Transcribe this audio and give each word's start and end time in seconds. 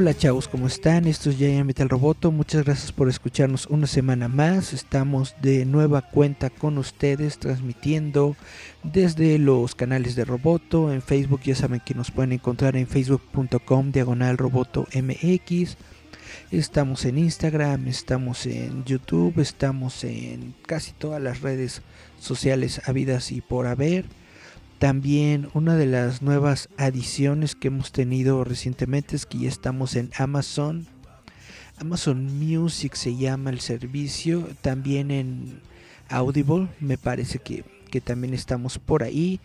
Hola 0.00 0.16
chavos, 0.16 0.48
¿cómo 0.48 0.66
están? 0.66 1.06
Esto 1.06 1.28
es 1.28 1.36
Giant 1.36 1.66
Metal 1.66 1.86
Roboto. 1.86 2.32
Muchas 2.32 2.64
gracias 2.64 2.90
por 2.90 3.10
escucharnos 3.10 3.66
una 3.66 3.86
semana 3.86 4.28
más. 4.28 4.72
Estamos 4.72 5.34
de 5.42 5.66
nueva 5.66 6.00
cuenta 6.00 6.48
con 6.48 6.78
ustedes 6.78 7.36
transmitiendo 7.36 8.34
desde 8.82 9.38
los 9.38 9.74
canales 9.74 10.14
de 10.14 10.24
Roboto. 10.24 10.90
En 10.90 11.02
Facebook 11.02 11.42
ya 11.42 11.54
saben 11.54 11.82
que 11.84 11.92
nos 11.92 12.10
pueden 12.10 12.32
encontrar 12.32 12.76
en 12.76 12.86
facebook.com 12.86 13.92
diagonal 13.92 14.38
roboto 14.38 14.86
mx. 14.94 15.76
Estamos 16.50 17.04
en 17.04 17.18
Instagram, 17.18 17.86
estamos 17.86 18.46
en 18.46 18.86
YouTube, 18.86 19.38
estamos 19.38 20.02
en 20.04 20.54
casi 20.64 20.92
todas 20.92 21.20
las 21.20 21.42
redes 21.42 21.82
sociales 22.18 22.80
habidas 22.86 23.32
y 23.32 23.42
por 23.42 23.66
haber. 23.66 24.06
También 24.80 25.50
una 25.52 25.76
de 25.76 25.84
las 25.84 26.22
nuevas 26.22 26.70
adiciones 26.78 27.54
que 27.54 27.68
hemos 27.68 27.92
tenido 27.92 28.44
recientemente 28.44 29.14
es 29.14 29.26
que 29.26 29.36
ya 29.36 29.48
estamos 29.50 29.94
en 29.94 30.10
Amazon. 30.16 30.86
Amazon 31.76 32.38
Music 32.38 32.94
se 32.94 33.14
llama 33.14 33.50
el 33.50 33.60
servicio. 33.60 34.48
También 34.62 35.10
en 35.10 35.60
Audible 36.08 36.68
me 36.80 36.96
parece 36.96 37.40
que, 37.40 37.62
que 37.90 38.00
también 38.00 38.32
estamos 38.32 38.78
por 38.78 39.02
ahí. 39.02 39.38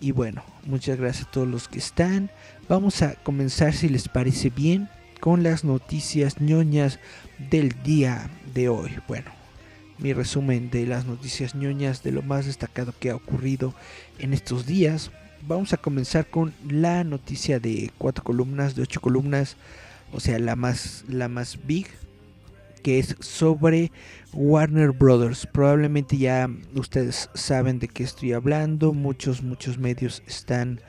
Y 0.00 0.12
bueno, 0.12 0.44
muchas 0.64 1.00
gracias 1.00 1.26
a 1.26 1.30
todos 1.32 1.48
los 1.48 1.66
que 1.66 1.80
están. 1.80 2.30
Vamos 2.68 3.02
a 3.02 3.16
comenzar 3.16 3.72
si 3.72 3.88
les 3.88 4.08
parece 4.08 4.50
bien 4.50 4.88
con 5.18 5.42
las 5.42 5.64
noticias 5.64 6.40
ñoñas 6.40 7.00
del 7.50 7.74
día 7.82 8.30
de 8.54 8.68
hoy. 8.68 8.92
Bueno, 9.08 9.32
mi 9.98 10.12
resumen 10.12 10.70
de 10.70 10.86
las 10.86 11.06
noticias 11.06 11.54
ñoñas 11.54 12.02
de 12.02 12.12
lo 12.12 12.22
más 12.22 12.46
destacado 12.46 12.92
que 12.98 13.10
ha 13.10 13.16
ocurrido 13.16 13.74
en 14.18 14.32
estos 14.32 14.66
días. 14.66 15.10
Vamos 15.42 15.72
a 15.72 15.76
comenzar 15.78 16.26
con 16.26 16.52
la 16.68 17.04
noticia 17.04 17.60
de 17.60 17.90
cuatro 17.98 18.24
columnas, 18.24 18.74
de 18.74 18.82
ocho 18.82 19.00
columnas, 19.00 19.56
o 20.12 20.20
sea, 20.20 20.38
la 20.38 20.56
más, 20.56 21.04
la 21.08 21.28
más 21.28 21.58
big, 21.66 21.86
que 22.82 22.98
es 22.98 23.16
sobre 23.20 23.90
Warner 24.32 24.92
Brothers. 24.92 25.46
Probablemente 25.46 26.16
ya 26.16 26.48
ustedes 26.74 27.30
saben 27.34 27.78
de 27.78 27.88
qué 27.88 28.02
estoy 28.02 28.32
hablando. 28.32 28.92
Muchos, 28.92 29.42
muchos 29.42 29.78
medios 29.78 30.22
están 30.26 30.80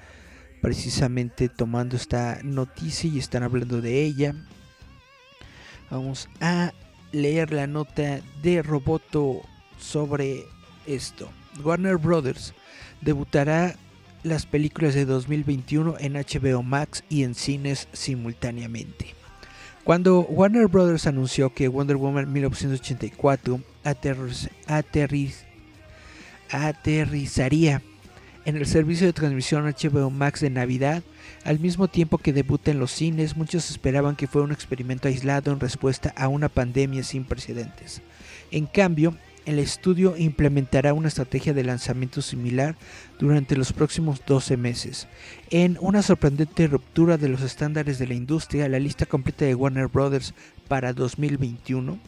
precisamente 0.61 1.49
tomando 1.49 1.95
esta 1.95 2.39
noticia 2.44 3.09
y 3.09 3.19
están 3.19 3.44
hablando 3.44 3.81
de 3.81 4.03
ella. 4.03 4.36
Vamos 5.89 6.27
a 6.42 6.73
leer 7.11 7.52
la 7.53 7.67
nota 7.67 8.22
de 8.41 8.61
Roboto 8.61 9.41
sobre 9.80 10.45
esto. 10.86 11.30
Warner 11.64 11.97
Brothers 11.97 12.53
debutará 13.02 13.75
las 14.23 14.45
películas 14.45 14.94
de 14.94 15.05
2021 15.05 15.95
en 15.99 16.14
HBO 16.14 16.64
Max 16.64 17.04
y 17.09 17.23
en 17.23 17.36
cines 17.36 17.87
simultáneamente. 17.93 19.14
Cuando 19.83 20.21
Warner 20.21 20.67
Brothers 20.67 21.08
anunció 21.08 21.54
que 21.54 21.70
Wonder 21.70 21.95
Woman 21.95 22.33
1984 22.33 23.61
aterrizaría 26.52 27.82
en 28.47 28.55
el 28.55 28.65
servicio 28.65 29.05
de 29.05 29.11
transmisión 29.11 29.65
HBO 29.65 30.09
Max 30.09 30.39
de 30.39 30.49
Navidad, 30.49 31.03
al 31.43 31.59
mismo 31.59 31.89
tiempo 31.89 32.17
que 32.17 32.31
debuta 32.31 32.71
en 32.71 32.80
los 32.80 32.91
cines, 32.91 33.35
muchos 33.35 33.69
esperaban 33.69 34.15
que 34.15 34.25
fuera 34.25 34.45
un 34.45 34.53
experimento 34.53 35.09
aislado 35.09 35.52
en 35.52 35.59
respuesta 35.59 36.13
a 36.15 36.30
una 36.30 36.47
pandemia 36.47 37.03
sin 37.03 37.25
precedentes. 37.25 38.02
En 38.49 38.65
cambio, 38.65 39.17
el 39.45 39.59
estudio 39.59 40.15
implementará 40.15 40.93
una 40.93 41.09
estrategia 41.09 41.53
de 41.53 41.65
lanzamiento 41.65 42.21
similar 42.21 42.77
durante 43.19 43.58
los 43.58 43.73
próximos 43.73 44.21
12 44.25 44.55
meses. 44.55 45.09
En 45.49 45.77
una 45.81 46.02
sorprendente 46.02 46.67
ruptura 46.67 47.17
de 47.17 47.27
los 47.27 47.41
estándares 47.41 47.99
de 47.99 48.08
la 48.08 48.14
industria, 48.14 48.69
la 48.69 48.79
lista 48.79 49.05
completa 49.05 49.43
de 49.43 49.55
Warner 49.55 49.89
Bros. 49.89 50.33
para 50.69 50.93
2021, 50.93 51.99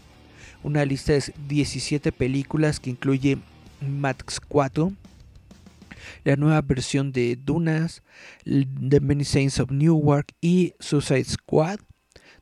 una 0.63 0.85
lista 0.85 1.11
de 1.11 1.33
17 1.50 2.13
películas 2.13 2.79
que 2.79 2.91
incluye 2.91 3.39
Max 3.81 4.39
4, 4.47 4.94
la 6.24 6.36
nueva 6.36 6.62
versión 6.62 7.12
de 7.12 7.36
Dunas, 7.36 8.04
The 8.44 9.00
Many 9.00 9.26
Saints 9.26 9.60
of 9.60 9.72
Newark 9.72 10.34
y 10.42 10.74
Suicide 10.80 11.26
Squad 11.26 11.80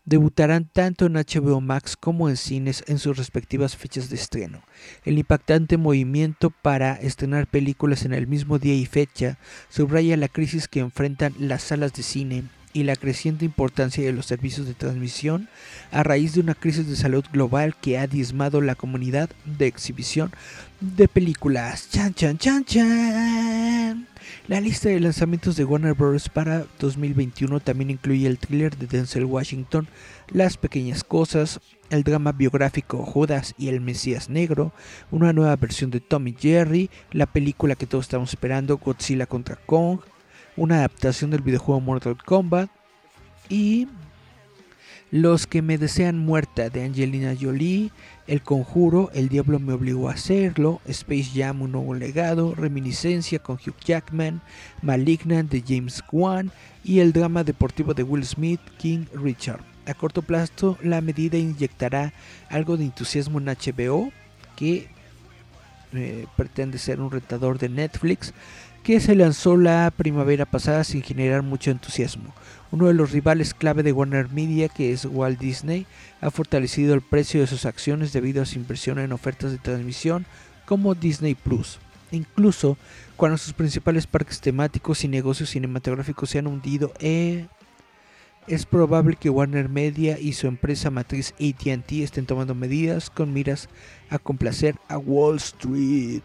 debutarán 0.07 0.69
tanto 0.71 1.05
en 1.05 1.13
HBO 1.13 1.59
Max 1.59 1.97
como 1.97 2.29
en 2.29 2.37
cines 2.37 2.81
en 2.87 2.97
sus 2.97 3.17
respectivas 3.17 3.75
fechas 3.75 4.09
de 4.09 4.15
estreno. 4.15 4.61
El 5.03 5.19
impactante 5.19 5.75
movimiento 5.75 6.49
para 6.49 6.93
estrenar 6.93 7.45
películas 7.45 8.05
en 8.05 8.13
el 8.13 8.25
mismo 8.25 8.57
día 8.57 8.73
y 8.73 8.85
fecha 8.85 9.37
subraya 9.69 10.15
la 10.15 10.29
crisis 10.29 10.69
que 10.69 10.79
enfrentan 10.79 11.33
las 11.39 11.63
salas 11.63 11.91
de 11.91 12.03
cine 12.03 12.43
y 12.77 12.83
la 12.83 12.95
creciente 12.95 13.43
importancia 13.43 14.05
de 14.05 14.13
los 14.13 14.27
servicios 14.27 14.67
de 14.67 14.75
transmisión 14.75 15.49
a 15.89 16.03
raíz 16.03 16.35
de 16.35 16.41
una 16.41 16.53
crisis 16.53 16.87
de 16.87 16.95
salud 16.95 17.25
global 17.33 17.75
que 17.75 17.97
ha 17.97 18.05
diezmado 18.05 18.61
la 18.61 18.75
comunidad 18.75 19.31
de 19.45 19.65
exhibición 19.65 20.31
de 20.79 21.07
películas. 21.07 21.89
Chan, 21.89 22.13
chan, 22.13 22.37
chan, 22.37 22.65
chan. 22.65 24.07
La 24.47 24.61
lista 24.61 24.89
de 24.89 24.99
lanzamientos 24.99 25.55
de 25.55 25.65
Warner 25.65 25.95
Bros. 25.95 26.29
para 26.29 26.67
2021 26.77 27.59
también 27.61 27.89
incluye 27.89 28.27
el 28.27 28.37
thriller 28.37 28.77
de 28.77 28.85
Denzel 28.85 29.25
Washington, 29.25 29.87
Las 30.27 30.57
Pequeñas 30.57 31.03
Cosas, 31.03 31.59
el 31.89 32.03
drama 32.03 32.31
biográfico 32.31 33.03
Judas 33.03 33.55
y 33.57 33.69
el 33.69 33.81
Mesías 33.81 34.29
Negro, 34.29 34.71
una 35.09 35.33
nueva 35.33 35.55
versión 35.55 35.89
de 35.89 35.99
Tommy 35.99 36.35
Jerry, 36.39 36.91
la 37.11 37.25
película 37.25 37.73
que 37.73 37.87
todos 37.87 38.05
estamos 38.05 38.29
esperando, 38.29 38.77
Godzilla 38.77 39.25
contra 39.25 39.55
Kong, 39.55 40.01
una 40.57 40.79
adaptación 40.79 41.29
del 41.29 41.41
videojuego 41.41 41.79
Mortal 41.79 42.17
Kombat 42.23 42.69
y 43.47 43.87
Los 45.09 45.47
que 45.47 45.61
me 45.61 45.77
desean 45.77 46.17
muerta 46.17 46.69
de 46.69 46.83
Angelina 46.83 47.33
Jolie, 47.39 47.91
El 48.27 48.41
Conjuro, 48.41 49.09
El 49.13 49.29
Diablo 49.29 49.57
me 49.57 49.71
obligó 49.71 50.09
a 50.09 50.13
hacerlo, 50.13 50.81
Space 50.85 51.29
Jam, 51.33 51.61
un 51.61 51.71
nuevo 51.71 51.93
legado, 51.95 52.53
Reminiscencia 52.55 53.39
con 53.39 53.55
Hugh 53.55 53.79
Jackman, 53.85 54.41
Malignant 54.81 55.49
de 55.49 55.63
James 55.65 56.03
Wan 56.11 56.51
y 56.83 56.99
el 56.99 57.13
drama 57.13 57.45
deportivo 57.45 57.93
de 57.93 58.03
Will 58.03 58.25
Smith, 58.25 58.59
King 58.77 59.05
Richard. 59.13 59.61
A 59.85 59.93
corto 59.93 60.21
plazo, 60.21 60.77
la 60.83 60.99
medida 60.99 61.37
inyectará 61.37 62.11
algo 62.49 62.75
de 62.75 62.83
entusiasmo 62.83 63.39
en 63.39 63.45
HBO, 63.45 64.11
que 64.57 64.89
eh, 65.93 66.25
pretende 66.35 66.77
ser 66.77 66.99
un 66.99 67.09
retador 67.09 67.59
de 67.59 67.69
Netflix, 67.69 68.33
que 68.87 69.01
se 69.01 69.15
lanzó 69.15 69.57
la 69.57 69.91
primavera 69.91 70.45
pasada 70.45 70.85
sin 70.85 71.01
generar 71.01 71.43
mucho 71.43 71.71
entusiasmo. 71.71 72.33
Uno 72.71 72.87
de 72.87 72.93
los 72.93 73.11
rivales 73.11 73.53
clave 73.53 73.83
de 73.83 73.91
Warner 73.91 74.29
Media, 74.29 74.69
que 74.69 74.93
es 74.93 75.03
Walt 75.03 75.37
Disney, 75.37 75.85
ha 76.21 76.31
fortalecido 76.31 76.93
el 76.93 77.01
precio 77.01 77.41
de 77.41 77.47
sus 77.47 77.65
acciones 77.65 78.13
debido 78.13 78.41
a 78.41 78.45
su 78.45 78.57
inversión 78.57 78.97
en 78.99 79.11
ofertas 79.11 79.51
de 79.51 79.57
transmisión 79.57 80.25
como 80.65 80.95
Disney 80.95 81.35
Plus. 81.35 81.79
Incluso 82.11 82.77
cuando 83.17 83.37
sus 83.37 83.51
principales 83.51 84.07
parques 84.07 84.39
temáticos 84.39 85.03
y 85.03 85.09
negocios 85.09 85.49
cinematográficos 85.49 86.29
se 86.29 86.39
han 86.39 86.47
hundido, 86.47 86.93
eh, 87.01 87.47
es 88.47 88.65
probable 88.65 89.17
que 89.19 89.29
Warner 89.29 89.67
Media 89.67 90.17
y 90.17 90.31
su 90.31 90.47
empresa 90.47 90.91
matriz 90.91 91.33
ATT 91.33 91.91
estén 91.91 92.25
tomando 92.25 92.55
medidas 92.55 93.09
con 93.09 93.33
miras 93.33 93.67
a 94.09 94.17
complacer 94.17 94.75
a 94.87 94.97
Wall 94.97 95.35
Street. 95.35 96.23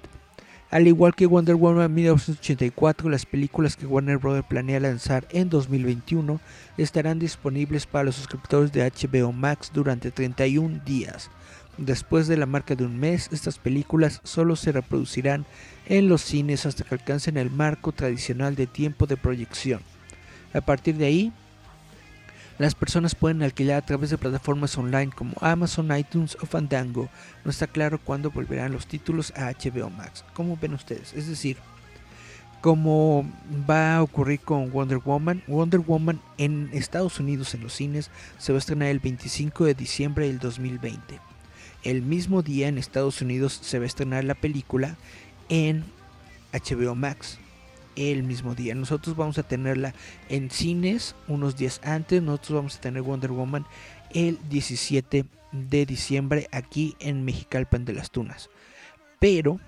Al 0.73 0.89
igual 0.89 1.15
que 1.15 1.27
Wonder 1.27 1.55
Woman 1.55 1.93
1984, 1.93 3.11
las 3.11 3.27
películas 3.27 3.77
que 3.77 3.85
Warner 3.85 4.17
Bros. 4.17 4.43
planea 4.49 4.81
lanzar 4.81 5.29
en 5.29 5.51
2021 5.51 6.41
estarán 6.79 7.19
disponibles 7.19 7.85
para 7.85 8.05
los 8.05 8.15
suscriptores 8.15 8.73
de 8.73 8.91
HBO 8.91 9.33
Max 9.33 9.71
durante 9.75 10.11
31 10.11 10.81
días. 10.83 11.31
Después 11.77 12.27
de 12.27 12.39
la 12.39 12.47
marca 12.47 12.75
de 12.75 12.87
un 12.87 12.99
mes, 12.99 13.29
estas 13.33 13.59
películas 13.59 14.23
solo 14.25 14.57
se 14.57 14.73
reproducirán 14.73 15.45
en 15.85 16.09
los 16.09 16.23
cines 16.23 16.65
hasta 16.65 16.85
que 16.85 16.95
alcancen 16.95 17.37
el 17.37 17.51
marco 17.51 17.93
tradicional 17.93 18.57
de 18.57 18.67
tiempo 18.67 19.07
de 19.07 19.19
proyección. 19.19 19.83
A 20.55 20.63
partir 20.63 20.97
de 20.97 21.05
ahí, 21.05 21.33
las 22.63 22.77
personas 22.77 23.17
pueden 23.17 23.43
alquilar 23.43 23.79
a 23.79 23.85
través 23.85 24.11
de 24.11 24.19
plataformas 24.19 24.79
online 24.79 25.11
como 25.11 25.35
Amazon, 25.41 25.97
iTunes 25.99 26.37
o 26.41 26.47
Fandango. 26.47 27.09
No 27.45 27.51
está 27.51 27.67
claro 27.67 27.99
cuándo 27.99 28.31
volverán 28.31 28.71
los 28.71 28.87
títulos 28.87 29.33
a 29.37 29.51
HBO 29.51 29.91
Max. 29.91 30.25
¿Cómo 30.33 30.57
ven 30.57 30.75
ustedes? 30.75 31.13
Es 31.13 31.27
decir, 31.27 31.57
como 32.61 33.29
va 33.69 33.97
a 33.97 34.03
ocurrir 34.05 34.39
con 34.39 34.71
Wonder 34.71 34.99
Woman. 34.99 35.43
Wonder 35.49 35.81
Woman 35.81 36.21
en 36.39 36.71
Estados 36.73 37.19
Unidos 37.19 37.53
en 37.55 37.65
los 37.65 37.73
cines 37.73 38.13
se 38.39 38.53
va 38.53 38.59
a 38.59 38.61
estrenar 38.61 38.91
el 38.91 39.01
25 39.01 39.65
de 39.65 39.75
diciembre 39.75 40.29
del 40.29 40.39
2020. 40.39 41.19
El 41.83 42.03
mismo 42.03 42.43
día 42.43 42.69
en 42.69 42.79
Estados 42.79 43.21
Unidos 43.23 43.59
se 43.61 43.81
va 43.81 43.87
a 43.87 43.89
estrenar 43.89 44.23
la 44.23 44.37
película 44.37 44.97
en 45.49 45.83
HBO 46.53 46.95
Max. 46.95 47.41
El 47.97 48.23
mismo 48.23 48.55
día. 48.55 48.75
Nosotros 48.75 49.17
vamos 49.17 49.39
a 49.39 49.43
tenerla 49.43 49.95
en 50.29 50.51
cines 50.51 51.15
unos 51.29 51.57
días 51.57 51.81
antes. 51.85 52.23
Nosotros 52.23 52.57
vamos 52.57 52.77
a 52.77 52.81
tener 52.81 53.03
Wonder 53.03 53.31
Woman 53.31 53.67
el 54.15 54.39
17 54.49 55.25
de 55.53 55.87
diciembre 55.87 56.49
aquí 56.53 56.97
en 57.01 57.25
Mexicalpan 57.25 57.85
de 57.85 57.93
las 57.93 58.11
Tunas. 58.11 58.51
Pero 59.19 59.61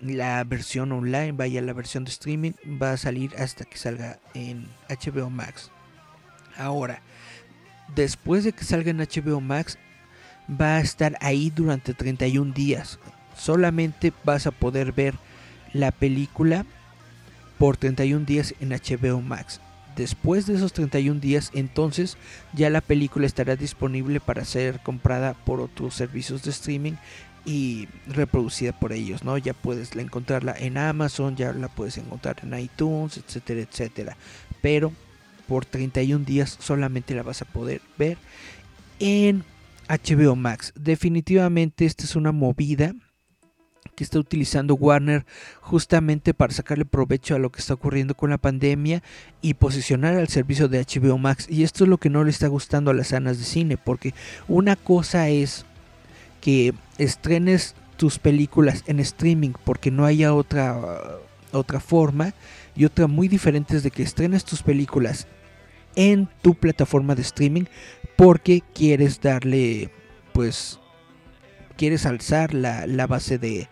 la 0.00 0.42
versión 0.44 0.92
online, 0.92 1.32
vaya 1.32 1.60
la 1.62 1.72
versión 1.72 2.04
de 2.04 2.10
streaming, 2.10 2.52
va 2.80 2.92
a 2.92 2.96
salir 2.96 3.34
hasta 3.36 3.64
que 3.64 3.76
salga 3.76 4.18
en 4.34 4.66
HBO 4.88 5.30
Max. 5.30 5.70
Ahora, 6.56 7.02
después 7.94 8.44
de 8.44 8.52
que 8.52 8.64
salga 8.64 8.90
en 8.90 8.98
HBO 8.98 9.40
Max, 9.40 9.78
va 10.48 10.76
a 10.76 10.80
estar 10.80 11.16
ahí 11.20 11.50
durante 11.50 11.94
31 11.94 12.52
días. 12.52 12.98
Solamente 13.36 14.12
vas 14.24 14.46
a 14.46 14.50
poder 14.50 14.92
ver 14.92 15.14
la 15.72 15.92
película 15.92 16.66
por 17.60 17.76
31 17.76 18.24
días 18.24 18.54
en 18.60 18.70
HBO 18.70 19.20
Max. 19.20 19.60
Después 19.94 20.46
de 20.46 20.54
esos 20.54 20.72
31 20.72 21.20
días, 21.20 21.50
entonces 21.52 22.16
ya 22.54 22.70
la 22.70 22.80
película 22.80 23.26
estará 23.26 23.54
disponible 23.54 24.18
para 24.18 24.46
ser 24.46 24.80
comprada 24.80 25.34
por 25.34 25.60
otros 25.60 25.94
servicios 25.94 26.42
de 26.42 26.52
streaming 26.52 26.94
y 27.44 27.86
reproducida 28.06 28.72
por 28.72 28.94
ellos, 28.94 29.24
¿no? 29.24 29.36
Ya 29.36 29.52
puedes 29.52 29.94
encontrarla 29.94 30.54
en 30.58 30.78
Amazon, 30.78 31.36
ya 31.36 31.52
la 31.52 31.68
puedes 31.68 31.98
encontrar 31.98 32.36
en 32.42 32.58
iTunes, 32.58 33.18
etcétera, 33.18 33.60
etcétera. 33.60 34.16
Pero 34.62 34.90
por 35.46 35.66
31 35.66 36.24
días 36.24 36.56
solamente 36.60 37.14
la 37.14 37.22
vas 37.22 37.42
a 37.42 37.44
poder 37.44 37.82
ver 37.98 38.16
en 39.00 39.44
HBO 39.86 40.34
Max. 40.34 40.72
Definitivamente 40.76 41.84
esta 41.84 42.04
es 42.04 42.16
una 42.16 42.32
movida 42.32 42.94
que 44.00 44.04
está 44.04 44.18
utilizando 44.18 44.76
Warner 44.76 45.26
justamente 45.60 46.32
para 46.32 46.54
sacarle 46.54 46.86
provecho 46.86 47.34
a 47.34 47.38
lo 47.38 47.52
que 47.52 47.60
está 47.60 47.74
ocurriendo 47.74 48.14
con 48.14 48.30
la 48.30 48.38
pandemia 48.38 49.02
y 49.42 49.52
posicionar 49.52 50.16
al 50.16 50.28
servicio 50.28 50.68
de 50.68 50.80
HBO 50.80 51.18
Max. 51.18 51.46
Y 51.50 51.64
esto 51.64 51.84
es 51.84 51.90
lo 51.90 51.98
que 51.98 52.08
no 52.08 52.24
le 52.24 52.30
está 52.30 52.48
gustando 52.48 52.90
a 52.90 52.94
las 52.94 53.08
sanas 53.08 53.38
de 53.38 53.44
cine, 53.44 53.76
porque 53.76 54.14
una 54.48 54.76
cosa 54.76 55.28
es 55.28 55.66
que 56.40 56.72
estrenes 56.96 57.74
tus 57.98 58.18
películas 58.18 58.84
en 58.86 59.00
streaming 59.00 59.52
porque 59.64 59.90
no 59.90 60.06
haya 60.06 60.32
otra, 60.32 60.80
otra 61.52 61.78
forma 61.78 62.32
y 62.74 62.86
otra 62.86 63.06
muy 63.06 63.28
diferente 63.28 63.76
es 63.76 63.82
de 63.82 63.90
que 63.90 64.02
estrenes 64.02 64.46
tus 64.46 64.62
películas 64.62 65.26
en 65.94 66.26
tu 66.40 66.54
plataforma 66.54 67.14
de 67.14 67.20
streaming 67.20 67.64
porque 68.16 68.62
quieres 68.72 69.20
darle 69.20 69.90
pues 70.32 70.79
quieres 71.80 72.04
alzar 72.04 72.52
la, 72.52 73.06
base 73.06 73.38
de, 73.38 73.66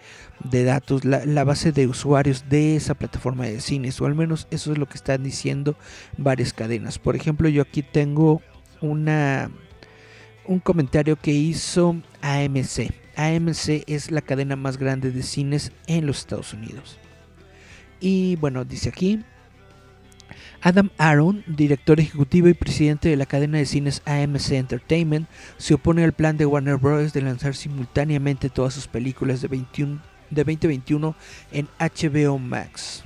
datos, 0.65 1.05
la, 1.05 1.27
la, 1.27 1.45
base 1.45 1.73
de 1.73 1.87
usuarios 1.87 2.49
de 2.49 2.75
esa 2.75 2.95
plataforma 2.95 3.45
de 3.45 3.61
cines, 3.61 4.01
o 4.01 4.07
al 4.07 4.15
menos 4.15 4.49
eso 4.51 4.73
es 4.73 4.79
lo 4.79 4.87
que 4.87 4.95
están 4.95 5.23
diciendo 5.23 5.77
varias 6.17 6.55
cadenas. 6.55 6.99
Por 6.99 7.17
ejemplo, 7.17 7.51
yo 7.51 7.61
aquí 7.61 7.83
tengo 7.83 8.41
una 8.81 9.51
un 10.47 10.59
comentario 10.59 11.17
que 11.17 11.33
hizo 11.33 11.97
AMC. 12.23 12.95
AMC 13.15 13.85
es 13.87 14.11
la 14.11 14.23
cadena 14.23 14.57
más 14.57 14.79
grande 14.79 15.11
de 15.11 15.23
cines 15.23 15.73
en 15.87 16.07
los 16.07 16.21
Estados 16.21 16.55
Unidos. 16.55 16.99
Y 18.01 18.37
bueno, 18.37 18.65
dice 18.65 18.89
aquí, 18.89 19.23
Adam 20.61 20.91
Aaron, 20.99 21.45
director 21.47 22.01
ejecutivo 22.01 22.49
y 22.49 22.55
presidente 22.55 23.09
de 23.09 23.17
la 23.17 23.27
cadena 23.27 23.59
de 23.59 23.67
cines 23.67 24.03
AMC 24.07 24.53
Entertainment, 24.53 25.29
se 25.57 25.75
opone 25.75 26.05
al 26.05 26.13
plan 26.13 26.37
de 26.37 26.47
Warner 26.47 26.77
Bros. 26.77 27.13
de 27.13 27.23
lanzar 27.23 27.55
simultáneamente 27.55 28.51
todas 28.51 28.75
sus 28.75 28.89
películas 28.89 29.41
de, 29.41 29.49
21, 29.49 30.01
de 30.31 30.45
2021 30.45 31.15
en 31.53 31.69
HBO 31.79 32.39
Max 32.39 33.05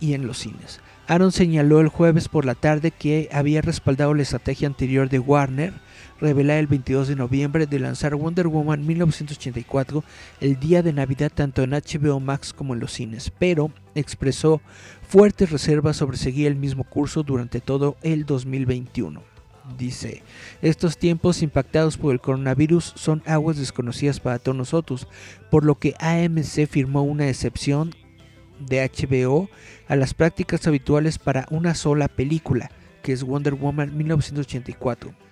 y 0.00 0.14
en 0.14 0.26
los 0.26 0.38
cines. 0.38 0.80
Aaron 1.08 1.30
señaló 1.30 1.80
el 1.80 1.88
jueves 1.88 2.28
por 2.28 2.44
la 2.44 2.56
tarde 2.56 2.90
que 2.90 3.28
había 3.32 3.62
respaldado 3.62 4.12
la 4.14 4.22
estrategia 4.22 4.66
anterior 4.66 5.08
de 5.08 5.20
Warner 5.20 5.72
revelar 6.20 6.58
el 6.58 6.66
22 6.66 7.08
de 7.08 7.16
noviembre 7.16 7.66
de 7.66 7.78
lanzar 7.78 8.14
Wonder 8.14 8.48
Woman 8.48 8.86
1984 8.86 10.04
el 10.40 10.58
día 10.58 10.82
de 10.82 10.92
Navidad 10.92 11.30
tanto 11.34 11.62
en 11.62 11.70
HBO 11.70 12.20
Max 12.20 12.52
como 12.52 12.74
en 12.74 12.80
los 12.80 12.92
cines, 12.92 13.30
pero 13.38 13.70
expresó 13.94 14.60
fuertes 15.08 15.50
reservas 15.50 15.96
sobre 15.96 16.16
seguir 16.16 16.46
el 16.46 16.56
mismo 16.56 16.84
curso 16.84 17.22
durante 17.22 17.60
todo 17.60 17.96
el 18.02 18.26
2021. 18.26 19.22
Dice, 19.76 20.22
estos 20.62 20.96
tiempos 20.96 21.42
impactados 21.42 21.96
por 21.96 22.12
el 22.12 22.20
coronavirus 22.20 22.92
son 22.94 23.22
aguas 23.26 23.56
desconocidas 23.56 24.20
para 24.20 24.38
todos 24.38 24.56
nosotros, 24.56 25.08
por 25.50 25.64
lo 25.64 25.76
que 25.76 25.94
AMC 25.98 26.68
firmó 26.68 27.02
una 27.02 27.28
excepción 27.28 27.94
de 28.60 28.88
HBO 28.88 29.48
a 29.88 29.96
las 29.96 30.14
prácticas 30.14 30.66
habituales 30.66 31.18
para 31.18 31.46
una 31.50 31.74
sola 31.74 32.08
película, 32.08 32.70
que 33.02 33.12
es 33.12 33.24
Wonder 33.24 33.54
Woman 33.54 33.96
1984 33.96 35.25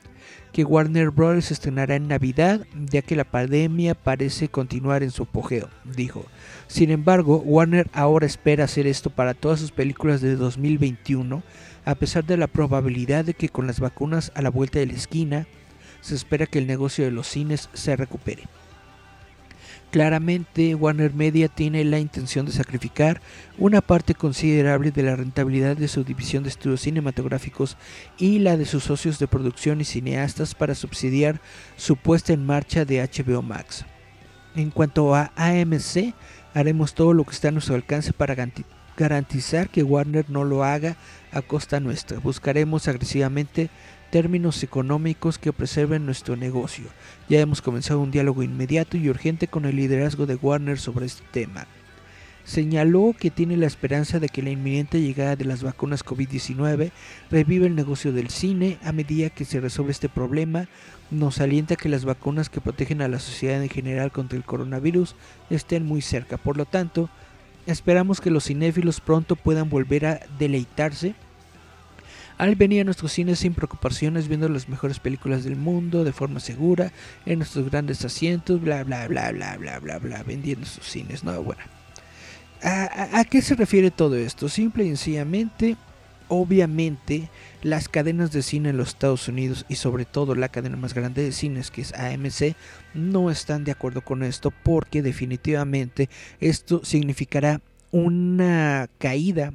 que 0.55 0.65
Warner 0.65 1.11
Bros. 1.11 1.51
estrenará 1.51 1.97
en 1.97 2.07
Navidad, 2.07 2.65
ya 2.89 3.03
que 3.03 3.17
la 3.17 3.25
pandemia 3.25 3.97
parece 3.97 4.47
continuar 4.47 5.03
en 5.03 5.11
su 5.11 5.25
apogeo, 5.25 5.69
dijo. 5.85 6.25
Sin 6.69 6.93
embargo, 6.93 7.39
Warner 7.39 7.89
ahora 7.93 8.27
espera 8.27 8.63
hacer 8.63 8.87
esto 8.87 9.11
para 9.11 9.35
todas 9.35 9.59
sus 9.59 9.73
películas 9.73 10.21
de 10.21 10.37
2021, 10.37 11.43
a 11.85 11.95
pesar 11.97 12.25
de 12.25 12.37
la 12.37 12.47
probabilidad 12.47 13.25
de 13.25 13.35
que 13.35 13.49
con 13.49 13.67
las 13.67 13.81
vacunas 13.81 14.31
a 14.37 14.43
la 14.43 14.49
vuelta 14.49 14.79
de 14.79 14.87
la 14.87 14.93
esquina, 14.93 15.49
se 16.01 16.15
espera 16.15 16.47
que 16.47 16.61
el 16.61 16.69
negocio 16.69 17.05
de 17.05 17.11
los 17.11 17.27
cines 17.27 17.69
se 17.73 17.97
recupere. 17.97 18.45
Claramente, 19.95 20.75
Warner 20.75 21.15
Media 21.15 21.47
tiene 21.47 21.85
la 21.85 22.01
intención 22.01 22.47
de 22.47 22.51
sacrificar 22.51 23.21
una 23.59 23.81
parte 23.81 24.17
considerable 24.17 24.91
de 24.91 25.05
la 25.05 25.15
rentabilidad 25.15 25.77
de 25.77 25.87
su 25.87 26.03
división 26.03 26.43
de 26.43 26.49
estudios 26.49 26.81
cinematográficos 26.81 27.77
y 28.19 28.41
la 28.41 28.57
de 28.57 28.65
sus 28.65 28.83
socios 28.83 29.21
de 29.21 29.29
producción 29.29 29.81
y 29.81 29.85
cineastas 29.85 30.57
para 30.57 30.75
subsidiar 30.75 31.41
su 31.77 31.95
puesta 31.95 32.33
en 32.33 32.45
marcha 32.45 32.85
de 32.85 33.09
HBO 33.09 33.41
Max. 33.41 33.85
En 34.57 34.73
cuanto 34.73 35.15
a 35.15 35.31
AMC, 35.37 36.13
haremos 36.55 36.95
todo 36.95 37.13
lo 37.13 37.23
que 37.23 37.31
está 37.31 37.47
a 37.47 37.53
nuestro 37.53 37.77
alcance 37.77 38.13
para 38.13 38.35
garantizar 38.97 39.69
que 39.69 39.85
Warner 39.85 40.29
no 40.29 40.43
lo 40.43 40.65
haga 40.65 40.97
a 41.31 41.41
costa 41.41 41.79
nuestra. 41.79 42.19
Buscaremos 42.19 42.89
agresivamente 42.89 43.71
términos 44.15 44.63
económicos 44.63 45.39
que 45.39 45.53
preserven 45.53 46.07
nuestro 46.07 46.37
negocio. 46.37 46.85
Ya 47.29 47.41
hemos 47.41 47.61
comenzado 47.61 47.99
un 47.99 48.13
diálogo 48.13 48.45
inmediato 48.45 48.97
y 48.97 49.09
urgente 49.09 49.49
con 49.49 49.65
el 49.65 49.75
liderazgo 49.75 50.25
de 50.25 50.37
Warner 50.37 50.79
sobre 50.79 51.07
este 51.07 51.25
tema. 51.33 51.67
Señaló 52.45 53.13
que 53.19 53.33
tiene 53.33 53.57
la 53.57 53.67
esperanza 53.67 54.21
de 54.21 54.29
que 54.29 54.41
la 54.41 54.51
inminente 54.51 55.01
llegada 55.01 55.35
de 55.35 55.45
las 55.45 55.65
vacunas 55.65 56.05
COVID-19 56.05 56.93
revive 57.29 57.67
el 57.67 57.75
negocio 57.75 58.13
del 58.13 58.31
cine 58.31 58.79
a 58.85 58.93
medida 58.93 59.31
que 59.31 59.45
se 59.45 59.59
resuelve 59.59 59.91
este 59.91 60.09
problema. 60.09 60.69
Nos 61.11 61.41
alienta 61.41 61.75
que 61.75 61.89
las 61.89 62.05
vacunas 62.05 62.49
que 62.49 62.61
protegen 62.61 63.03
a 63.03 63.09
la 63.09 63.19
sociedad 63.19 63.61
en 63.65 63.69
general 63.69 64.13
contra 64.13 64.39
el 64.39 64.45
coronavirus 64.45 65.17
estén 65.51 65.85
muy 65.87 66.03
cerca. 66.03 66.37
Por 66.37 66.57
lo 66.57 66.67
tanto, 66.67 67.11
esperamos 67.67 68.21
que 68.21 68.31
los 68.31 68.45
cinéfilos 68.45 69.01
pronto 69.01 69.35
puedan 69.35 69.69
volver 69.69 70.07
a 70.07 70.21
deleitarse 70.39 71.17
al 72.39 72.57
venir 72.57 72.83
a 72.83 72.85
nuestros 72.85 73.13
cines 73.13 73.39
sin 73.39 73.55
preocupaciones, 73.55 74.29
viendo 74.29 74.49
las 74.49 74.69
mejores 74.69 74.99
películas 74.99 75.45
del 75.45 75.57
mundo 75.57 76.05
de 76.05 76.13
forma 76.13 76.41
segura, 76.41 76.93
en 77.27 77.39
nuestros 77.39 77.71
grandes 77.71 78.05
asientos, 78.05 78.61
bla, 78.61 78.85
bla, 78.85 79.07
bla, 79.09 79.33
bla, 79.33 79.57
bla, 79.57 79.79
bla, 79.79 79.99
bla, 79.99 80.23
vendiendo 80.23 80.67
sus 80.67 80.87
cines, 80.87 81.25
¿no? 81.25 81.43
Bueno. 81.43 81.63
¿A, 82.63 83.19
a 83.19 83.25
qué 83.25 83.43
se 83.43 83.55
refiere 83.55 83.91
todo 83.91 84.17
esto? 84.17 84.49
Simple 84.49 84.85
y 84.85 84.89
sencillamente, 84.89 85.77
obviamente, 86.29 87.29
las 87.63 87.89
cadenas 87.89 88.33
de 88.33 88.43
cine 88.43 88.71
en 88.71 88.79
los 88.79 88.89
Estados 88.89 89.29
Unidos 89.29 89.67
y 89.69 89.75
sobre 89.75 90.05
todo 90.05 90.35
la 90.35 90.49
cadena 90.49 90.77
más 90.77 90.95
grande 90.95 91.23
de 91.23 91.33
cines 91.33 91.71
que 91.71 91.83
es 91.83 91.93
AMC 91.95 92.57
no 92.95 93.31
están 93.31 93.65
de 93.65 93.73
acuerdo 93.73 94.01
con 94.01 94.23
esto 94.23 94.51
porque 94.63 95.03
definitivamente 95.03 96.09
esto 96.41 96.85
significará 96.85 97.61
una 97.91 98.89
caída 98.99 99.53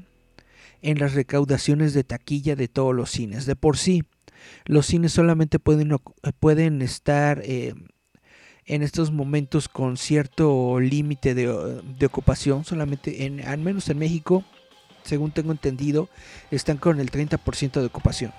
en 0.81 0.99
las 0.99 1.13
recaudaciones 1.13 1.93
de 1.93 2.03
taquilla 2.03 2.55
de 2.55 2.67
todos 2.67 2.95
los 2.95 3.11
cines. 3.11 3.45
De 3.45 3.55
por 3.55 3.77
sí, 3.77 4.03
los 4.65 4.85
cines 4.85 5.13
solamente 5.13 5.59
pueden, 5.59 5.95
pueden 6.39 6.81
estar 6.81 7.41
eh, 7.43 7.73
en 8.65 8.83
estos 8.83 9.11
momentos 9.11 9.67
con 9.67 9.97
cierto 9.97 10.79
límite 10.79 11.33
de, 11.33 11.81
de, 11.97 12.05
ocupación, 12.05 12.65
solamente 12.65 13.25
en, 13.25 13.45
al 13.45 13.59
menos 13.59 13.89
en 13.89 13.97
México, 13.97 14.43
según 15.03 15.31
tengo 15.31 15.51
entendido, 15.51 16.09
están 16.51 16.77
con 16.77 16.99
el 16.99 17.11
30% 17.11 17.79
de 17.79 17.85
ocupación. 17.85 18.31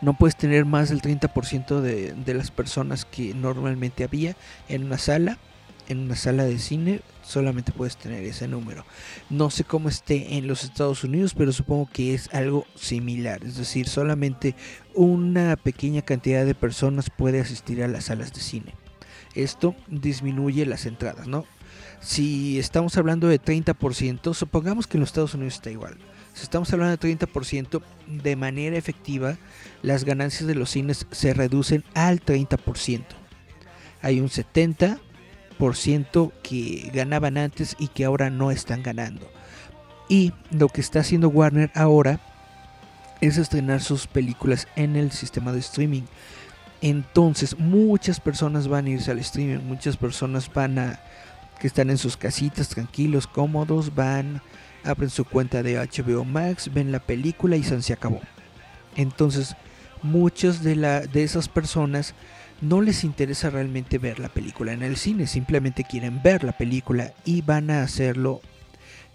No 0.00 0.14
puedes 0.14 0.36
tener 0.36 0.64
más 0.64 0.88
del 0.88 1.02
30% 1.02 1.80
de, 1.80 2.12
de 2.12 2.34
las 2.34 2.50
personas 2.50 3.04
que 3.04 3.34
normalmente 3.34 4.04
había 4.04 4.36
en 4.68 4.84
una 4.84 4.98
sala. 4.98 5.38
En 5.88 6.00
una 6.00 6.16
sala 6.16 6.44
de 6.44 6.58
cine 6.58 7.00
solamente 7.28 7.72
puedes 7.72 7.96
tener 7.96 8.24
ese 8.24 8.48
número. 8.48 8.84
No 9.28 9.50
sé 9.50 9.64
cómo 9.64 9.88
esté 9.88 10.36
en 10.36 10.46
los 10.46 10.64
Estados 10.64 11.04
Unidos, 11.04 11.34
pero 11.34 11.52
supongo 11.52 11.88
que 11.92 12.14
es 12.14 12.32
algo 12.32 12.66
similar. 12.74 13.44
Es 13.44 13.56
decir, 13.56 13.86
solamente 13.86 14.54
una 14.94 15.56
pequeña 15.56 16.02
cantidad 16.02 16.46
de 16.46 16.54
personas 16.54 17.10
puede 17.10 17.40
asistir 17.40 17.82
a 17.82 17.88
las 17.88 18.06
salas 18.06 18.32
de 18.32 18.40
cine. 18.40 18.74
Esto 19.34 19.76
disminuye 19.88 20.64
las 20.64 20.86
entradas, 20.86 21.28
¿no? 21.28 21.44
Si 22.00 22.58
estamos 22.58 22.96
hablando 22.96 23.28
de 23.28 23.40
30%, 23.40 24.32
supongamos 24.32 24.86
que 24.86 24.96
en 24.96 25.00
los 25.00 25.10
Estados 25.10 25.34
Unidos 25.34 25.54
está 25.54 25.70
igual. 25.70 25.98
Si 26.32 26.44
estamos 26.44 26.72
hablando 26.72 26.96
de 26.96 27.16
30%, 27.18 27.82
de 28.06 28.36
manera 28.36 28.76
efectiva, 28.76 29.36
las 29.82 30.04
ganancias 30.04 30.46
de 30.46 30.54
los 30.54 30.70
cines 30.70 31.06
se 31.10 31.34
reducen 31.34 31.84
al 31.94 32.20
30%. 32.20 33.04
Hay 34.00 34.20
un 34.20 34.28
70% 34.28 34.98
que 36.42 36.90
ganaban 36.94 37.36
antes 37.36 37.76
y 37.78 37.88
que 37.88 38.04
ahora 38.04 38.30
no 38.30 38.50
están 38.50 38.82
ganando. 38.82 39.28
Y 40.08 40.32
lo 40.50 40.68
que 40.68 40.80
está 40.80 41.00
haciendo 41.00 41.28
Warner 41.28 41.70
ahora 41.74 42.20
es 43.20 43.36
estrenar 43.36 43.82
sus 43.82 44.06
películas 44.06 44.68
en 44.76 44.96
el 44.96 45.10
sistema 45.10 45.52
de 45.52 45.58
streaming. 45.58 46.02
Entonces 46.80 47.58
muchas 47.58 48.20
personas 48.20 48.68
van 48.68 48.86
a 48.86 48.90
irse 48.90 49.10
al 49.10 49.18
streaming, 49.18 49.64
muchas 49.64 49.96
personas 49.96 50.52
van 50.52 50.78
a 50.78 51.00
que 51.58 51.66
están 51.66 51.90
en 51.90 51.98
sus 51.98 52.16
casitas 52.16 52.68
tranquilos, 52.68 53.26
cómodos, 53.26 53.94
van, 53.94 54.40
abren 54.84 55.10
su 55.10 55.24
cuenta 55.24 55.62
de 55.62 55.76
HBO 55.76 56.24
Max, 56.24 56.72
ven 56.72 56.92
la 56.92 57.00
película 57.00 57.56
y 57.56 57.64
se 57.64 57.92
acabó. 57.92 58.20
Entonces, 58.94 59.56
muchas 60.02 60.62
de, 60.62 60.76
la, 60.76 61.00
de 61.00 61.24
esas 61.24 61.48
personas 61.48 62.14
no 62.60 62.80
les 62.80 63.04
interesa 63.04 63.50
realmente 63.50 63.98
ver 63.98 64.18
la 64.18 64.28
película 64.28 64.72
en 64.72 64.82
el 64.82 64.96
cine, 64.96 65.26
simplemente 65.26 65.84
quieren 65.84 66.22
ver 66.22 66.44
la 66.44 66.52
película 66.52 67.12
y 67.24 67.42
van 67.42 67.70
a 67.70 67.82
hacerlo 67.82 68.40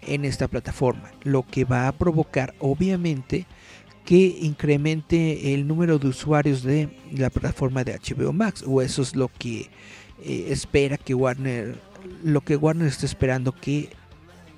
en 0.02 0.24
esta 0.24 0.48
plataforma, 0.48 1.10
lo 1.22 1.42
que 1.42 1.64
va 1.64 1.88
a 1.88 1.92
provocar 1.92 2.54
obviamente 2.58 3.46
que 4.04 4.36
incremente 4.40 5.54
el 5.54 5.66
número 5.66 5.98
de 5.98 6.08
usuarios 6.08 6.62
de 6.62 6.90
la 7.10 7.30
plataforma 7.30 7.84
de 7.84 7.98
HBO 7.98 8.32
Max 8.34 8.62
o 8.66 8.82
eso 8.82 9.00
es 9.00 9.16
lo 9.16 9.28
que 9.28 9.70
eh, 10.22 10.46
espera 10.50 10.98
que 10.98 11.14
Warner 11.14 11.78
lo 12.22 12.42
que 12.42 12.56
Warner 12.56 12.88
está 12.88 13.06
esperando 13.06 13.52
que, 13.52 13.90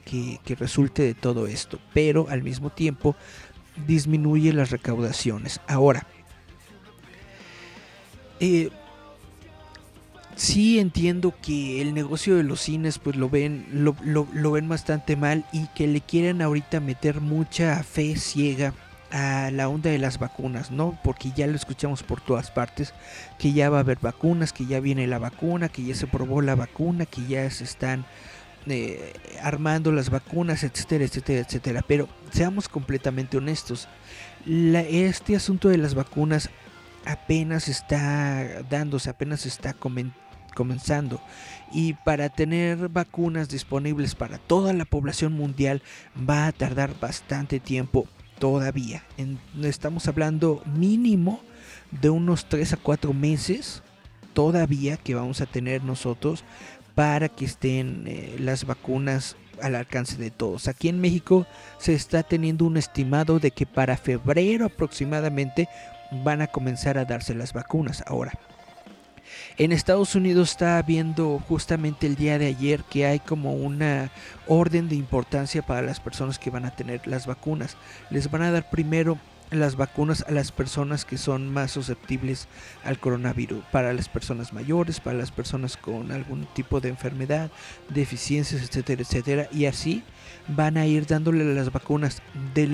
que, 0.04 0.54
resulte 0.56 1.02
de 1.02 1.14
todo 1.14 1.46
esto, 1.46 1.78
pero 1.94 2.26
al 2.28 2.42
mismo 2.42 2.70
tiempo 2.70 3.16
disminuye 3.86 4.52
las 4.52 4.70
recaudaciones. 4.70 5.60
Ahora, 5.68 6.06
eh, 8.40 8.70
sí 10.36 10.78
entiendo 10.78 11.34
que 11.42 11.80
el 11.80 11.94
negocio 11.94 12.36
de 12.36 12.42
los 12.42 12.60
cines 12.60 12.98
pues 12.98 13.16
lo 13.16 13.28
ven, 13.28 13.66
lo, 13.72 13.96
lo, 14.04 14.50
ven 14.50 14.68
bastante 14.68 15.16
mal 15.16 15.44
y 15.52 15.66
que 15.68 15.86
le 15.86 16.00
quieren 16.00 16.42
ahorita 16.42 16.80
meter 16.80 17.20
mucha 17.20 17.82
fe 17.82 18.16
ciega 18.16 18.74
a 19.10 19.50
la 19.50 19.68
onda 19.68 19.90
de 19.90 19.98
las 19.98 20.18
vacunas, 20.18 20.70
¿no? 20.70 20.98
Porque 21.02 21.32
ya 21.34 21.46
lo 21.46 21.54
escuchamos 21.54 22.02
por 22.02 22.20
todas 22.20 22.50
partes, 22.50 22.92
que 23.38 23.52
ya 23.52 23.70
va 23.70 23.78
a 23.78 23.80
haber 23.80 23.98
vacunas, 23.98 24.52
que 24.52 24.66
ya 24.66 24.80
viene 24.80 25.06
la 25.06 25.18
vacuna, 25.18 25.68
que 25.68 25.84
ya 25.84 25.94
se 25.94 26.06
probó 26.06 26.42
la 26.42 26.54
vacuna, 26.54 27.06
que 27.06 27.24
ya 27.26 27.48
se 27.50 27.64
están 27.64 28.04
eh, 28.66 29.14
armando 29.42 29.92
las 29.92 30.10
vacunas, 30.10 30.64
etcétera, 30.64 31.04
etcétera, 31.04 31.40
etcétera. 31.40 31.84
Pero 31.86 32.08
seamos 32.32 32.68
completamente 32.68 33.38
honestos, 33.38 33.88
este 34.44 35.36
asunto 35.36 35.68
de 35.68 35.78
las 35.78 35.94
vacunas 35.94 36.50
apenas 37.06 37.68
está 37.68 38.62
dándose, 38.68 39.08
apenas 39.08 39.46
está 39.46 39.74
comenzando. 40.54 41.20
Y 41.72 41.94
para 41.94 42.28
tener 42.28 42.88
vacunas 42.88 43.48
disponibles 43.48 44.14
para 44.14 44.38
toda 44.38 44.72
la 44.72 44.84
población 44.84 45.32
mundial 45.32 45.82
va 46.28 46.46
a 46.46 46.52
tardar 46.52 46.98
bastante 47.00 47.60
tiempo 47.60 48.06
todavía. 48.38 49.02
estamos 49.62 50.08
hablando 50.08 50.62
mínimo 50.66 51.40
de 51.90 52.10
unos 52.10 52.46
3 52.48 52.74
a 52.74 52.76
4 52.76 53.12
meses 53.14 53.82
todavía 54.34 54.98
que 54.98 55.14
vamos 55.14 55.40
a 55.40 55.46
tener 55.46 55.82
nosotros 55.82 56.44
para 56.94 57.28
que 57.28 57.44
estén 57.44 58.04
eh, 58.06 58.36
las 58.38 58.66
vacunas 58.66 59.36
al 59.62 59.74
alcance 59.74 60.16
de 60.16 60.30
todos. 60.30 60.68
Aquí 60.68 60.88
en 60.88 61.00
México 61.00 61.46
se 61.78 61.94
está 61.94 62.22
teniendo 62.22 62.64
un 62.64 62.76
estimado 62.76 63.38
de 63.38 63.50
que 63.50 63.66
para 63.66 63.96
febrero 63.96 64.66
aproximadamente 64.66 65.68
van 66.10 66.42
a 66.42 66.46
comenzar 66.46 66.98
a 66.98 67.04
darse 67.04 67.34
las 67.34 67.52
vacunas. 67.52 68.02
Ahora, 68.06 68.32
en 69.58 69.72
Estados 69.72 70.14
Unidos 70.14 70.50
está 70.50 70.80
viendo 70.82 71.42
justamente 71.48 72.06
el 72.06 72.16
día 72.16 72.38
de 72.38 72.46
ayer 72.46 72.82
que 72.84 73.06
hay 73.06 73.20
como 73.20 73.54
una 73.54 74.10
orden 74.46 74.88
de 74.88 74.96
importancia 74.96 75.62
para 75.62 75.82
las 75.82 76.00
personas 76.00 76.38
que 76.38 76.50
van 76.50 76.64
a 76.64 76.70
tener 76.70 77.06
las 77.06 77.26
vacunas. 77.26 77.76
Les 78.10 78.30
van 78.30 78.42
a 78.42 78.50
dar 78.50 78.68
primero 78.70 79.18
las 79.50 79.76
vacunas 79.76 80.24
a 80.26 80.32
las 80.32 80.52
personas 80.52 81.04
que 81.04 81.18
son 81.18 81.52
más 81.52 81.70
susceptibles 81.70 82.48
al 82.84 82.98
coronavirus, 82.98 83.64
para 83.70 83.92
las 83.92 84.08
personas 84.08 84.52
mayores, 84.52 85.00
para 85.00 85.16
las 85.18 85.30
personas 85.30 85.76
con 85.76 86.10
algún 86.10 86.46
tipo 86.46 86.80
de 86.80 86.88
enfermedad, 86.88 87.50
deficiencias, 87.88 88.62
etcétera, 88.62 89.02
etcétera, 89.02 89.48
y 89.52 89.66
así 89.66 90.02
van 90.48 90.76
a 90.76 90.86
ir 90.86 91.06
dándole 91.06 91.44
las 91.54 91.72
vacunas 91.72 92.22
de, 92.54 92.66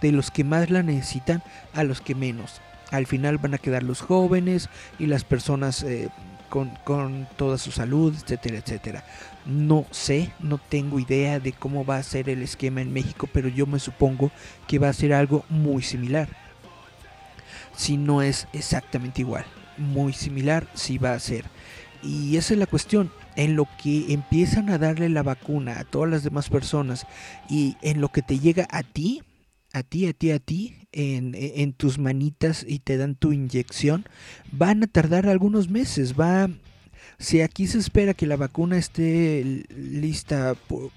de 0.00 0.12
los 0.12 0.30
que 0.30 0.44
más 0.44 0.68
la 0.70 0.82
necesitan 0.82 1.42
a 1.72 1.84
los 1.84 2.00
que 2.00 2.14
menos. 2.14 2.60
Al 2.90 3.06
final 3.06 3.38
van 3.38 3.54
a 3.54 3.58
quedar 3.58 3.82
los 3.82 4.00
jóvenes 4.00 4.68
y 4.98 5.06
las 5.06 5.24
personas 5.24 5.82
eh, 5.82 6.08
con, 6.48 6.70
con, 6.84 7.26
toda 7.36 7.58
su 7.58 7.72
salud, 7.72 8.14
etcétera, 8.14 8.58
etcétera. 8.58 9.04
No 9.44 9.86
sé, 9.90 10.32
no 10.40 10.58
tengo 10.58 10.98
idea 10.98 11.40
de 11.40 11.52
cómo 11.52 11.84
va 11.84 11.96
a 11.96 12.02
ser 12.02 12.28
el 12.28 12.42
esquema 12.42 12.80
en 12.80 12.92
México, 12.92 13.28
pero 13.32 13.48
yo 13.48 13.66
me 13.66 13.78
supongo 13.78 14.30
que 14.66 14.78
va 14.78 14.88
a 14.88 14.92
ser 14.92 15.12
algo 15.12 15.44
muy 15.48 15.82
similar. 15.82 16.28
Si 17.76 17.96
no 17.96 18.22
es 18.22 18.48
exactamente 18.52 19.20
igual, 19.20 19.44
muy 19.76 20.12
similar 20.12 20.66
sí 20.74 20.98
va 20.98 21.12
a 21.12 21.20
ser. 21.20 21.44
Y 22.02 22.36
esa 22.36 22.54
es 22.54 22.60
la 22.60 22.66
cuestión. 22.66 23.10
En 23.34 23.54
lo 23.54 23.68
que 23.82 24.14
empiezan 24.14 24.70
a 24.70 24.78
darle 24.78 25.10
la 25.10 25.22
vacuna 25.22 25.78
a 25.78 25.84
todas 25.84 26.08
las 26.08 26.22
demás 26.22 26.48
personas 26.48 27.06
y 27.50 27.76
en 27.82 28.00
lo 28.00 28.08
que 28.08 28.22
te 28.22 28.38
llega 28.38 28.66
a 28.70 28.82
ti, 28.82 29.22
a 29.76 29.82
ti, 29.82 30.06
a 30.06 30.14
ti, 30.14 30.30
a 30.30 30.38
ti, 30.38 30.74
en, 30.92 31.34
en, 31.34 31.74
tus 31.74 31.98
manitas 31.98 32.64
y 32.66 32.78
te 32.78 32.96
dan 32.96 33.14
tu 33.14 33.32
inyección, 33.32 34.06
van 34.50 34.82
a 34.82 34.86
tardar 34.86 35.28
algunos 35.28 35.68
meses. 35.68 36.14
Va, 36.18 36.48
si 37.18 37.42
aquí 37.42 37.66
se 37.66 37.76
espera 37.76 38.14
que 38.14 38.26
la 38.26 38.36
vacuna 38.36 38.78
esté 38.78 39.64
lista 39.76 40.54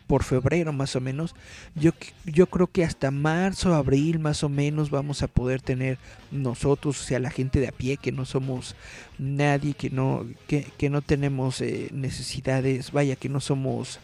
por, 0.08 0.24
febrero 0.24 0.72
más 0.72 0.96
o 0.96 1.02
menos, 1.02 1.36
yo, 1.76 1.92
yo 2.26 2.48
creo 2.48 2.68
que 2.68 2.86
hasta 2.86 3.12
marzo, 3.12 3.74
abril 3.74 4.20
más 4.20 4.46
o 4.46 4.50
menos 4.50 4.92
vamos 4.92 5.24
a 5.24 5.28
poder 5.28 5.62
tener 5.62 5.98
nosotros, 6.32 7.02
o 7.02 7.04
sea, 7.04 7.20
la 7.20 7.32
gente 7.32 7.60
de 7.60 7.68
a 7.68 7.74
pie, 7.74 7.98
que 7.98 8.14
no 8.14 8.24
somos 8.24 8.78
nadie, 9.18 9.74
que 9.74 9.90
no, 9.90 10.26
que, 10.48 10.66
que 10.78 10.90
no 10.90 11.02
tenemos 11.02 11.60
eh, 11.60 11.90
necesidades, 11.92 12.94
vaya, 12.94 13.18
que 13.18 13.28
no 13.28 13.42
somos 13.42 14.00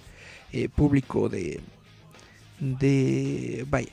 eh, 0.51 0.67
público 0.67 1.29
de, 1.29 1.61
de, 2.59 3.65
vaya, 3.69 3.91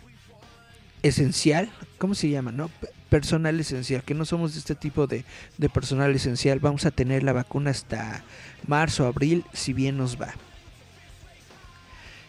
esencial, 1.02 1.70
¿cómo 1.98 2.14
se 2.14 2.28
llama? 2.28 2.52
No? 2.52 2.70
Personal 3.08 3.58
esencial, 3.60 4.02
que 4.02 4.14
no 4.14 4.24
somos 4.24 4.54
de 4.54 4.60
este 4.60 4.74
tipo 4.74 5.06
de, 5.06 5.24
de 5.58 5.68
personal 5.68 6.14
esencial. 6.14 6.60
Vamos 6.60 6.86
a 6.86 6.90
tener 6.90 7.22
la 7.22 7.32
vacuna 7.32 7.70
hasta 7.70 8.24
marzo, 8.66 9.06
abril, 9.06 9.44
si 9.52 9.72
bien 9.72 9.96
nos 9.98 10.20
va. 10.20 10.34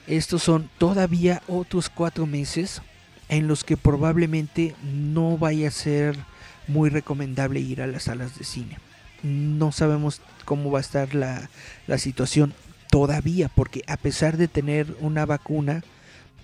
Estos 0.08 0.44
son 0.44 0.70
todavía 0.78 1.42
otros 1.48 1.90
cuatro 1.90 2.26
meses 2.26 2.82
en 3.30 3.48
los 3.48 3.64
que 3.64 3.78
probablemente 3.78 4.76
no 4.84 5.38
vaya 5.38 5.70
a 5.70 5.72
ser 5.72 6.18
muy 6.68 6.90
recomendable 6.90 7.62
ir 7.62 7.82
a 7.82 7.88
las 7.88 8.04
salas 8.04 8.38
de 8.38 8.44
cine. 8.44 8.78
No 9.22 9.72
sabemos 9.72 10.22
cómo 10.44 10.72
va 10.72 10.80
a 10.80 10.82
estar 10.82 11.16
la, 11.16 11.50
la 11.88 11.98
situación 11.98 12.54
todavía, 12.92 13.50
porque 13.50 13.84
a 13.88 13.96
pesar 13.96 14.36
de 14.36 14.50
tener 14.50 14.96
una 15.00 15.26
vacuna, 15.26 15.84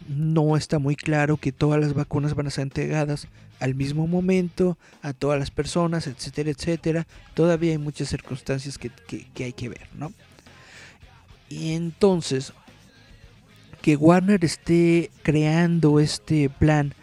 no 0.07 0.55
está 0.57 0.79
muy 0.79 0.95
claro 0.95 1.37
que 1.37 1.51
todas 1.51 1.79
las 1.79 1.93
vacunas 1.93 2.33
van 2.35 2.47
a 2.47 2.51
ser 2.51 2.63
entregadas 2.63 3.27
al 3.59 3.75
mismo 3.75 4.07
momento 4.07 4.77
a 5.01 5.13
todas 5.13 5.39
las 5.39 5.51
personas, 5.51 6.07
etcétera, 6.07 6.51
etcétera. 6.51 7.07
Todavía 7.33 7.71
hay 7.71 7.77
muchas 7.77 8.09
circunstancias 8.09 8.77
que, 8.77 8.91
hay 9.43 9.53
que 9.53 9.69
ver, 9.69 9.87
¿no? 9.93 10.13
Y 11.49 11.73
entonces, 11.73 12.53
que 13.81 13.95
Warner 13.95 14.43
esté 14.45 15.11
creando 15.23 15.99
este 15.99 16.49
plan 16.49 16.93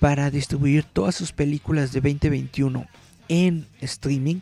para 0.00 0.30
distribuir 0.30 0.84
todas 0.84 1.14
sus 1.14 1.32
películas 1.32 1.92
de 1.92 2.00
2021 2.00 2.86
en 3.28 3.66
streaming 3.80 4.40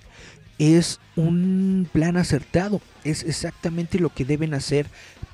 es 0.59 0.99
un 1.15 1.89
plan 1.93 2.17
acertado, 2.17 2.81
es 3.05 3.23
exactamente 3.23 3.99
lo 4.01 4.13
que 4.13 4.25
deben 4.25 4.55
hacer 4.55 4.87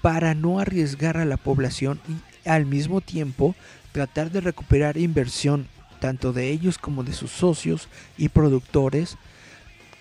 para 0.02 0.34
no 0.34 0.58
arriesgar 0.58 1.16
a 1.16 1.24
la 1.24 1.38
población 1.38 2.00
y 2.08 2.33
al 2.44 2.66
mismo 2.66 3.00
tiempo 3.00 3.54
tratar 3.92 4.30
de 4.30 4.40
recuperar 4.40 4.96
inversión 4.96 5.68
tanto 6.00 6.32
de 6.32 6.50
ellos 6.50 6.78
como 6.78 7.02
de 7.02 7.12
sus 7.12 7.30
socios 7.30 7.88
y 8.18 8.28
productores 8.28 9.16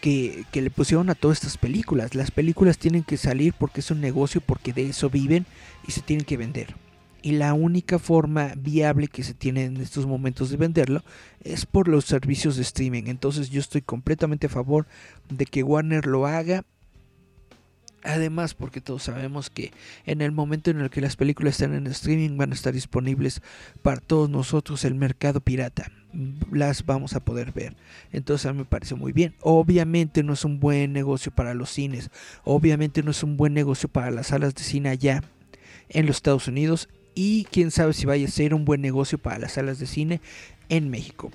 que, 0.01 0.43
que, 0.51 0.61
le 0.61 0.69
pusieron 0.69 1.09
a 1.09 1.15
todas 1.15 1.37
estas 1.37 1.57
películas. 1.57 2.13
Las 2.13 2.29
películas 2.29 2.77
tienen 2.77 3.03
que 3.03 3.15
salir 3.15 3.53
porque 3.53 3.79
es 3.79 3.89
un 3.89 4.01
negocio, 4.01 4.41
porque 4.41 4.73
de 4.73 4.89
eso 4.89 5.09
viven 5.09 5.45
y 5.87 5.93
se 5.93 6.01
tienen 6.01 6.25
que 6.25 6.35
vender. 6.35 6.75
Y 7.21 7.31
la 7.31 7.53
única 7.53 7.99
forma 7.99 8.51
viable 8.57 9.07
que 9.07 9.23
se 9.23 9.33
tiene 9.33 9.63
en 9.63 9.77
estos 9.77 10.05
momentos 10.05 10.49
de 10.49 10.57
venderlo 10.57 11.03
es 11.41 11.65
por 11.65 11.87
los 11.87 12.03
servicios 12.03 12.57
de 12.57 12.63
streaming. 12.63 13.03
Entonces 13.05 13.49
yo 13.49 13.61
estoy 13.61 13.81
completamente 13.81 14.47
a 14.47 14.49
favor 14.49 14.87
de 15.29 15.45
que 15.45 15.63
Warner 15.63 16.05
lo 16.05 16.27
haga 16.27 16.65
Además, 18.03 18.53
porque 18.53 18.81
todos 18.81 19.03
sabemos 19.03 19.49
que 19.49 19.71
en 20.05 20.21
el 20.21 20.31
momento 20.31 20.69
en 20.69 20.81
el 20.81 20.89
que 20.89 21.01
las 21.01 21.15
películas 21.15 21.53
están 21.53 21.73
en 21.73 21.87
streaming 21.87 22.37
van 22.37 22.51
a 22.51 22.55
estar 22.55 22.73
disponibles 22.73 23.41
para 23.81 24.01
todos 24.01 24.29
nosotros 24.29 24.83
el 24.83 24.95
mercado 24.95 25.39
pirata. 25.39 25.89
Las 26.51 26.85
vamos 26.85 27.15
a 27.15 27.23
poder 27.23 27.53
ver. 27.53 27.75
Entonces 28.11 28.45
a 28.45 28.53
mí 28.53 28.59
me 28.59 28.65
parece 28.65 28.95
muy 28.95 29.13
bien. 29.13 29.35
Obviamente 29.39 30.21
no 30.21 30.33
es 30.33 30.43
un 30.43 30.59
buen 30.59 30.91
negocio 30.91 31.31
para 31.31 31.53
los 31.53 31.69
cines. 31.69 32.11
Obviamente 32.43 33.03
no 33.03 33.11
es 33.11 33.23
un 33.23 33.37
buen 33.37 33.53
negocio 33.53 33.87
para 33.87 34.11
las 34.11 34.27
salas 34.27 34.53
de 34.53 34.63
cine 34.63 34.89
allá 34.89 35.23
en 35.89 36.05
los 36.05 36.17
Estados 36.17 36.47
Unidos. 36.47 36.89
Y 37.15 37.45
quién 37.45 37.71
sabe 37.71 37.93
si 37.93 38.05
vaya 38.05 38.27
a 38.27 38.31
ser 38.31 38.53
un 38.53 38.65
buen 38.65 38.81
negocio 38.81 39.17
para 39.17 39.39
las 39.39 39.53
salas 39.53 39.79
de 39.79 39.87
cine 39.87 40.19
en 40.67 40.89
México. 40.89 41.31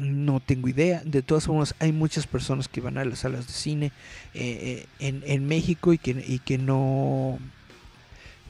No 0.00 0.40
tengo 0.40 0.68
idea. 0.68 1.02
De 1.04 1.22
todas 1.22 1.46
formas, 1.46 1.74
hay 1.78 1.92
muchas 1.92 2.26
personas 2.26 2.68
que 2.68 2.80
van 2.80 2.98
a 2.98 3.04
las 3.04 3.20
salas 3.20 3.46
de 3.46 3.52
cine 3.52 3.92
eh, 4.34 4.86
eh, 4.98 5.20
en, 5.24 5.46
México 5.46 5.92
y 5.92 5.98
que, 5.98 6.24
y 6.26 6.38
que 6.38 6.58
no 6.58 7.38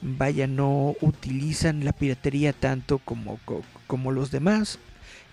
vaya, 0.00 0.46
no 0.46 0.94
utilizan 1.00 1.84
la 1.84 1.92
piratería 1.92 2.52
tanto 2.52 2.98
como, 2.98 3.38
como 3.86 4.12
los 4.12 4.30
demás 4.30 4.78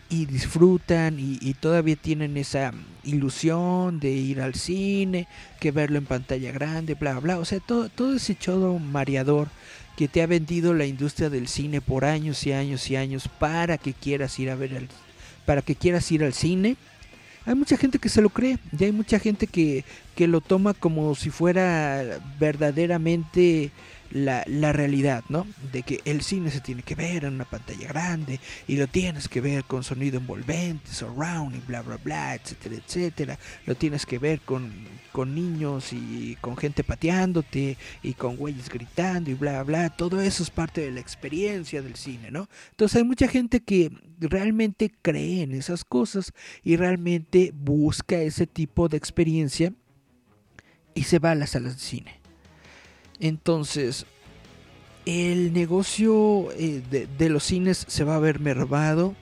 y 0.09 0.25
disfrutan 0.25 1.17
y, 1.19 1.53
todavía 1.55 1.95
tienen 1.95 2.37
esa 2.37 2.71
ilusión 3.03 3.99
de 3.99 4.11
ir 4.11 4.41
al 4.41 4.55
cine, 4.55 5.27
que 5.59 5.71
verlo 5.71 5.97
en 5.97 6.05
pantalla 6.05 6.51
grande, 6.51 6.93
bla, 6.93 7.19
bla. 7.19 7.39
O 7.39 7.45
sea, 7.45 7.59
todo, 7.59 7.89
todo 7.89 8.15
ese 8.15 8.35
chodo 8.37 8.79
mareador 8.79 9.49
que 9.97 10.07
te 10.07 10.21
ha 10.21 10.27
vendido 10.27 10.73
la 10.73 10.85
industria 10.85 11.29
del 11.29 11.47
cine 11.47 11.81
por 11.81 12.05
años 12.05 12.45
y 12.45 12.53
años 12.53 12.89
y 12.89 12.95
años 12.95 13.27
para 13.39 13.77
que 13.77 13.93
quieras 13.93 14.39
ir 14.39 14.49
a 14.49 14.55
ver 14.55 14.73
el 14.73 14.87
para 15.47 15.61
que 15.61 15.75
quieras 15.75 16.11
ir 16.11 16.25
al 16.25 16.33
cine. 16.33 16.75
Hay 17.45 17.55
mucha 17.55 17.77
gente 17.77 17.99
que 17.99 18.09
se 18.09 18.21
lo 18.21 18.29
cree 18.29 18.59
y 18.77 18.83
hay 18.83 18.91
mucha 18.91 19.17
gente 19.17 19.47
que, 19.47 19.85
que 20.13 20.27
lo 20.27 20.41
toma 20.41 20.73
como 20.73 21.15
si 21.15 21.29
fuera 21.29 22.19
verdaderamente 22.37 23.71
la, 24.11 24.43
la, 24.47 24.73
realidad, 24.73 25.23
¿no? 25.29 25.47
De 25.71 25.83
que 25.83 26.01
el 26.03 26.21
cine 26.21 26.51
se 26.51 26.59
tiene 26.59 26.83
que 26.83 26.95
ver 26.95 27.23
en 27.23 27.35
una 27.35 27.45
pantalla 27.45 27.87
grande 27.87 28.41
y 28.67 28.75
lo 28.75 28.87
tienes 28.87 29.29
que 29.29 29.39
ver 29.39 29.63
con 29.63 29.85
sonido 29.85 30.17
envolvente, 30.17 30.91
surround 30.91 31.55
y 31.55 31.59
bla, 31.59 31.81
bla, 31.81 31.95
bla, 31.95 32.35
etcétera, 32.35 32.75
etcétera. 32.75 33.39
Lo 33.65 33.75
tienes 33.75 34.05
que 34.05 34.19
ver 34.19 34.41
con, 34.41 34.73
con 35.13 35.33
niños 35.33 35.93
y 35.93 36.37
con 36.41 36.57
gente 36.57 36.83
pateándote 36.83 37.77
y 38.03 38.13
con 38.15 38.35
güeyes 38.35 38.67
gritando 38.67 39.31
y 39.31 39.35
bla, 39.35 39.63
bla. 39.63 39.89
Todo 39.89 40.19
eso 40.19 40.43
es 40.43 40.49
parte 40.49 40.81
de 40.81 40.91
la 40.91 40.99
experiencia 40.99 41.81
del 41.81 41.95
cine, 41.95 42.31
¿no? 42.31 42.49
Entonces 42.71 42.97
hay 42.97 43.05
mucha 43.05 43.29
gente 43.29 43.61
que 43.61 43.91
realmente 44.19 44.91
cree 45.01 45.43
en 45.43 45.53
esas 45.53 45.83
cosas 45.83 46.33
y 46.63 46.75
realmente 46.75 47.53
busca 47.55 48.17
ese 48.17 48.47
tipo 48.47 48.89
de 48.89 48.97
experiencia 48.97 49.73
y 50.93 51.03
se 51.03 51.19
va 51.19 51.31
a 51.31 51.35
las 51.35 51.51
salas 51.51 51.75
de 51.75 51.81
cine. 51.81 52.19
Entonces, 53.19 54.05
el 55.05 55.53
negocio 55.53 56.51
eh, 56.53 57.07
de, 57.17 57.29
los 57.29 57.43
cines 57.43 57.85
se 57.87 58.03
va 58.03 58.15
a 58.15 58.19
ver 58.19 58.39
mermado, 58.39 59.15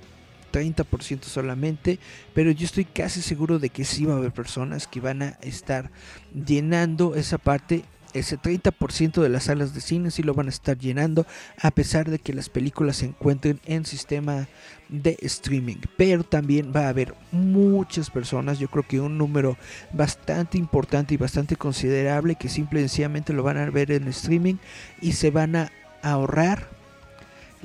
30% 0.52 1.24
solamente, 1.24 2.00
pero 2.34 2.50
yo 2.52 2.66
estoy 2.66 2.86
casi 2.86 3.22
seguro 3.22 3.60
de 3.60 3.70
que 3.70 3.86
sí 3.86 4.06
va 4.06 4.14
a 4.14 4.18
haber 4.18 4.32
personas 4.32 4.88
que 4.88 5.02
van 5.02 5.22
a 5.22 5.30
estar 5.42 5.92
llenando 6.34 7.16
esa 7.16 7.38
parte 7.38 7.84
ese 8.16 8.40
30% 8.40 9.22
de 9.22 9.30
las 9.30 9.44
salas 9.44 9.74
de 9.74 9.82
cine 9.82 10.10
sí 10.10 10.24
lo 10.24 10.34
van 10.34 10.48
a 10.48 10.50
estar 10.50 10.78
llenando 10.78 11.26
a 11.62 11.72
pesar 11.72 12.10
de 12.10 12.18
que 12.18 12.34
las 12.34 12.50
películas 12.50 12.98
se 12.98 13.08
encuentren 13.08 13.60
en 13.66 13.86
sistema 13.86 14.48
de 14.90 15.18
streaming. 15.22 15.78
Pero 15.98 16.24
también 16.24 16.72
va 16.76 16.86
a 16.86 16.90
haber 16.90 17.14
muchas 17.32 18.10
personas, 18.10 18.58
yo 18.58 18.70
creo 18.70 18.84
que 18.88 19.02
un 19.02 19.18
número 19.18 19.58
bastante 19.92 20.58
importante 20.58 21.14
y 21.14 21.18
bastante 21.18 21.58
considerable 21.58 22.36
que 22.36 22.50
simple 22.50 22.80
y 22.80 22.84
sencillamente 22.84 23.34
lo 23.34 23.44
van 23.44 23.58
a 23.58 23.70
ver 23.70 23.92
en 23.92 24.08
streaming 24.08 24.56
y 25.02 25.12
se 25.14 25.30
van 25.30 25.56
a 25.56 25.72
ahorrar 26.02 26.70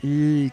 el, 0.02 0.52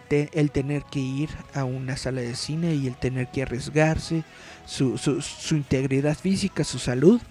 tener 0.52 0.84
que 0.84 1.00
ir 1.00 1.30
a 1.54 1.64
una 1.64 1.98
sala 1.98 2.22
de 2.22 2.36
cine 2.36 2.76
y 2.76 2.88
el 2.88 2.96
tener 2.96 3.28
que 3.28 3.44
arriesgarse 3.44 4.24
su, 4.66 4.98
su 4.98 5.56
integridad 5.56 6.18
física, 6.18 6.64
su 6.64 6.80
salud 6.80 7.22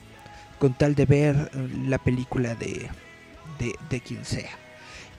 con 0.58 0.74
tal 0.74 0.94
de 0.94 1.06
ver 1.06 1.50
eh, 1.54 1.68
la 1.86 1.98
película 1.98 2.54
de, 2.54 2.88
de, 3.90 4.00
quien 4.00 4.24
sea. 4.24 4.50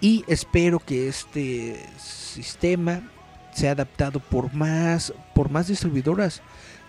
Y 0.02 0.24
espero 0.28 0.80
que 0.80 1.08
este 1.08 1.80
sistema 1.98 3.02
sea 3.54 3.72
adaptado 3.72 4.20
por 4.20 4.54
más, 4.54 5.14
por 5.34 5.50
más 5.50 5.68
distribuidoras. 5.68 6.42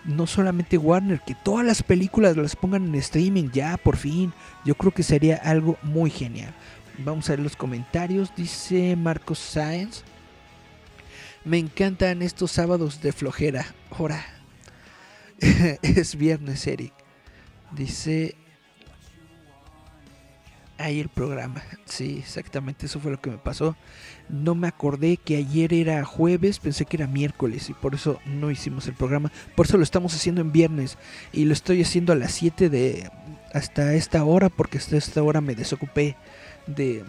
No 0.05 0.27
solamente 0.27 0.77
Warner, 0.77 1.19
que 1.25 1.35
todas 1.35 1.65
las 1.65 1.83
películas 1.83 2.37
las 2.37 2.55
pongan 2.55 2.85
en 2.85 2.95
streaming 2.95 3.49
ya, 3.51 3.77
por 3.77 3.97
fin. 3.97 4.33
Yo 4.63 4.75
creo 4.75 4.93
que 4.93 5.03
sería 5.03 5.37
algo 5.37 5.77
muy 5.81 6.09
genial. 6.09 6.53
Vamos 6.99 7.29
a 7.29 7.33
ver 7.33 7.39
los 7.39 7.55
comentarios. 7.55 8.33
Dice 8.35 8.95
Marcos 8.95 9.39
Sáenz. 9.39 10.03
Me 11.43 11.57
encantan 11.57 12.21
estos 12.21 12.51
sábados 12.51 13.01
de 13.01 13.11
flojera. 13.11 13.65
Ahora. 13.91 14.23
es 15.81 16.15
viernes, 16.15 16.67
Eric. 16.67 16.98
Dice 17.71 18.35
ahí 20.79 20.99
el 20.99 21.09
programa. 21.09 21.61
Sí, 21.85 22.17
exactamente, 22.19 22.85
eso 22.85 22.99
fue 22.99 23.11
lo 23.11 23.21
que 23.21 23.29
me 23.29 23.37
pasó. 23.37 23.75
No 24.29 24.55
me 24.55 24.67
acordé 24.67 25.17
que 25.17 25.37
ayer 25.37 25.73
era 25.73 26.03
jueves, 26.05 26.59
pensé 26.59 26.85
que 26.85 26.97
era 26.97 27.07
miércoles 27.07 27.69
y 27.69 27.73
por 27.73 27.93
eso 27.93 28.19
no 28.25 28.49
hicimos 28.49 28.87
el 28.87 28.93
programa. 28.93 29.31
Por 29.55 29.65
eso 29.65 29.77
lo 29.77 29.83
estamos 29.83 30.15
haciendo 30.15 30.41
en 30.41 30.51
viernes 30.51 30.97
y 31.33 31.45
lo 31.45 31.53
estoy 31.53 31.81
haciendo 31.81 32.13
a 32.13 32.15
las 32.15 32.31
7 32.33 32.69
de 32.69 33.11
hasta 33.53 33.93
esta 33.93 34.23
hora 34.23 34.49
porque 34.49 34.77
hasta 34.77 34.97
esta 34.97 35.21
hora 35.21 35.41
me 35.41 35.55
desocupé 35.55 36.15
de, 36.67 37.03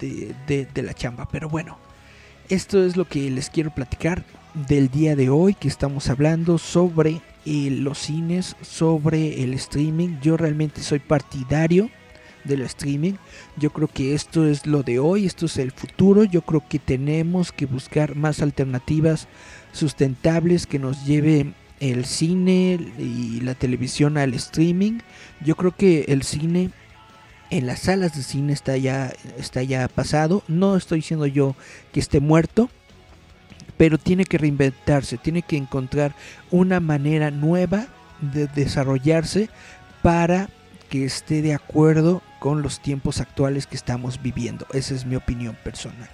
de, 0.00 0.66
de 0.66 0.82
la 0.82 0.94
chamba. 0.94 1.28
Pero 1.30 1.48
bueno, 1.48 1.78
esto 2.48 2.84
es 2.84 2.96
lo 2.96 3.06
que 3.06 3.30
les 3.30 3.50
quiero 3.50 3.74
platicar 3.74 4.24
del 4.68 4.90
día 4.90 5.16
de 5.16 5.30
hoy 5.30 5.54
que 5.54 5.68
estamos 5.68 6.08
hablando 6.10 6.58
sobre 6.58 7.22
eh, 7.44 7.70
los 7.70 7.98
cines, 7.98 8.56
sobre 8.62 9.42
el 9.42 9.54
streaming. 9.54 10.18
Yo 10.20 10.36
realmente 10.36 10.82
soy 10.82 10.98
partidario 10.98 11.90
del 12.44 12.62
streaming. 12.62 13.14
Yo 13.56 13.70
creo 13.70 13.88
que 13.88 14.14
esto 14.14 14.46
es 14.46 14.66
lo 14.66 14.82
de 14.82 14.98
hoy, 14.98 15.26
esto 15.26 15.46
es 15.46 15.56
el 15.56 15.72
futuro. 15.72 16.24
Yo 16.24 16.42
creo 16.42 16.62
que 16.68 16.78
tenemos 16.78 17.52
que 17.52 17.66
buscar 17.66 18.16
más 18.16 18.42
alternativas 18.42 19.28
sustentables 19.72 20.66
que 20.66 20.78
nos 20.78 21.04
lleven 21.06 21.54
el 21.80 22.04
cine 22.04 22.78
y 22.98 23.40
la 23.40 23.54
televisión 23.54 24.16
al 24.16 24.34
streaming. 24.34 25.00
Yo 25.44 25.56
creo 25.56 25.74
que 25.74 26.04
el 26.08 26.22
cine 26.22 26.70
en 27.50 27.66
las 27.66 27.80
salas 27.80 28.16
de 28.16 28.22
cine 28.22 28.52
está 28.52 28.76
ya 28.76 29.12
está 29.36 29.62
ya 29.62 29.88
pasado. 29.88 30.42
No 30.48 30.76
estoy 30.76 30.98
diciendo 30.98 31.26
yo 31.26 31.56
que 31.92 32.00
esté 32.00 32.20
muerto, 32.20 32.70
pero 33.82 33.98
tiene 33.98 34.26
que 34.26 34.38
reinventarse, 34.38 35.18
tiene 35.18 35.42
que 35.42 35.56
encontrar 35.56 36.14
una 36.52 36.78
manera 36.78 37.32
nueva 37.32 37.88
de 38.20 38.46
desarrollarse 38.46 39.50
para 40.02 40.48
que 40.88 41.04
esté 41.04 41.42
de 41.42 41.52
acuerdo 41.52 42.22
con 42.38 42.62
los 42.62 42.78
tiempos 42.78 43.20
actuales 43.20 43.66
que 43.66 43.74
estamos 43.74 44.22
viviendo. 44.22 44.68
Esa 44.72 44.94
es 44.94 45.04
mi 45.04 45.16
opinión 45.16 45.56
personal. 45.64 46.08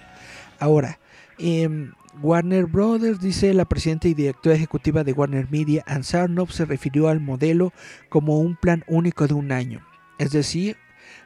Ahora, 0.57 0.97
em, 1.37 1.91
Warner 2.23 2.65
Brothers, 2.65 3.19
dice 3.19 3.53
la 3.53 3.65
presidenta 3.65 4.07
y 4.07 4.15
directora 4.15 4.55
ejecutiva 4.55 5.03
de 5.03 5.13
Warner 5.13 5.47
Media, 5.51 5.83
Ansarnov, 5.85 6.51
se 6.51 6.65
refirió 6.65 7.07
al 7.07 7.19
modelo 7.19 7.71
como 8.09 8.39
un 8.39 8.55
plan 8.55 8.83
único 8.87 9.27
de 9.27 9.35
un 9.35 9.51
año. 9.51 9.85
Es 10.17 10.31
decir, 10.31 10.75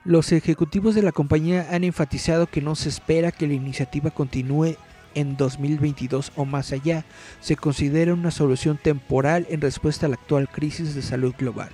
los 0.04 0.34
ejecutivos 0.34 0.94
de 0.94 1.04
la 1.04 1.14
compañía 1.14 1.68
han 1.72 1.86
enfatizado 1.86 2.48
que 2.48 2.60
no 2.60 2.76
se 2.76 2.90
espera 2.90 3.32
que 3.32 3.48
la 3.48 3.54
iniciativa 3.54 4.12
continúe 4.12 4.76
en 5.16 5.38
2022 5.38 6.32
o 6.36 6.46
más 6.46 6.72
allá. 6.72 7.06
Se 7.40 7.56
considera 7.56 8.14
una 8.14 8.32
solución 8.32 8.78
temporal 8.78 9.46
en 9.50 9.62
respuesta 9.62 10.06
a 10.06 10.10
la 10.10 10.16
actual 10.16 10.50
crisis 10.50 10.96
de 10.96 11.02
salud 11.02 11.34
global. 11.38 11.70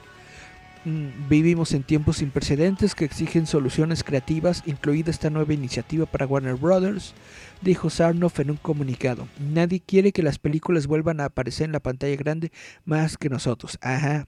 Mm, 0.85 1.27
vivimos 1.27 1.73
en 1.73 1.83
tiempos 1.83 2.17
sin 2.17 2.31
precedentes 2.31 2.95
que 2.95 3.03
exigen 3.03 3.45
soluciones 3.45 4.03
creativas, 4.03 4.63
incluida 4.65 5.11
esta 5.11 5.29
nueva 5.29 5.53
iniciativa 5.53 6.05
para 6.05 6.25
Warner 6.25 6.55
Brothers, 6.55 7.13
dijo 7.61 7.89
Sarnoff 7.89 8.39
en 8.39 8.51
un 8.51 8.57
comunicado. 8.57 9.27
Nadie 9.39 9.81
quiere 9.81 10.13
que 10.13 10.23
las 10.23 10.39
películas 10.39 10.87
vuelvan 10.87 11.19
a 11.19 11.25
aparecer 11.25 11.65
en 11.65 11.73
la 11.73 11.81
pantalla 11.81 12.15
grande 12.15 12.51
más 12.85 13.17
que 13.17 13.29
nosotros. 13.29 13.77
Ajá. 13.81 14.27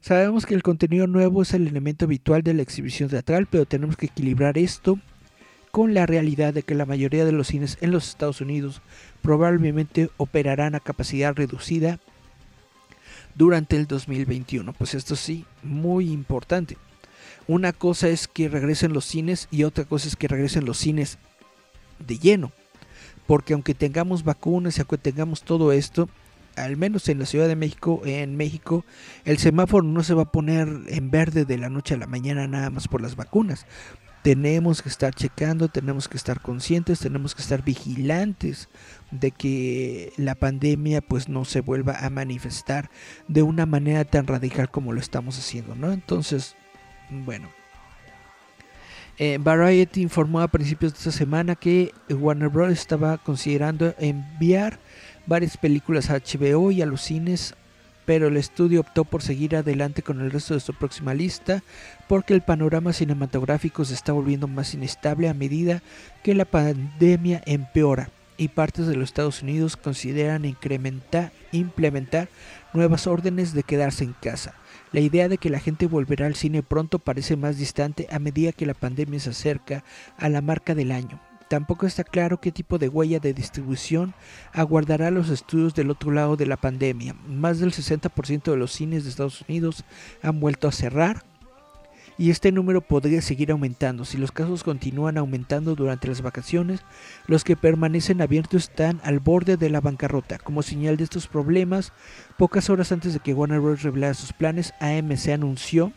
Sabemos 0.00 0.46
que 0.46 0.54
el 0.54 0.62
contenido 0.62 1.06
nuevo 1.06 1.42
es 1.42 1.52
el 1.52 1.66
elemento 1.66 2.06
habitual 2.06 2.42
de 2.42 2.54
la 2.54 2.62
exhibición 2.62 3.10
teatral, 3.10 3.46
pero 3.50 3.66
tenemos 3.66 3.96
que 3.96 4.06
equilibrar 4.06 4.56
esto 4.56 4.98
con 5.72 5.94
la 5.94 6.04
realidad 6.04 6.52
de 6.52 6.62
que 6.62 6.74
la 6.74 6.84
mayoría 6.84 7.24
de 7.24 7.32
los 7.32 7.48
cines 7.48 7.78
en 7.80 7.90
los 7.90 8.06
Estados 8.06 8.42
Unidos 8.42 8.82
probablemente 9.22 10.10
operarán 10.18 10.74
a 10.74 10.80
capacidad 10.80 11.34
reducida 11.34 11.98
durante 13.34 13.76
el 13.76 13.86
2021. 13.86 14.74
Pues 14.74 14.92
esto 14.92 15.16
sí, 15.16 15.46
muy 15.62 16.12
importante. 16.12 16.76
Una 17.48 17.72
cosa 17.72 18.08
es 18.08 18.28
que 18.28 18.50
regresen 18.50 18.92
los 18.92 19.06
cines 19.06 19.48
y 19.50 19.64
otra 19.64 19.86
cosa 19.86 20.08
es 20.08 20.14
que 20.14 20.28
regresen 20.28 20.66
los 20.66 20.76
cines 20.76 21.16
de 22.06 22.18
lleno. 22.18 22.52
Porque 23.26 23.54
aunque 23.54 23.74
tengamos 23.74 24.24
vacunas 24.24 24.76
y 24.76 24.82
aunque 24.82 24.98
tengamos 24.98 25.42
todo 25.42 25.72
esto, 25.72 26.10
al 26.54 26.76
menos 26.76 27.08
en 27.08 27.18
la 27.18 27.24
Ciudad 27.24 27.48
de 27.48 27.56
México, 27.56 28.02
en 28.04 28.36
México, 28.36 28.84
el 29.24 29.38
semáforo 29.38 29.84
no 29.84 30.02
se 30.02 30.12
va 30.12 30.24
a 30.24 30.32
poner 30.32 30.68
en 30.88 31.10
verde 31.10 31.46
de 31.46 31.56
la 31.56 31.70
noche 31.70 31.94
a 31.94 31.98
la 31.98 32.06
mañana 32.06 32.46
nada 32.46 32.68
más 32.68 32.88
por 32.88 33.00
las 33.00 33.16
vacunas. 33.16 33.64
Tenemos 34.22 34.82
que 34.82 34.88
estar 34.88 35.12
checando, 35.14 35.68
tenemos 35.68 36.08
que 36.08 36.16
estar 36.16 36.40
conscientes, 36.40 37.00
tenemos 37.00 37.34
que 37.34 37.42
estar 37.42 37.64
vigilantes 37.64 38.68
de 39.10 39.32
que 39.32 40.12
la 40.16 40.36
pandemia 40.36 41.00
pues 41.00 41.28
no 41.28 41.44
se 41.44 41.60
vuelva 41.60 41.98
a 41.98 42.08
manifestar 42.08 42.88
de 43.26 43.42
una 43.42 43.66
manera 43.66 44.04
tan 44.04 44.26
radical 44.26 44.70
como 44.70 44.92
lo 44.92 45.00
estamos 45.00 45.38
haciendo, 45.38 45.74
¿no? 45.74 45.92
Entonces, 45.92 46.54
bueno. 47.10 47.48
Eh, 49.18 49.38
Variety 49.40 50.00
informó 50.00 50.40
a 50.40 50.48
principios 50.48 50.92
de 50.92 50.98
esta 50.98 51.12
semana 51.12 51.54
que 51.54 51.92
Warner 52.08 52.48
Bros. 52.48 52.72
estaba 52.72 53.18
considerando 53.18 53.94
enviar 53.98 54.78
varias 55.26 55.56
películas 55.56 56.10
a 56.10 56.18
HBO 56.18 56.70
y 56.70 56.82
a 56.82 56.86
los 56.86 57.02
cines, 57.02 57.54
pero 58.04 58.28
el 58.28 58.36
estudio 58.36 58.80
optó 58.80 59.04
por 59.04 59.22
seguir 59.22 59.56
adelante 59.56 60.02
con 60.02 60.20
el 60.20 60.30
resto 60.30 60.54
de 60.54 60.60
su 60.60 60.74
próxima 60.74 61.14
lista 61.14 61.62
porque 62.08 62.34
el 62.34 62.42
panorama 62.42 62.92
cinematográfico 62.92 63.84
se 63.84 63.94
está 63.94 64.12
volviendo 64.12 64.48
más 64.48 64.74
inestable 64.74 65.28
a 65.28 65.34
medida 65.34 65.82
que 66.22 66.34
la 66.34 66.44
pandemia 66.44 67.42
empeora 67.46 68.10
y 68.36 68.48
partes 68.48 68.86
de 68.86 68.96
los 68.96 69.10
Estados 69.10 69.42
Unidos 69.42 69.76
consideran 69.76 70.44
incrementar, 70.44 71.32
implementar 71.52 72.28
nuevas 72.72 73.06
órdenes 73.06 73.52
de 73.52 73.62
quedarse 73.62 74.04
en 74.04 74.14
casa. 74.14 74.54
La 74.90 75.00
idea 75.00 75.28
de 75.28 75.38
que 75.38 75.50
la 75.50 75.60
gente 75.60 75.86
volverá 75.86 76.26
al 76.26 76.34
cine 76.34 76.62
pronto 76.62 76.98
parece 76.98 77.36
más 77.36 77.56
distante 77.56 78.08
a 78.10 78.18
medida 78.18 78.52
que 78.52 78.66
la 78.66 78.74
pandemia 78.74 79.20
se 79.20 79.30
acerca 79.30 79.84
a 80.18 80.28
la 80.28 80.40
marca 80.40 80.74
del 80.74 80.92
año. 80.92 81.20
Tampoco 81.52 81.84
está 81.84 82.02
claro 82.02 82.40
qué 82.40 82.50
tipo 82.50 82.78
de 82.78 82.88
huella 82.88 83.20
de 83.20 83.34
distribución 83.34 84.14
aguardará 84.54 85.10
los 85.10 85.28
estudios 85.28 85.74
del 85.74 85.90
otro 85.90 86.10
lado 86.10 86.34
de 86.34 86.46
la 86.46 86.56
pandemia. 86.56 87.14
Más 87.28 87.58
del 87.58 87.72
60% 87.72 88.44
de 88.44 88.56
los 88.56 88.72
cines 88.72 89.04
de 89.04 89.10
Estados 89.10 89.44
Unidos 89.46 89.84
han 90.22 90.40
vuelto 90.40 90.66
a 90.66 90.72
cerrar 90.72 91.24
y 92.16 92.30
este 92.30 92.52
número 92.52 92.80
podría 92.80 93.20
seguir 93.20 93.50
aumentando. 93.50 94.06
Si 94.06 94.16
los 94.16 94.32
casos 94.32 94.64
continúan 94.64 95.18
aumentando 95.18 95.74
durante 95.74 96.08
las 96.08 96.22
vacaciones, 96.22 96.80
los 97.26 97.44
que 97.44 97.54
permanecen 97.54 98.22
abiertos 98.22 98.70
están 98.70 99.02
al 99.04 99.18
borde 99.18 99.58
de 99.58 99.68
la 99.68 99.82
bancarrota. 99.82 100.38
Como 100.38 100.62
señal 100.62 100.96
de 100.96 101.04
estos 101.04 101.26
problemas, 101.26 101.92
pocas 102.38 102.70
horas 102.70 102.92
antes 102.92 103.12
de 103.12 103.20
que 103.20 103.34
Warner 103.34 103.60
Bros. 103.60 103.82
revelara 103.82 104.14
sus 104.14 104.32
planes, 104.32 104.72
AMC 104.80 105.28
anunció 105.28 105.92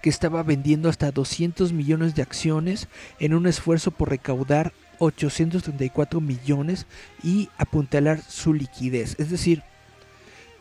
que 0.00 0.10
estaba 0.10 0.42
vendiendo 0.42 0.88
hasta 0.88 1.10
200 1.10 1.72
millones 1.72 2.14
de 2.14 2.22
acciones 2.22 2.88
en 3.18 3.34
un 3.34 3.46
esfuerzo 3.46 3.90
por 3.90 4.10
recaudar 4.10 4.72
834 4.98 6.20
millones 6.20 6.86
y 7.22 7.48
apuntalar 7.56 8.20
su 8.22 8.54
liquidez. 8.54 9.16
Es 9.18 9.30
decir, 9.30 9.62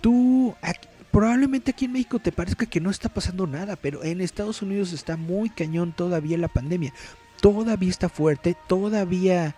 tú 0.01 0.55
probablemente 1.11 1.71
aquí 1.71 1.85
en 1.85 1.93
México 1.93 2.19
te 2.19 2.31
parezca 2.31 2.65
que 2.65 2.81
no 2.81 2.89
está 2.89 3.09
pasando 3.09 3.47
nada, 3.47 3.75
pero 3.75 4.03
en 4.03 4.21
Estados 4.21 4.61
Unidos 4.61 4.93
está 4.93 5.17
muy 5.17 5.49
cañón 5.49 5.91
todavía 5.91 6.37
la 6.37 6.47
pandemia. 6.47 6.93
Todavía 7.41 7.89
está 7.89 8.09
fuerte, 8.09 8.55
todavía 8.67 9.55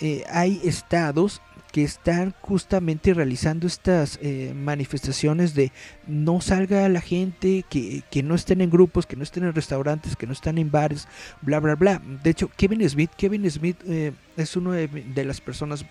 eh, 0.00 0.24
hay 0.30 0.60
estados 0.64 1.42
que 1.70 1.84
están 1.84 2.34
justamente 2.40 3.14
realizando 3.14 3.66
estas 3.66 4.18
eh, 4.22 4.52
manifestaciones 4.54 5.54
de 5.54 5.72
no 6.06 6.40
salga 6.40 6.88
la 6.88 7.00
gente, 7.00 7.64
que, 7.68 8.22
no 8.22 8.34
estén 8.34 8.60
en 8.60 8.70
grupos, 8.70 9.06
que 9.06 9.16
no 9.16 9.22
estén 9.22 9.44
en 9.44 9.54
restaurantes, 9.54 10.16
que 10.16 10.26
no 10.26 10.32
estén 10.32 10.58
en 10.58 10.70
bares, 10.70 11.06
bla, 11.42 11.60
bla, 11.60 11.76
bla. 11.76 12.02
De 12.22 12.30
hecho, 12.30 12.50
Kevin 12.56 12.88
Smith, 12.88 13.10
Kevin 13.16 13.48
Smith 13.50 13.76
eh, 13.86 14.12
es 14.36 14.56
una 14.56 14.72
de, 14.72 15.24
las 15.24 15.40
personas 15.40 15.84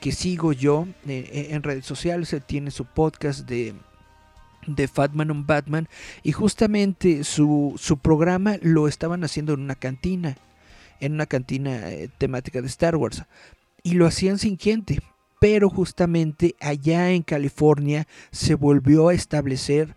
que 0.00 0.12
sigo 0.12 0.52
yo 0.52 0.86
eh, 1.06 1.48
en 1.50 1.62
redes 1.62 1.86
sociales. 1.86 2.32
Él 2.32 2.42
tiene 2.42 2.70
su 2.70 2.84
podcast 2.84 3.48
de 3.48 3.74
de 4.66 4.88
Fatman 4.88 5.30
on 5.30 5.46
Batman 5.46 5.90
y 6.22 6.32
justamente 6.32 7.22
su, 7.24 7.74
su 7.76 7.98
programa 7.98 8.56
lo 8.62 8.88
estaban 8.88 9.22
haciendo 9.22 9.52
en 9.52 9.60
una 9.60 9.74
cantina 9.74 10.38
en 11.00 11.12
una 11.12 11.26
cantina 11.26 11.82
temática 12.16 12.62
de 12.62 12.68
Star 12.68 12.96
Wars 12.96 13.24
y 13.84 13.92
lo 13.92 14.06
hacían 14.06 14.38
sin 14.38 14.58
gente. 14.58 15.00
Pero 15.38 15.70
justamente 15.70 16.56
allá 16.58 17.12
en 17.12 17.22
California 17.22 18.08
se 18.32 18.56
volvió 18.56 19.10
a 19.10 19.14
establecer 19.14 19.94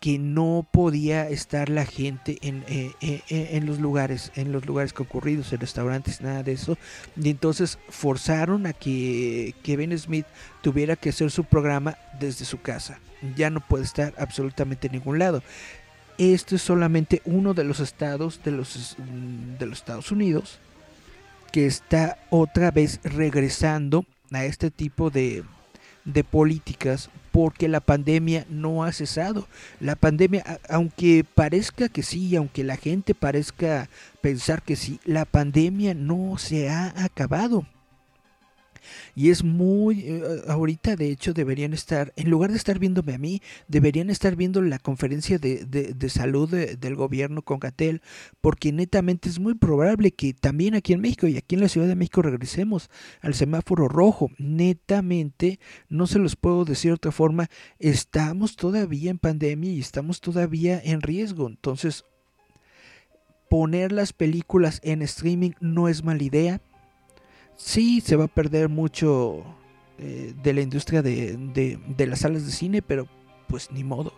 que 0.00 0.18
no 0.18 0.66
podía 0.72 1.28
estar 1.28 1.68
la 1.68 1.86
gente 1.86 2.36
en, 2.42 2.64
eh, 2.66 2.90
eh, 3.00 3.22
eh, 3.28 3.50
en, 3.52 3.66
los 3.66 3.78
lugares, 3.78 4.32
en 4.34 4.50
los 4.50 4.66
lugares 4.66 4.92
concurridos, 4.92 5.52
en 5.52 5.60
restaurantes, 5.60 6.20
nada 6.20 6.42
de 6.42 6.50
eso. 6.50 6.76
Y 7.14 7.30
entonces 7.30 7.78
forzaron 7.88 8.66
a 8.66 8.72
que 8.72 9.54
Kevin 9.62 9.96
Smith 9.96 10.26
tuviera 10.60 10.96
que 10.96 11.10
hacer 11.10 11.30
su 11.30 11.44
programa 11.44 11.96
desde 12.18 12.44
su 12.44 12.60
casa. 12.60 12.98
Ya 13.36 13.48
no 13.48 13.60
puede 13.60 13.84
estar 13.84 14.12
absolutamente 14.18 14.88
en 14.88 14.94
ningún 14.94 15.20
lado. 15.20 15.44
Esto 16.18 16.56
es 16.56 16.62
solamente 16.62 17.22
uno 17.24 17.54
de 17.54 17.62
los 17.62 17.78
estados 17.78 18.42
de 18.42 18.50
los, 18.50 18.96
de 19.60 19.66
los 19.66 19.78
Estados 19.78 20.10
Unidos 20.10 20.58
que 21.52 21.66
está 21.66 22.18
otra 22.30 22.70
vez 22.70 22.98
regresando 23.04 24.04
a 24.32 24.44
este 24.44 24.70
tipo 24.70 25.10
de, 25.10 25.44
de 26.04 26.24
políticas 26.24 27.10
porque 27.30 27.68
la 27.68 27.80
pandemia 27.80 28.46
no 28.48 28.84
ha 28.84 28.92
cesado. 28.92 29.48
La 29.80 29.96
pandemia, 29.96 30.60
aunque 30.68 31.24
parezca 31.24 31.88
que 31.88 32.02
sí, 32.02 32.34
aunque 32.36 32.64
la 32.64 32.76
gente 32.76 33.14
parezca 33.14 33.88
pensar 34.20 34.62
que 34.62 34.76
sí, 34.76 35.00
la 35.04 35.24
pandemia 35.24 35.94
no 35.94 36.36
se 36.38 36.68
ha 36.68 36.92
acabado. 37.04 37.66
Y 39.14 39.30
es 39.30 39.44
muy, 39.44 40.00
eh, 40.00 40.42
ahorita 40.48 40.96
de 40.96 41.10
hecho 41.10 41.32
deberían 41.32 41.72
estar, 41.72 42.12
en 42.16 42.30
lugar 42.30 42.50
de 42.50 42.56
estar 42.56 42.78
viéndome 42.78 43.14
a 43.14 43.18
mí, 43.18 43.42
deberían 43.68 44.10
estar 44.10 44.36
viendo 44.36 44.62
la 44.62 44.78
conferencia 44.78 45.38
de, 45.38 45.64
de, 45.64 46.08
salud 46.08 46.48
del 46.50 46.94
gobierno 46.94 47.42
con 47.42 47.58
Gatel, 47.58 48.02
porque 48.40 48.72
netamente 48.72 49.28
es 49.28 49.38
muy 49.38 49.54
probable 49.54 50.12
que 50.12 50.34
también 50.34 50.74
aquí 50.74 50.92
en 50.92 51.00
México 51.00 51.26
y 51.26 51.36
aquí 51.36 51.54
en 51.54 51.60
la 51.60 51.68
Ciudad 51.68 51.88
de 51.88 51.96
México 51.96 52.22
regresemos 52.22 52.90
al 53.20 53.34
semáforo 53.34 53.88
rojo. 53.88 54.30
Netamente, 54.38 55.58
no 55.88 56.06
se 56.06 56.18
los 56.18 56.36
puedo 56.36 56.64
decir 56.64 56.90
de 56.90 56.94
otra 56.94 57.12
forma, 57.12 57.48
estamos 57.78 58.56
todavía 58.56 59.10
en 59.10 59.18
pandemia 59.18 59.72
y 59.72 59.80
estamos 59.80 60.20
todavía 60.20 60.80
en 60.82 61.00
riesgo. 61.00 61.46
Entonces, 61.46 62.04
poner 63.48 63.92
las 63.92 64.12
películas 64.12 64.80
en 64.82 65.02
streaming 65.02 65.52
no 65.60 65.88
es 65.88 66.02
mala 66.02 66.22
idea 66.22 66.60
sí 67.62 68.00
se 68.00 68.16
va 68.16 68.24
a 68.24 68.28
perder 68.28 68.68
mucho 68.68 69.44
eh, 69.98 70.34
de 70.42 70.52
la 70.52 70.62
industria 70.62 71.02
de, 71.02 71.78
las 71.98 72.20
salas 72.20 72.44
de 72.44 72.52
cine, 72.52 72.82
pero 72.82 73.06
pues 73.46 73.70
ni 73.70 73.84
modo. 73.84 74.12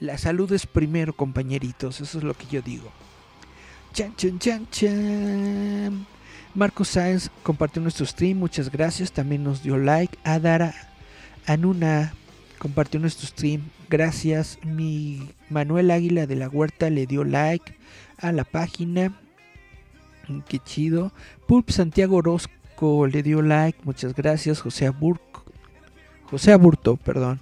La 0.00 0.18
salud 0.18 0.52
es 0.52 0.66
primero, 0.66 1.12
compañeritos, 1.12 2.00
eso 2.00 2.18
es 2.18 2.24
lo 2.24 2.34
que 2.34 2.46
yo 2.50 2.62
digo. 2.62 2.90
Chan, 3.92 4.14
chan, 4.16 4.38
chan, 4.38 4.66
chan. 4.70 6.06
Marco 6.54 6.84
Sáenz 6.84 7.30
compartió 7.42 7.80
nuestro 7.80 8.04
stream, 8.04 8.38
muchas 8.38 8.70
gracias. 8.70 9.12
También 9.12 9.44
nos 9.44 9.62
dio 9.62 9.78
like. 9.78 10.18
Adara 10.24 10.74
Anuna 11.46 12.14
compartió 12.58 13.00
nuestro 13.00 13.26
stream, 13.26 13.62
gracias. 13.88 14.58
Mi 14.64 15.30
Manuel 15.50 15.90
Águila 15.90 16.26
de 16.26 16.36
la 16.36 16.48
Huerta 16.48 16.90
le 16.90 17.06
dio 17.06 17.24
like 17.24 17.74
a 18.18 18.32
la 18.32 18.44
página. 18.44 19.12
Qué 20.48 20.58
chido. 20.58 21.12
Pulp 21.46 21.70
Santiago 21.70 22.16
Orozco 22.16 22.52
le 22.80 23.22
dio 23.22 23.42
like, 23.42 23.78
muchas 23.84 24.14
gracias. 24.14 24.60
José 24.60 24.86
Aburto, 24.86 25.44
José 26.30 26.52
Aburto, 26.52 26.96
perdón, 26.96 27.40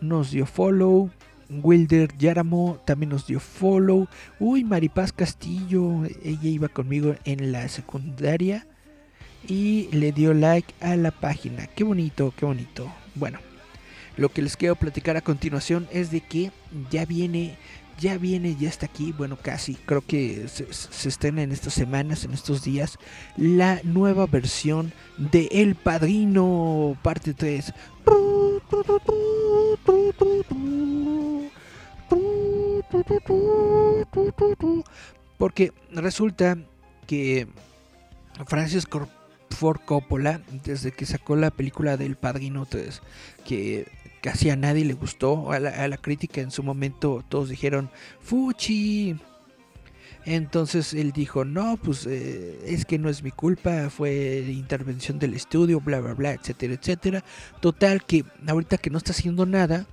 nos 0.00 0.30
dio 0.30 0.46
follow. 0.46 1.10
Wilder 1.50 2.16
Yaramo 2.16 2.80
también 2.84 3.10
nos 3.10 3.26
dio 3.26 3.40
follow. 3.40 4.06
Uy, 4.38 4.62
Maripaz 4.64 5.12
Castillo, 5.12 6.04
ella 6.22 6.48
iba 6.48 6.68
conmigo 6.68 7.16
en 7.24 7.50
la 7.50 7.68
secundaria 7.68 8.66
y 9.48 9.88
le 9.92 10.12
dio 10.12 10.32
like 10.32 10.72
a 10.80 10.94
la 10.96 11.10
página. 11.10 11.66
Qué 11.66 11.82
bonito, 11.82 12.32
qué 12.36 12.46
bonito. 12.46 12.90
Bueno, 13.16 13.40
lo 14.16 14.28
que 14.28 14.42
les 14.42 14.56
quiero 14.56 14.76
platicar 14.76 15.16
a 15.16 15.22
continuación 15.22 15.88
es 15.92 16.10
de 16.10 16.20
que 16.20 16.52
ya 16.90 17.04
viene 17.04 17.56
ya 18.00 18.16
viene, 18.16 18.56
ya 18.56 18.68
está 18.68 18.86
aquí, 18.86 19.12
bueno, 19.12 19.36
casi, 19.40 19.74
creo 19.74 20.00
que 20.00 20.48
se, 20.48 21.08
estrena 21.08 21.42
en 21.42 21.52
estas 21.52 21.74
semanas, 21.74 22.24
en 22.24 22.32
estos 22.32 22.64
días, 22.64 22.98
la 23.36 23.80
nueva 23.84 24.26
versión 24.26 24.92
de 25.18 25.48
El 25.52 25.74
Padrino, 25.74 26.96
parte 27.02 27.34
3. 27.34 27.72
Porque 35.38 35.72
resulta 35.92 36.56
que 37.06 37.46
Francis 38.46 38.86
Ford 39.50 39.80
Coppola, 39.84 40.40
desde 40.64 40.92
que 40.92 41.04
sacó 41.04 41.36
la 41.36 41.50
película 41.50 41.96
del 41.98 42.16
Padrino 42.16 42.66
3, 42.66 43.02
que 43.44 43.99
casi 44.20 44.50
a 44.50 44.56
nadie 44.56 44.84
le 44.84 44.94
gustó, 44.94 45.52
a 45.52 45.58
la, 45.58 45.96
crítica 45.96 46.40
en 46.40 46.50
su 46.50 46.62
momento 46.62 47.24
todos 47.28 47.48
dijeron, 47.48 47.90
Fuchi. 48.20 49.16
Entonces 50.26 50.92
él 50.92 51.12
dijo, 51.12 51.46
no, 51.46 51.78
pues 51.82 52.06
eh, 52.06 52.60
es 52.66 52.84
que 52.84 52.98
no 52.98 53.08
es 53.08 53.22
mi 53.22 53.30
culpa, 53.30 53.88
fue 53.88 54.44
intervención 54.48 55.18
del 55.18 55.32
estudio, 55.32 55.80
bla, 55.80 56.00
bla, 56.00 56.12
bla, 56.12 56.32
etcétera, 56.32 56.74
etcétera. 56.74 57.24
Total 57.60 58.04
que 58.04 58.24
ahorita 58.46 58.76
que 58.76 58.90
no 58.90 58.98
está 58.98 59.12
haciendo 59.12 59.46
nada, 59.46 59.86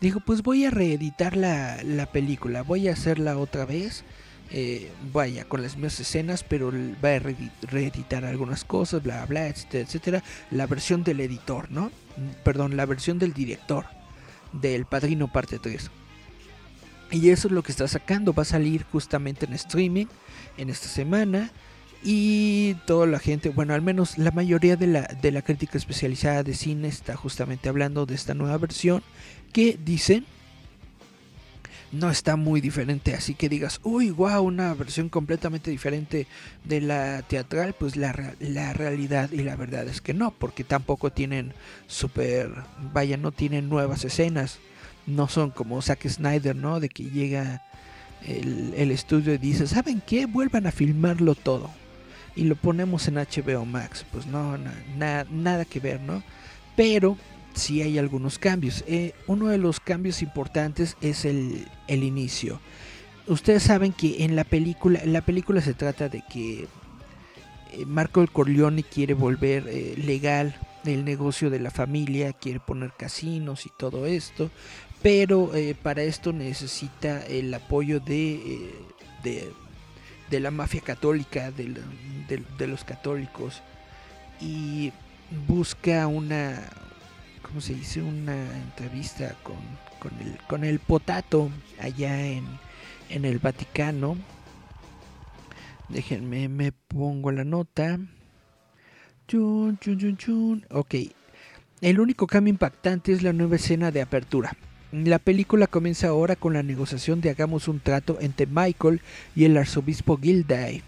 dijo, 0.00 0.20
pues 0.20 0.42
voy 0.42 0.64
a 0.64 0.70
reeditar 0.70 1.36
la, 1.36 1.82
la 1.82 2.06
película, 2.06 2.62
voy 2.62 2.88
a 2.88 2.92
hacerla 2.92 3.36
otra 3.36 3.64
vez 3.64 4.04
eh, 4.54 4.90
vaya, 5.14 5.46
con 5.46 5.62
las 5.62 5.76
mismas 5.76 5.98
escenas, 5.98 6.44
pero 6.44 6.70
va 7.02 7.16
a 7.16 7.18
reeditar 7.70 8.26
algunas 8.26 8.64
cosas, 8.64 9.02
bla, 9.02 9.24
bla, 9.24 9.48
etcétera, 9.48 9.84
etcétera. 9.84 10.22
La 10.50 10.66
versión 10.66 11.04
del 11.04 11.20
editor, 11.20 11.70
¿no? 11.70 11.90
Perdón, 12.44 12.76
la 12.76 12.84
versión 12.84 13.18
del 13.18 13.32
director 13.32 13.86
del 14.52 14.84
Padrino 14.84 15.32
Parte 15.32 15.58
3. 15.58 15.90
Y 17.12 17.30
eso 17.30 17.48
es 17.48 17.52
lo 17.52 17.62
que 17.62 17.72
está 17.72 17.88
sacando, 17.88 18.34
va 18.34 18.42
a 18.42 18.44
salir 18.44 18.84
justamente 18.92 19.46
en 19.46 19.54
streaming 19.54 20.06
en 20.58 20.68
esta 20.68 20.88
semana. 20.88 21.50
Y 22.02 22.74
toda 22.86 23.06
la 23.06 23.20
gente, 23.20 23.48
bueno, 23.48 23.72
al 23.72 23.80
menos 23.80 24.18
la 24.18 24.32
mayoría 24.32 24.76
de 24.76 24.86
la, 24.86 25.02
de 25.02 25.30
la 25.30 25.40
crítica 25.40 25.78
especializada 25.78 26.42
de 26.42 26.52
cine 26.52 26.88
está 26.88 27.16
justamente 27.16 27.70
hablando 27.70 28.04
de 28.04 28.16
esta 28.16 28.34
nueva 28.34 28.58
versión 28.58 29.02
que 29.52 29.78
dicen 29.82 30.26
no 31.92 32.10
está 32.10 32.36
muy 32.36 32.60
diferente, 32.60 33.14
así 33.14 33.34
que 33.34 33.48
digas, 33.48 33.80
uy, 33.84 34.10
wow, 34.10 34.42
una 34.42 34.72
versión 34.74 35.10
completamente 35.10 35.70
diferente 35.70 36.26
de 36.64 36.80
la 36.80 37.22
teatral, 37.22 37.74
pues 37.78 37.96
la, 37.96 38.34
la 38.40 38.72
realidad 38.72 39.30
y 39.30 39.42
la 39.42 39.56
verdad 39.56 39.86
es 39.86 40.00
que 40.00 40.14
no, 40.14 40.30
porque 40.30 40.64
tampoco 40.64 41.12
tienen 41.12 41.52
super, 41.86 42.50
vaya, 42.92 43.18
no 43.18 43.30
tienen 43.30 43.68
nuevas 43.68 44.04
escenas, 44.04 44.58
no 45.06 45.28
son 45.28 45.50
como 45.50 45.82
Zack 45.82 46.08
Snyder, 46.08 46.56
¿no? 46.56 46.80
De 46.80 46.88
que 46.88 47.04
llega 47.04 47.62
el, 48.26 48.72
el 48.76 48.90
estudio 48.90 49.34
y 49.34 49.38
dice, 49.38 49.66
¿saben 49.66 50.02
qué? 50.06 50.26
Vuelvan 50.26 50.66
a 50.66 50.72
filmarlo 50.72 51.34
todo 51.34 51.70
y 52.34 52.44
lo 52.44 52.56
ponemos 52.56 53.06
en 53.08 53.16
HBO 53.16 53.64
Max, 53.64 54.06
pues 54.10 54.26
no, 54.26 54.56
nada 54.96 55.64
que 55.64 55.80
ver, 55.80 56.00
¿no? 56.00 56.22
Pero 56.76 57.16
sí 57.54 57.82
hay 57.82 57.98
algunos 57.98 58.38
cambios. 58.38 58.84
Eh, 58.86 59.12
uno 59.26 59.48
de 59.48 59.58
los 59.58 59.80
cambios 59.80 60.22
importantes 60.22 60.96
es 61.00 61.24
el, 61.24 61.68
el, 61.88 62.04
inicio. 62.04 62.60
Ustedes 63.26 63.62
saben 63.62 63.92
que 63.92 64.24
en 64.24 64.36
la 64.36 64.44
película, 64.44 65.00
la 65.04 65.20
película 65.20 65.60
se 65.60 65.74
trata 65.74 66.08
de 66.08 66.22
que 66.30 66.66
eh, 67.72 67.86
Marco 67.86 68.26
Corleone 68.26 68.82
quiere 68.82 69.14
volver 69.14 69.68
eh, 69.68 69.94
legal 69.96 70.56
el 70.84 71.04
negocio 71.04 71.50
de 71.50 71.60
la 71.60 71.70
familia, 71.70 72.32
quiere 72.32 72.58
poner 72.58 72.92
casinos 72.96 73.66
y 73.66 73.70
todo 73.70 74.06
esto, 74.06 74.50
pero 75.00 75.52
para 75.82 76.02
esto 76.02 76.32
necesita 76.32 77.24
el 77.26 77.54
apoyo 77.54 78.00
de, 78.00 78.68
de, 79.22 79.52
de 80.28 80.40
la 80.40 80.50
mafia 80.50 80.80
católica, 80.80 81.52
de, 81.52 81.76
de 82.28 82.66
los 82.66 82.82
católicos, 82.82 83.62
y 84.40 84.92
busca 85.46 86.06
una, 86.06 86.68
¿cómo 87.52 87.60
se 87.60 87.74
dice? 87.74 88.00
Una 88.00 88.34
entrevista 88.56 89.36
con, 89.42 89.56
con, 89.98 90.10
el, 90.26 90.38
con 90.48 90.64
el 90.64 90.78
potato 90.78 91.50
allá 91.78 92.26
en, 92.26 92.46
en 93.10 93.26
el 93.26 93.40
Vaticano. 93.40 94.16
Déjenme, 95.90 96.48
me 96.48 96.72
pongo 96.72 97.30
la 97.30 97.44
nota. 97.44 97.98
Chun, 99.28 99.78
chun, 99.80 99.98
chun, 99.98 100.16
chun. 100.16 100.66
Ok. 100.70 100.94
El 101.82 102.00
único 102.00 102.26
cambio 102.26 102.52
impactante 102.52 103.12
es 103.12 103.22
la 103.22 103.34
nueva 103.34 103.56
escena 103.56 103.90
de 103.90 104.00
apertura. 104.00 104.56
La 104.90 105.18
película 105.18 105.66
comienza 105.66 106.08
ahora 106.08 106.36
con 106.36 106.54
la 106.54 106.62
negociación 106.62 107.20
de 107.20 107.28
hagamos 107.28 107.68
un 107.68 107.80
trato 107.80 108.16
entre 108.22 108.46
Michael 108.46 109.02
y 109.36 109.44
el 109.44 109.58
arzobispo 109.58 110.16
Gilday, 110.16 110.82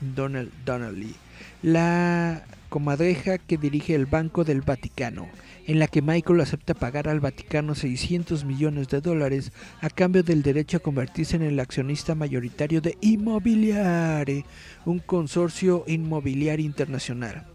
Donald 0.00 0.52
Donnelly, 0.64 1.14
la 1.62 2.44
comadreja 2.70 3.36
que 3.36 3.58
dirige 3.58 3.94
el 3.94 4.06
Banco 4.06 4.44
del 4.44 4.62
Vaticano 4.62 5.28
en 5.68 5.78
la 5.78 5.86
que 5.86 6.00
Michael 6.00 6.40
acepta 6.40 6.72
pagar 6.72 7.08
al 7.08 7.20
Vaticano 7.20 7.74
600 7.74 8.46
millones 8.46 8.88
de 8.88 9.02
dólares 9.02 9.52
a 9.82 9.90
cambio 9.90 10.22
del 10.22 10.42
derecho 10.42 10.78
a 10.78 10.80
convertirse 10.80 11.36
en 11.36 11.42
el 11.42 11.60
accionista 11.60 12.14
mayoritario 12.14 12.80
de 12.80 12.96
Immobiliare, 13.02 14.46
un 14.86 14.98
consorcio 14.98 15.84
inmobiliario 15.86 16.64
internacional. 16.64 17.46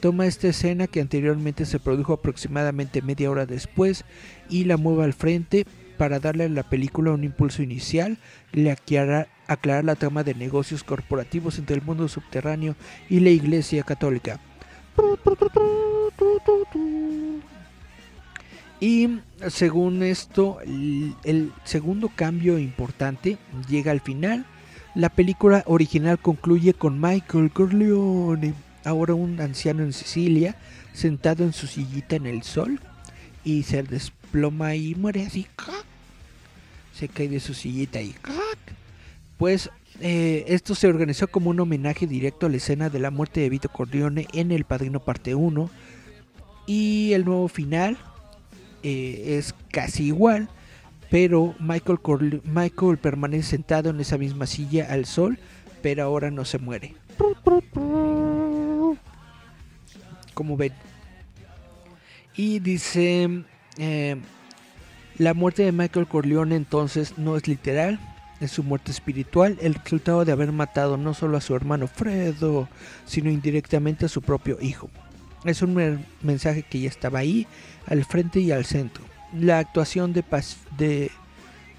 Toma 0.00 0.26
esta 0.26 0.48
escena 0.48 0.86
que 0.86 1.02
anteriormente 1.02 1.66
se 1.66 1.78
produjo 1.78 2.14
aproximadamente 2.14 3.02
media 3.02 3.30
hora 3.30 3.44
después 3.44 4.06
y 4.48 4.64
la 4.64 4.78
mueve 4.78 5.04
al 5.04 5.12
frente 5.12 5.66
para 5.98 6.20
darle 6.20 6.44
a 6.44 6.48
la 6.48 6.62
película 6.62 7.12
un 7.12 7.24
impulso 7.24 7.62
inicial, 7.62 8.16
le 8.52 8.70
aclarar, 8.70 9.28
aclarar 9.48 9.84
la 9.84 9.96
trama 9.96 10.24
de 10.24 10.34
negocios 10.34 10.82
corporativos 10.82 11.58
entre 11.58 11.76
el 11.76 11.82
mundo 11.82 12.08
subterráneo 12.08 12.74
y 13.10 13.20
la 13.20 13.30
Iglesia 13.30 13.82
Católica. 13.82 14.40
Y 18.80 19.08
según 19.48 20.02
esto, 20.02 20.58
el, 20.62 21.52
segundo 21.64 22.10
cambio 22.14 22.58
importante 22.58 23.38
llega 23.68 23.92
al 23.92 24.00
final. 24.00 24.44
La 24.94 25.08
película 25.08 25.64
original 25.66 26.18
concluye 26.18 26.74
con 26.74 27.00
Michael 27.00 27.50
Corleone, 27.50 28.54
ahora 28.84 29.14
un 29.14 29.40
anciano 29.40 29.82
en 29.82 29.92
Sicilia, 29.92 30.56
sentado 30.92 31.44
en 31.44 31.52
su 31.52 31.66
sillita 31.66 32.16
en 32.16 32.26
el 32.26 32.42
sol 32.42 32.80
y 33.42 33.62
se 33.64 33.82
desploma 33.82 34.74
y 34.74 34.94
muere 34.94 35.26
así. 35.26 35.46
Se 36.94 37.08
cae 37.08 37.28
de 37.28 37.40
su 37.40 37.54
sillita 37.54 38.00
y 38.00 38.14
pues 39.38 39.70
eh, 40.00 40.44
esto 40.48 40.74
se 40.74 40.88
organizó 40.88 41.28
como 41.28 41.50
un 41.50 41.60
homenaje 41.60 42.06
directo 42.06 42.46
a 42.46 42.48
la 42.48 42.56
escena 42.56 42.90
de 42.90 42.98
la 42.98 43.10
muerte 43.10 43.40
de 43.40 43.48
Vito 43.48 43.68
Corleone 43.68 44.26
en 44.32 44.50
El 44.50 44.64
Padrino 44.64 45.00
Parte 45.00 45.34
1 45.34 45.70
y 46.66 47.12
el 47.12 47.24
nuevo 47.24 47.48
final 47.48 47.96
eh, 48.82 49.36
es 49.38 49.54
casi 49.70 50.04
igual, 50.04 50.48
pero 51.10 51.54
Michael, 51.60 52.42
Michael 52.44 52.98
permanece 52.98 53.50
sentado 53.50 53.90
en 53.90 54.00
esa 54.00 54.18
misma 54.18 54.46
silla 54.46 54.86
al 54.90 55.04
sol, 55.04 55.38
pero 55.80 56.02
ahora 56.02 56.30
no 56.30 56.44
se 56.44 56.58
muere. 56.58 56.94
Como 60.34 60.56
ven. 60.56 60.72
Y 62.36 62.58
dice, 62.58 63.44
eh, 63.78 64.16
la 65.18 65.34
muerte 65.34 65.62
de 65.62 65.72
Michael 65.72 66.08
Corleone 66.08 66.56
entonces 66.56 67.16
no 67.16 67.36
es 67.36 67.46
literal, 67.46 68.00
es 68.40 68.50
su 68.50 68.62
muerte 68.62 68.90
espiritual, 68.90 69.58
el 69.60 69.74
resultado 69.74 70.24
de 70.24 70.32
haber 70.32 70.52
matado 70.52 70.96
no 70.96 71.14
solo 71.14 71.36
a 71.36 71.40
su 71.40 71.54
hermano 71.54 71.86
Fredo, 71.86 72.68
sino 73.06 73.30
indirectamente 73.30 74.06
a 74.06 74.08
su 74.08 74.22
propio 74.22 74.58
hijo. 74.60 74.90
Es 75.44 75.62
un 75.62 76.04
mensaje 76.22 76.62
que 76.62 76.80
ya 76.80 76.88
estaba 76.88 77.18
ahí, 77.18 77.46
al 77.86 78.04
frente 78.04 78.40
y 78.40 78.50
al 78.50 78.64
centro. 78.64 79.04
La 79.34 79.58
actuación 79.58 80.12
de, 80.12 80.24
de, 80.78 81.10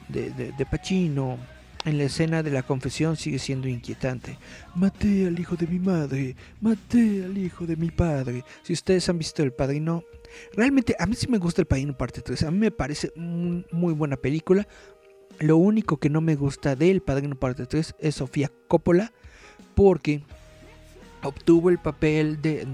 de, 0.07 0.51
de, 0.51 0.65
Pacino 0.65 1.37
en 1.83 1.97
la 1.97 2.03
escena 2.03 2.43
de 2.43 2.51
la 2.51 2.63
confesión 2.63 3.15
sigue 3.15 3.39
siendo 3.39 3.67
inquietante. 3.67 4.37
Maté 4.75 5.27
al 5.27 5.39
hijo 5.39 5.55
de 5.55 5.67
mi 5.67 5.79
madre, 5.79 6.35
maté 6.61 7.23
al 7.25 7.37
hijo 7.37 7.65
de 7.65 7.75
mi 7.75 7.89
padre. 7.89 8.43
Si 8.61 8.73
ustedes 8.73 9.07
han 9.09 9.17
visto 9.17 9.41
El 9.41 9.53
Padrino, 9.53 10.03
realmente 10.53 10.95
a 10.99 11.05
mí 11.05 11.15
sí 11.15 11.27
me 11.27 11.37
gusta 11.37 11.61
El 11.61 11.67
Padrino 11.67 11.97
parte 11.97 12.21
3. 12.21 12.43
A 12.43 12.51
mí 12.51 12.57
me 12.57 12.71
parece 12.71 13.11
muy 13.15 13.93
buena 13.93 14.17
película. 14.17 14.67
Lo 15.39 15.57
único 15.57 15.97
que 15.97 16.09
no 16.09 16.21
me 16.21 16.35
gusta 16.35 16.75
de 16.75 16.91
El 16.91 17.01
Padrino 17.01 17.35
parte 17.35 17.65
3 17.65 17.95
es 17.99 18.15
Sofía 18.15 18.51
Coppola 18.67 19.11
porque 19.75 20.23
obtuvo 21.23 21.69
el 21.69 21.77
papel 21.77 22.41
de, 22.41 22.65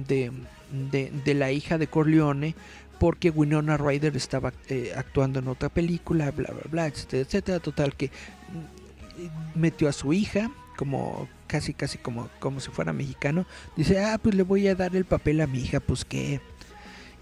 de, 0.92 1.34
la 1.34 1.52
hija 1.52 1.78
de 1.78 1.88
Corleone 1.88 2.56
porque 3.00 3.32
Winona 3.32 3.78
Ryder 3.78 4.16
estaba 4.16 4.54
eh, 4.70 4.94
actuando 4.96 5.40
en 5.40 5.48
otra 5.48 5.70
película, 5.70 6.30
bla, 6.30 6.52
bla, 6.52 6.64
bla, 6.70 6.88
etcétera, 6.88 7.24
etcétera. 7.24 7.60
Total 7.60 7.96
que 7.96 8.08
mm, 8.08 9.60
metió 9.60 9.90
a 9.90 9.92
su 9.92 10.14
hija 10.14 10.52
como 10.78 11.28
casi, 11.48 11.74
casi 11.74 11.98
como, 11.98 12.30
como 12.40 12.60
si 12.60 12.70
fuera 12.70 12.94
mexicano. 12.94 13.48
Dice, 13.76 14.04
ah, 14.04 14.20
pues 14.22 14.36
le 14.36 14.44
voy 14.44 14.68
a 14.68 14.76
dar 14.76 14.96
el 14.96 15.06
papel 15.06 15.42
a 15.42 15.48
mi 15.48 15.60
hija, 15.60 15.80
pues 15.80 16.06
qué. 16.06 16.42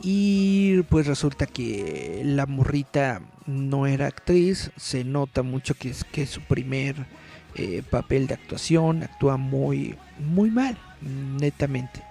Y 0.01 0.81
pues 0.83 1.07
resulta 1.07 1.45
que 1.45 2.21
la 2.25 2.45
morrita 2.45 3.21
no 3.49 3.87
era 3.87 4.07
actriz, 4.07 4.71
se 4.77 5.03
nota 5.03 5.41
mucho 5.41 5.73
que 5.73 5.89
es, 5.89 6.03
que 6.03 6.25
su 6.27 6.41
primer 6.41 7.07
eh, 7.55 7.81
papel 7.89 8.27
de 8.27 8.35
actuación, 8.35 9.03
actúa 9.03 9.37
muy, 9.37 9.95
muy 10.19 10.51
mal, 10.51 10.77
netamente. 11.01 12.03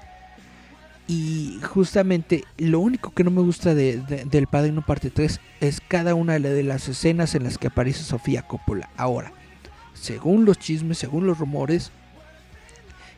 Y 1.07 1.59
justamente 1.63 2.45
lo 2.59 2.81
único 2.81 3.13
que 3.13 3.25
no 3.25 3.31
me 3.31 3.41
gusta 3.41 3.75
de, 3.75 3.99
del 3.99 4.47
Padrino 4.49 4.83
Parte 4.85 5.11
3 5.11 5.41
es 5.61 5.81
cada 5.87 6.15
una 6.15 6.39
de 6.39 6.63
las 6.65 6.89
escenas 6.89 7.35
en 7.35 7.45
las 7.45 7.57
que 7.57 7.69
aparece 7.69 8.03
Sofía 8.03 8.43
Coppola. 8.43 8.91
Ahora, 8.97 9.33
según 9.95 10.45
los 10.45 10.59
chismes, 10.59 10.99
según 10.99 11.27
los 11.27 11.39
rumores, 11.39 11.93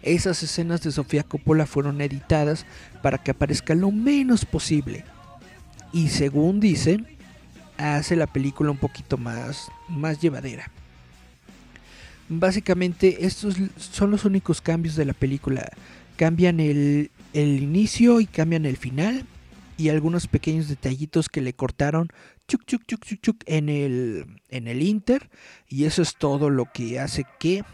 Esas 0.03 0.43
escenas 0.43 0.81
de 0.83 0.93
Sofía 0.93 1.25
Coppola 1.25 1.67
fueron 1.67 2.01
editadas 2.01 2.65
para 3.03 3.19
que 3.19 3.33
aparezca 3.33 3.75
lo 3.75 3.91
menos 3.91 4.45
posible. 4.45 5.05
Y 5.93 6.09
según 6.09 6.59
dicen, 6.61 7.07
hace 7.81 8.17
la 8.17 8.27
película 8.27 8.71
un 8.71 8.77
poquito 8.77 9.17
más, 9.19 9.71
más 9.89 10.21
llevadera. 10.21 10.71
Básicamente 12.29 13.27
estos 13.27 13.57
son 13.77 14.11
los 14.11 14.25
únicos 14.25 14.61
cambios 14.61 14.95
de 14.95 15.05
la 15.05 15.15
película. 15.15 15.69
Cambian 16.17 16.61
el, 16.61 17.11
el 17.33 17.63
inicio 17.63 18.21
y 18.21 18.27
cambian 18.27 18.67
el 18.67 18.77
final 18.77 19.25
y 19.77 19.89
algunos 19.89 20.27
pequeños 20.27 20.69
detallitos 20.69 21.29
que 21.29 21.41
le 21.41 21.55
cortaron 21.55 22.09
chuc, 22.47 22.65
chuc, 22.67 22.85
chuc, 22.87 23.05
chuc, 23.05 23.21
chuc 23.21 23.43
en, 23.47 23.69
el, 23.69 24.27
en 24.49 24.69
el 24.69 24.83
Inter 24.83 25.31
y 25.69 25.85
eso 25.85 26.03
es 26.03 26.17
todo 26.17 26.51
lo 26.51 26.67
que 26.67 27.01
hace 27.01 27.25
que 27.39 27.65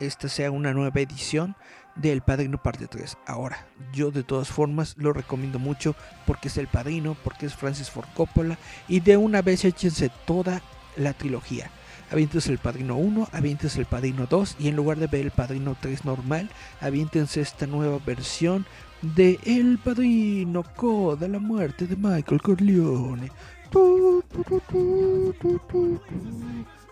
esta 0.00 0.28
sea 0.28 0.50
una 0.50 0.72
nueva 0.72 1.00
edición 1.00 1.56
del 1.98 2.22
Padrino 2.22 2.62
Parte 2.62 2.86
3. 2.86 3.18
Ahora, 3.26 3.66
yo 3.92 4.10
de 4.10 4.22
todas 4.22 4.48
formas 4.48 4.94
lo 4.96 5.12
recomiendo 5.12 5.58
mucho 5.58 5.94
porque 6.26 6.48
es 6.48 6.56
el 6.56 6.68
Padrino, 6.68 7.16
porque 7.22 7.46
es 7.46 7.54
Francis 7.54 7.90
Ford 7.90 8.08
Coppola 8.14 8.58
y 8.88 9.00
de 9.00 9.16
una 9.16 9.42
vez 9.42 9.64
échense 9.64 10.10
toda 10.26 10.62
la 10.96 11.12
trilogía. 11.12 11.70
Aviéntense 12.10 12.50
el 12.50 12.58
Padrino 12.58 12.96
1, 12.96 13.28
aviéntense 13.32 13.80
el 13.80 13.86
Padrino 13.86 14.26
2 14.26 14.56
y 14.58 14.68
en 14.68 14.76
lugar 14.76 14.98
de 14.98 15.08
ver 15.08 15.26
el 15.26 15.30
Padrino 15.30 15.76
3 15.78 16.06
normal, 16.06 16.48
aviéntense 16.80 17.42
esta 17.42 17.66
nueva 17.66 17.98
versión 18.04 18.64
de 19.02 19.38
El 19.44 19.78
Padrino 19.78 20.64
Co 20.74 21.16
de 21.16 21.28
la 21.28 21.38
muerte 21.38 21.86
de 21.86 21.96
Michael 21.96 22.40
Corleone. 22.40 23.30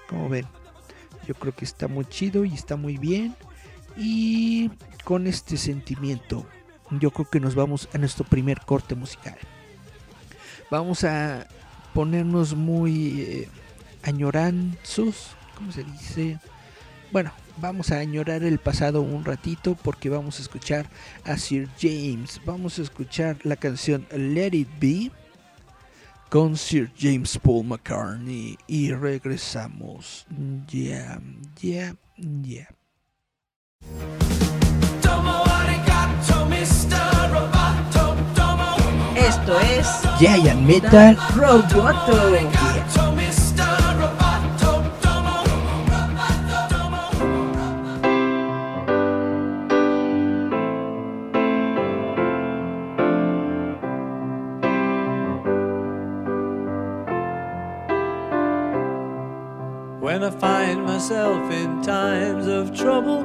Como 0.08 0.28
ven, 0.28 0.46
yo 1.26 1.34
creo 1.34 1.54
que 1.54 1.64
está 1.64 1.88
muy 1.88 2.04
chido 2.04 2.44
y 2.44 2.52
está 2.52 2.76
muy 2.76 2.98
bien. 2.98 3.34
Y 3.96 4.70
con 5.04 5.26
este 5.26 5.56
sentimiento, 5.56 6.46
yo 6.90 7.10
creo 7.10 7.28
que 7.28 7.40
nos 7.40 7.54
vamos 7.54 7.88
a 7.92 7.98
nuestro 7.98 8.24
primer 8.24 8.60
corte 8.60 8.94
musical. 8.94 9.38
Vamos 10.70 11.04
a 11.04 11.46
ponernos 11.94 12.54
muy 12.54 13.20
eh, 13.20 13.48
añoranzos, 14.02 15.30
¿cómo 15.56 15.72
se 15.72 15.84
dice? 15.84 16.38
Bueno, 17.12 17.32
vamos 17.58 17.90
a 17.92 17.98
añorar 17.98 18.42
el 18.42 18.58
pasado 18.58 19.00
un 19.00 19.24
ratito 19.24 19.76
porque 19.82 20.08
vamos 20.08 20.38
a 20.38 20.42
escuchar 20.42 20.86
a 21.24 21.36
Sir 21.38 21.68
James. 21.80 22.40
Vamos 22.44 22.78
a 22.78 22.82
escuchar 22.82 23.38
la 23.44 23.56
canción 23.56 24.06
Let 24.10 24.54
It 24.54 24.68
Be 24.80 25.10
con 26.28 26.56
Sir 26.56 26.90
James 26.98 27.38
Paul 27.38 27.66
McCartney 27.66 28.58
y 28.66 28.92
regresamos. 28.92 30.26
Ya, 30.66 31.20
ya, 31.62 31.94
ya. 32.16 32.75
Esto 39.16 39.58
es 39.60 39.86
Giant 40.18 40.62
Metal 40.66 41.16
Roboto. 41.34 42.32
Yeah. 42.32 42.76
When 60.06 60.22
I 60.22 60.30
find 60.30 60.84
myself 60.84 61.50
in 61.50 61.82
times 61.82 62.46
of 62.46 62.72
trouble, 62.72 63.24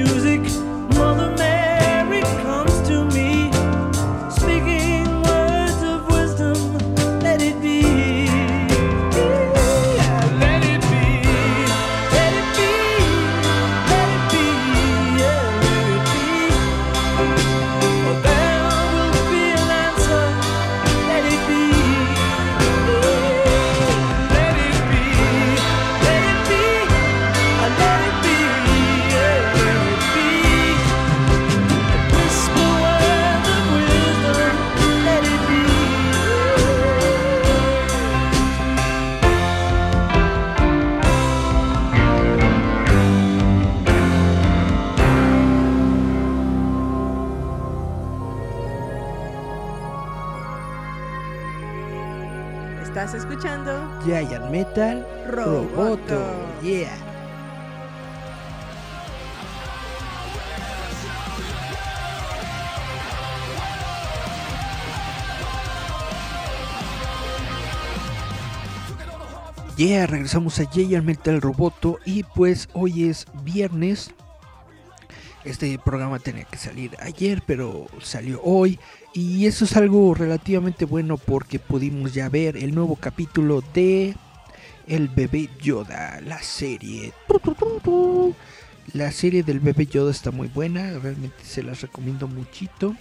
Yeah, 69.81 70.05
regresamos 70.05 70.59
a 70.59 70.69
Giant 70.69 71.03
Metal 71.03 71.41
Roboto 71.41 71.97
y 72.05 72.21
pues 72.21 72.69
hoy 72.73 73.05
es 73.05 73.25
viernes. 73.43 74.11
Este 75.43 75.79
programa 75.79 76.19
tenía 76.19 76.43
que 76.43 76.59
salir 76.59 76.91
ayer, 76.99 77.41
pero 77.47 77.87
salió 77.99 78.39
hoy. 78.43 78.77
Y 79.15 79.47
eso 79.47 79.65
es 79.65 79.75
algo 79.75 80.13
relativamente 80.13 80.85
bueno 80.85 81.17
porque 81.17 81.57
pudimos 81.57 82.13
ya 82.13 82.29
ver 82.29 82.57
el 82.57 82.75
nuevo 82.75 82.95
capítulo 82.95 83.63
de 83.73 84.15
El 84.85 85.07
bebé 85.07 85.49
Yoda, 85.59 86.21
la 86.21 86.43
serie. 86.43 87.11
La 88.93 89.11
serie 89.11 89.41
del 89.41 89.61
bebé 89.61 89.87
Yoda 89.87 90.11
está 90.11 90.29
muy 90.29 90.47
buena, 90.47 90.99
realmente 90.99 91.43
se 91.43 91.63
las 91.63 91.81
recomiendo 91.81 92.27
muchito. 92.27 92.95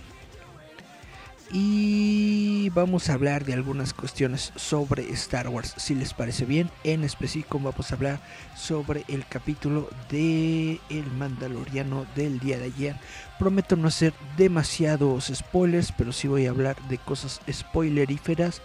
Y 1.52 2.70
vamos 2.70 3.08
a 3.08 3.14
hablar 3.14 3.44
de 3.44 3.54
algunas 3.54 3.92
cuestiones 3.92 4.52
sobre 4.54 5.10
Star 5.12 5.48
Wars, 5.48 5.74
si 5.76 5.96
les 5.96 6.14
parece 6.14 6.44
bien. 6.44 6.70
En 6.84 7.02
específico 7.02 7.58
vamos 7.58 7.90
a 7.90 7.96
hablar 7.96 8.20
sobre 8.56 9.04
el 9.08 9.26
capítulo 9.26 9.90
de 10.10 10.80
El 10.90 11.06
Mandaloriano 11.18 12.06
del 12.14 12.38
día 12.38 12.58
de 12.58 12.66
ayer. 12.66 12.96
Prometo 13.38 13.74
no 13.74 13.88
hacer 13.88 14.14
demasiados 14.36 15.32
spoilers, 15.34 15.90
pero 15.90 16.12
sí 16.12 16.28
voy 16.28 16.46
a 16.46 16.50
hablar 16.50 16.76
de 16.88 16.98
cosas 16.98 17.40
spoileríferas. 17.50 18.62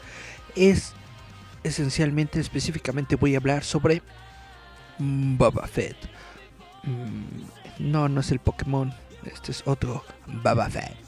Es 0.56 0.94
esencialmente, 1.64 2.40
específicamente 2.40 3.16
voy 3.16 3.34
a 3.34 3.40
hablar 3.40 3.64
sobre 3.64 4.04
Boba 5.00 5.66
Fett. 5.68 5.98
Mm, 6.84 7.90
No, 7.92 8.08
no 8.08 8.22
es 8.22 8.32
el 8.32 8.40
Pokémon, 8.40 8.94
este 9.26 9.52
es 9.52 9.64
otro 9.66 10.04
Boba 10.28 10.70
Fett. 10.70 11.05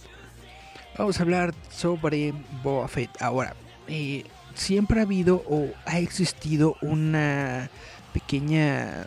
Vamos 0.98 1.20
a 1.20 1.24
hablar 1.24 1.54
sobre 1.70 2.34
Boba 2.64 2.88
Fett. 2.88 3.22
Ahora, 3.22 3.56
eh, 3.88 4.24
siempre 4.56 5.00
ha 5.00 5.04
habido 5.04 5.43
o 5.48 5.68
ha 5.86 6.00
existido 6.00 6.76
una 6.82 7.70
pequeña 8.14 9.06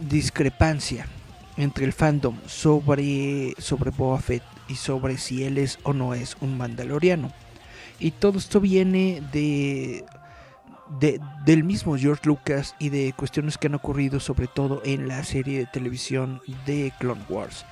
discrepancia 0.00 1.06
entre 1.56 1.84
el 1.86 1.92
fandom 1.92 2.36
sobre, 2.46 3.54
sobre 3.58 3.90
Boba 3.90 4.18
Fett 4.18 4.42
y 4.68 4.74
sobre 4.74 5.16
si 5.16 5.44
él 5.44 5.58
es 5.58 5.78
o 5.82 5.92
no 5.94 6.12
es 6.14 6.36
un 6.40 6.58
mandaloriano. 6.58 7.32
Y 7.98 8.10
todo 8.10 8.38
esto 8.38 8.60
viene 8.60 9.22
de, 9.32 10.04
de- 11.00 11.20
del 11.46 11.64
mismo 11.64 11.96
George 11.96 12.22
Lucas 12.26 12.74
y 12.78 12.90
de 12.90 13.14
cuestiones 13.16 13.56
que 13.56 13.68
han 13.68 13.76
ocurrido 13.76 14.20
sobre 14.20 14.46
todo 14.46 14.82
en 14.84 15.08
la 15.08 15.24
serie 15.24 15.58
de 15.60 15.66
televisión 15.66 16.42
de 16.66 16.92
Clone 16.98 17.22
Wars. 17.30 17.64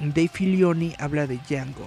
Dave 0.00 0.30
Filioni 0.32 0.94
habla 0.98 1.26
de 1.26 1.38
Django. 1.46 1.86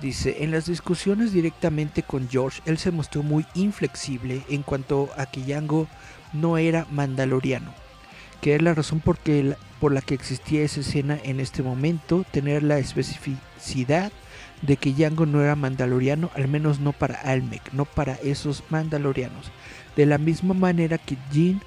Dice, 0.00 0.42
en 0.42 0.50
las 0.50 0.66
discusiones 0.66 1.32
directamente 1.32 2.02
con 2.02 2.28
George, 2.28 2.60
él 2.66 2.76
se 2.76 2.90
mostró 2.90 3.22
muy 3.22 3.46
inflexible 3.54 4.42
en 4.48 4.62
cuanto 4.62 5.10
a 5.16 5.26
que 5.26 5.42
Django 5.42 5.86
no 6.32 6.58
era 6.58 6.86
mandaloriano, 6.90 7.72
que 8.40 8.56
es 8.56 8.62
la 8.62 8.74
razón 8.74 8.98
por, 8.98 9.18
la 9.92 10.00
que 10.00 10.14
existía 10.14 10.62
esa 10.62 10.80
escena 10.80 11.18
en 11.22 11.38
este 11.38 11.62
momento, 11.62 12.24
tener 12.32 12.64
la 12.64 12.78
especificidad 12.78 14.10
de 14.62 14.76
que 14.76 14.92
Django 14.92 15.26
no 15.26 15.40
era 15.40 15.54
mandaloriano, 15.54 16.30
al 16.34 16.48
menos 16.48 16.80
no 16.80 16.92
para 16.92 17.20
Almec, 17.20 17.72
no 17.72 17.84
para 17.84 18.14
esos 18.24 18.64
mandalorianos. 18.70 19.52
De 19.94 20.06
la 20.06 20.18
misma 20.18 20.54
manera 20.54 20.98
que 20.98 21.16
Jin 21.30 21.60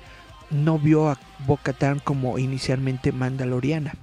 no 0.49 0.77
vio 0.77 1.09
a 1.09 1.17
Bo-Katan 1.45 1.99
como 1.99 2.37
inicialmente 2.37 3.13
mandaloriana. 3.13 3.93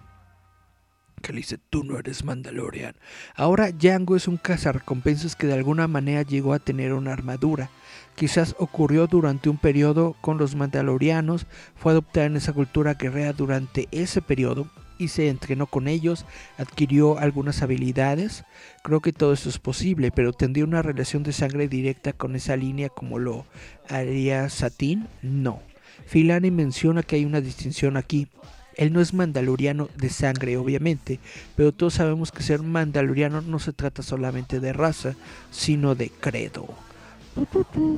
Que 1.22 1.32
le 1.32 1.38
dice, 1.38 1.58
tú 1.70 1.84
no 1.84 1.98
eres 1.98 2.24
Mandalorian. 2.24 2.94
Ahora 3.36 3.70
Django 3.70 4.16
es 4.16 4.28
un 4.28 4.36
cazarrecompensas 4.36 5.36
que 5.36 5.46
de 5.46 5.54
alguna 5.54 5.86
manera 5.88 6.22
llegó 6.22 6.52
a 6.52 6.58
tener 6.58 6.92
una 6.92 7.12
armadura. 7.12 7.70
Quizás 8.16 8.54
ocurrió 8.58 9.06
durante 9.06 9.48
un 9.48 9.56
periodo 9.56 10.16
con 10.20 10.36
los 10.36 10.54
Mandalorianos, 10.54 11.46
fue 11.76 11.92
adoptada 11.92 12.26
en 12.26 12.36
esa 12.36 12.52
cultura 12.52 12.94
guerrera 12.94 13.32
durante 13.32 13.88
ese 13.92 14.20
periodo 14.20 14.68
y 14.98 15.08
se 15.08 15.28
entrenó 15.28 15.66
con 15.66 15.88
ellos, 15.88 16.26
adquirió 16.58 17.18
algunas 17.18 17.62
habilidades. 17.62 18.44
Creo 18.82 19.00
que 19.00 19.12
todo 19.12 19.32
eso 19.32 19.48
es 19.48 19.58
posible, 19.58 20.10
pero 20.10 20.32
¿tendría 20.32 20.64
una 20.64 20.82
relación 20.82 21.22
de 21.22 21.32
sangre 21.32 21.68
directa 21.68 22.12
con 22.12 22.36
esa 22.36 22.56
línea 22.56 22.88
como 22.88 23.18
lo 23.18 23.46
haría 23.88 24.48
Satín? 24.48 25.08
No. 25.22 25.60
Filani 26.06 26.50
menciona 26.50 27.02
que 27.02 27.16
hay 27.16 27.24
una 27.24 27.40
distinción 27.40 27.96
aquí. 27.96 28.28
Él 28.76 28.92
no 28.92 29.00
es 29.00 29.14
mandaloriano 29.14 29.88
de 29.96 30.08
sangre, 30.08 30.56
obviamente, 30.56 31.20
pero 31.56 31.72
todos 31.72 31.94
sabemos 31.94 32.32
que 32.32 32.42
ser 32.42 32.62
mandaloriano 32.62 33.40
no 33.40 33.58
se 33.58 33.72
trata 33.72 34.02
solamente 34.02 34.60
de 34.60 34.72
raza, 34.72 35.14
sino 35.50 35.94
de 35.94 36.10
credo. 36.10 36.66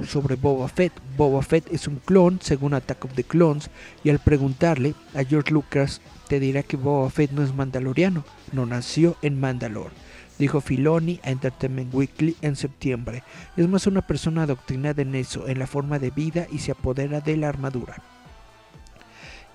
Sobre 0.06 0.36
Boba 0.36 0.68
Fett, 0.68 0.92
Boba 1.16 1.42
Fett 1.42 1.72
es 1.72 1.88
un 1.88 1.96
clon 1.96 2.38
según 2.40 2.74
Attack 2.74 3.04
of 3.04 3.14
the 3.14 3.24
Clones, 3.24 3.68
y 4.04 4.10
al 4.10 4.20
preguntarle 4.20 4.94
a 5.14 5.24
George 5.24 5.52
Lucas, 5.52 6.00
te 6.28 6.38
dirá 6.38 6.62
que 6.62 6.76
Boba 6.76 7.10
Fett 7.10 7.32
no 7.32 7.42
es 7.42 7.54
mandaloriano, 7.54 8.24
no 8.52 8.64
nació 8.64 9.16
en 9.22 9.40
Mandalore, 9.40 9.90
dijo 10.38 10.60
Filoni 10.60 11.20
a 11.24 11.30
Entertainment 11.30 11.92
Weekly 11.92 12.36
en 12.42 12.54
septiembre. 12.54 13.24
Es 13.56 13.68
más 13.68 13.86
una 13.86 14.02
persona 14.02 14.44
adoctrinada 14.44 15.02
en 15.02 15.14
eso, 15.14 15.48
en 15.48 15.58
la 15.58 15.66
forma 15.66 15.98
de 15.98 16.10
vida 16.10 16.46
y 16.52 16.58
se 16.58 16.72
apodera 16.72 17.20
de 17.20 17.36
la 17.36 17.48
armadura. 17.48 18.02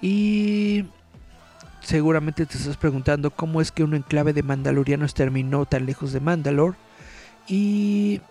Y 0.02 0.86
seguramente 1.82 2.46
te 2.46 2.58
estás 2.58 2.78
preguntando 2.78 3.32
cómo 3.32 3.62
es 3.62 3.72
que 3.72 3.84
un 3.84 3.96
enclave 3.96 4.34
de 4.34 4.44
mandalorianos 4.44 5.14
terminó 5.14 5.66
tan 5.66 5.86
lejos 5.86 6.14
de 6.14 6.20
Mandalore. 6.20 6.78
Y 7.48 8.22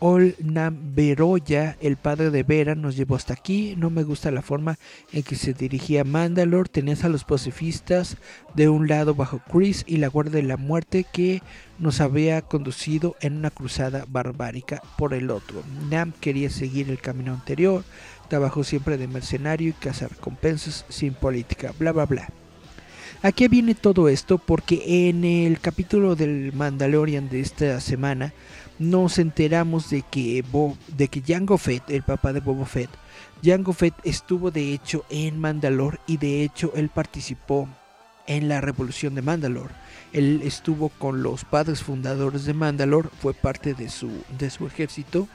Olnam 0.00 0.94
Beroya, 0.94 1.76
el 1.80 1.96
padre 1.96 2.30
de 2.30 2.42
Vera, 2.42 2.74
nos 2.74 2.96
llevó 2.96 3.16
hasta 3.16 3.32
aquí. 3.32 3.74
No 3.76 3.88
me 3.88 4.02
gusta 4.02 4.30
la 4.30 4.42
forma 4.42 4.76
en 5.12 5.22
que 5.22 5.36
se 5.36 5.54
dirigía 5.54 6.02
a 6.02 6.04
Mandalore. 6.04 6.68
Tenías 6.68 7.04
a 7.04 7.08
los 7.08 7.24
pacifistas 7.24 8.16
de 8.54 8.68
un 8.68 8.88
lado 8.88 9.14
bajo 9.14 9.40
Chris 9.50 9.84
y 9.86 9.98
la 9.98 10.08
Guardia 10.08 10.42
de 10.42 10.42
la 10.42 10.56
Muerte 10.56 11.06
que 11.10 11.42
nos 11.78 12.00
había 12.00 12.42
conducido 12.42 13.16
en 13.20 13.36
una 13.36 13.50
cruzada 13.50 14.04
barbárica 14.08 14.82
por 14.98 15.14
el 15.14 15.30
otro. 15.30 15.62
Nam 15.88 16.12
quería 16.20 16.50
seguir 16.50 16.90
el 16.90 17.00
camino 17.00 17.32
anterior. 17.32 17.84
Trabajó 18.28 18.64
siempre 18.64 18.98
de 18.98 19.08
mercenario 19.08 19.70
y 19.70 19.72
cazar 19.72 20.10
recompensas 20.10 20.84
sin 20.88 21.14
política. 21.14 21.72
Bla 21.78 21.92
bla 21.92 22.06
bla. 22.06 22.43
¿A 23.24 23.32
qué 23.32 23.48
viene 23.48 23.74
todo 23.74 24.08
esto? 24.10 24.36
Porque 24.36 25.08
en 25.08 25.24
el 25.24 25.58
capítulo 25.58 26.14
del 26.14 26.52
Mandalorian 26.52 27.30
de 27.30 27.40
esta 27.40 27.80
semana 27.80 28.34
nos 28.78 29.18
enteramos 29.18 29.88
de 29.88 30.02
que, 30.02 30.44
Bo- 30.52 30.76
de 30.88 31.08
que 31.08 31.22
Jango 31.26 31.56
Fett, 31.56 31.88
el 31.88 32.02
papá 32.02 32.34
de 32.34 32.40
Boba 32.40 32.66
Fett, 32.66 32.90
Jango 33.42 33.72
Fett 33.72 33.94
estuvo 34.04 34.50
de 34.50 34.74
hecho 34.74 35.06
en 35.08 35.38
Mandalore 35.38 36.00
y 36.06 36.18
de 36.18 36.42
hecho 36.44 36.70
él 36.76 36.90
participó 36.90 37.66
en 38.26 38.46
la 38.48 38.60
revolución 38.60 39.14
de 39.14 39.22
Mandalore. 39.22 39.72
Él 40.12 40.42
estuvo 40.44 40.90
con 40.90 41.22
los 41.22 41.46
padres 41.46 41.82
fundadores 41.82 42.44
de 42.44 42.52
Mandalore, 42.52 43.08
fue 43.22 43.32
parte 43.32 43.72
de 43.72 43.88
su, 43.88 44.10
de 44.38 44.50
su 44.50 44.66
ejército 44.66 45.28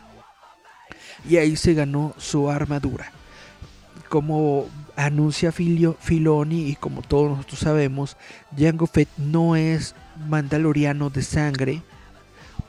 y 1.27 1.37
ahí 1.37 1.55
se 1.55 1.73
ganó 1.73 2.13
su 2.19 2.51
armadura. 2.51 3.11
Como 4.09 4.67
anuncia 5.05 5.53
Filoni 5.53 6.67
y 6.67 6.75
como 6.75 7.01
todos 7.01 7.29
nosotros 7.29 7.59
sabemos, 7.59 8.17
Jango 8.57 8.85
Fett 8.85 9.07
no 9.17 9.55
es 9.55 9.95
mandaloriano 10.27 11.09
de 11.09 11.21
sangre, 11.23 11.81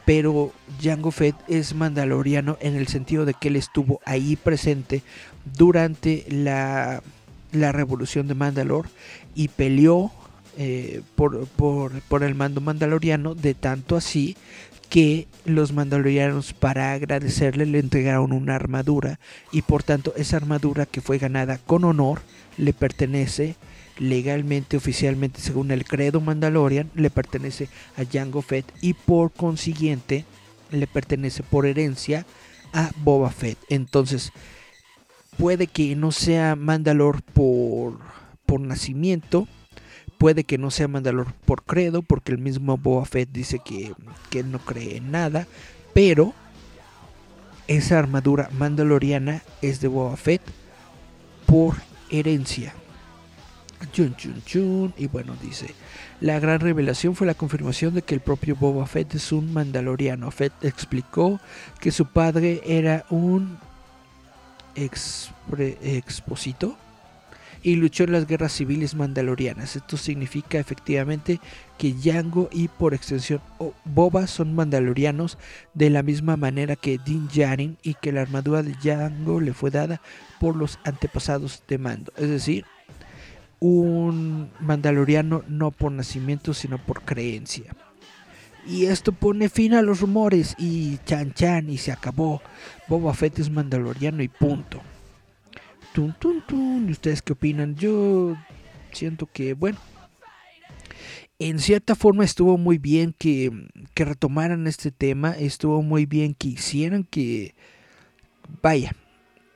pero 0.04 0.52
Jango 0.80 1.10
Fett 1.10 1.34
es 1.48 1.74
mandaloriano 1.74 2.56
en 2.60 2.76
el 2.76 2.86
sentido 2.86 3.24
de 3.24 3.34
que 3.34 3.48
él 3.48 3.56
estuvo 3.56 4.00
ahí 4.04 4.36
presente 4.36 5.02
durante 5.56 6.24
la, 6.28 7.02
la 7.50 7.72
revolución 7.72 8.28
de 8.28 8.34
Mandalore 8.34 8.88
y 9.34 9.48
peleó 9.48 10.12
eh, 10.56 11.02
por, 11.16 11.48
por, 11.48 12.00
por 12.02 12.22
el 12.22 12.36
mando 12.36 12.60
mandaloriano, 12.60 13.34
de 13.34 13.54
tanto 13.54 13.96
así 13.96 14.36
que 14.90 15.28
los 15.46 15.72
mandalorianos 15.72 16.52
para 16.52 16.92
agradecerle 16.92 17.64
le 17.64 17.78
entregaron 17.78 18.32
una 18.32 18.56
armadura 18.56 19.20
y 19.52 19.62
por 19.62 19.82
tanto 19.84 20.12
esa 20.16 20.36
armadura 20.36 20.84
que 20.84 21.00
fue 21.00 21.16
ganada 21.16 21.58
con 21.58 21.84
honor 21.84 22.20
le 22.58 22.72
pertenece 22.74 23.56
legalmente, 23.98 24.76
oficialmente, 24.76 25.40
según 25.40 25.70
el 25.70 25.84
credo 25.84 26.20
Mandalorian, 26.20 26.90
le 26.94 27.10
pertenece 27.10 27.68
a 27.96 28.04
Jango 28.10 28.42
Fett 28.42 28.66
y 28.80 28.94
por 28.94 29.30
consiguiente 29.30 30.24
le 30.70 30.86
pertenece 30.86 31.42
por 31.42 31.66
herencia 31.66 32.26
a 32.72 32.90
Boba 32.96 33.30
Fett. 33.30 33.58
Entonces, 33.68 34.32
puede 35.36 35.66
que 35.66 35.94
no 35.96 36.12
sea 36.12 36.56
Mandalor 36.56 37.22
por, 37.22 38.00
por 38.46 38.60
nacimiento, 38.60 39.46
puede 40.20 40.44
que 40.44 40.58
no 40.58 40.70
sea 40.70 40.86
Mandalor 40.86 41.32
por 41.46 41.62
credo, 41.62 42.02
porque 42.02 42.30
el 42.30 42.36
mismo 42.36 42.76
Boba 42.76 43.06
Fett 43.06 43.30
dice 43.32 43.58
que, 43.64 43.94
que 44.28 44.42
no 44.42 44.58
cree 44.58 44.98
en 44.98 45.10
nada, 45.10 45.46
pero 45.94 46.34
esa 47.68 47.98
armadura 47.98 48.50
mandaloriana 48.52 49.42
es 49.62 49.80
de 49.80 49.88
Boba 49.88 50.18
Fett 50.18 50.42
por 51.46 51.76
herencia. 52.10 52.74
Chun, 53.92 54.14
chun, 54.14 54.42
chun. 54.44 54.94
Y 54.98 55.06
bueno, 55.06 55.38
dice, 55.40 55.74
la 56.20 56.38
gran 56.38 56.60
revelación 56.60 57.16
fue 57.16 57.26
la 57.26 57.32
confirmación 57.32 57.94
de 57.94 58.02
que 58.02 58.12
el 58.12 58.20
propio 58.20 58.56
Boba 58.56 58.86
Fett 58.86 59.14
es 59.14 59.32
un 59.32 59.54
mandaloriano. 59.54 60.30
Fett 60.30 60.52
explicó 60.62 61.40
que 61.80 61.92
su 61.92 62.04
padre 62.04 62.60
era 62.66 63.06
un 63.08 63.56
exposito 64.76 66.76
y 67.62 67.76
luchó 67.76 68.04
en 68.04 68.12
las 68.12 68.26
guerras 68.26 68.52
civiles 68.52 68.94
mandalorianas. 68.94 69.76
Esto 69.76 69.96
significa 69.96 70.58
efectivamente 70.58 71.40
que 71.78 71.92
Django 71.92 72.48
y 72.52 72.68
por 72.68 72.94
extensión 72.94 73.40
Boba 73.84 74.26
son 74.26 74.54
mandalorianos 74.54 75.38
de 75.74 75.90
la 75.90 76.02
misma 76.02 76.36
manera 76.36 76.76
que 76.76 76.98
Din 76.98 77.28
Djarin 77.28 77.76
y 77.82 77.94
que 77.94 78.12
la 78.12 78.22
armadura 78.22 78.62
de 78.62 78.72
Django 78.72 79.40
le 79.40 79.52
fue 79.52 79.70
dada 79.70 80.00
por 80.38 80.56
los 80.56 80.78
antepasados 80.84 81.62
de 81.68 81.78
Mando. 81.78 82.12
Es 82.16 82.28
decir, 82.28 82.64
un 83.58 84.50
mandaloriano 84.60 85.44
no 85.48 85.70
por 85.70 85.92
nacimiento 85.92 86.54
sino 86.54 86.78
por 86.78 87.02
creencia. 87.02 87.74
Y 88.66 88.86
esto 88.86 89.12
pone 89.12 89.48
fin 89.48 89.74
a 89.74 89.82
los 89.82 90.00
rumores 90.00 90.54
y 90.58 90.98
chan 91.06 91.32
chan 91.32 91.70
y 91.70 91.78
se 91.78 91.92
acabó. 91.92 92.42
Boba 92.88 93.14
Fett 93.14 93.38
es 93.38 93.50
mandaloriano 93.50 94.22
y 94.22 94.28
punto. 94.28 94.82
Tun, 95.92 96.14
tun, 96.18 96.42
tun. 96.46 96.88
¿Y 96.88 96.92
ustedes 96.92 97.22
qué 97.22 97.32
opinan? 97.32 97.74
Yo 97.76 98.36
siento 98.92 99.28
que, 99.32 99.54
bueno, 99.54 99.78
en 101.38 101.58
cierta 101.58 101.94
forma 101.94 102.24
estuvo 102.24 102.58
muy 102.58 102.78
bien 102.78 103.14
que, 103.18 103.50
que 103.94 104.04
retomaran 104.04 104.66
este 104.66 104.90
tema. 104.90 105.32
Estuvo 105.32 105.82
muy 105.82 106.06
bien 106.06 106.34
que 106.34 106.48
hicieran 106.48 107.04
que, 107.04 107.54
vaya, 108.62 108.92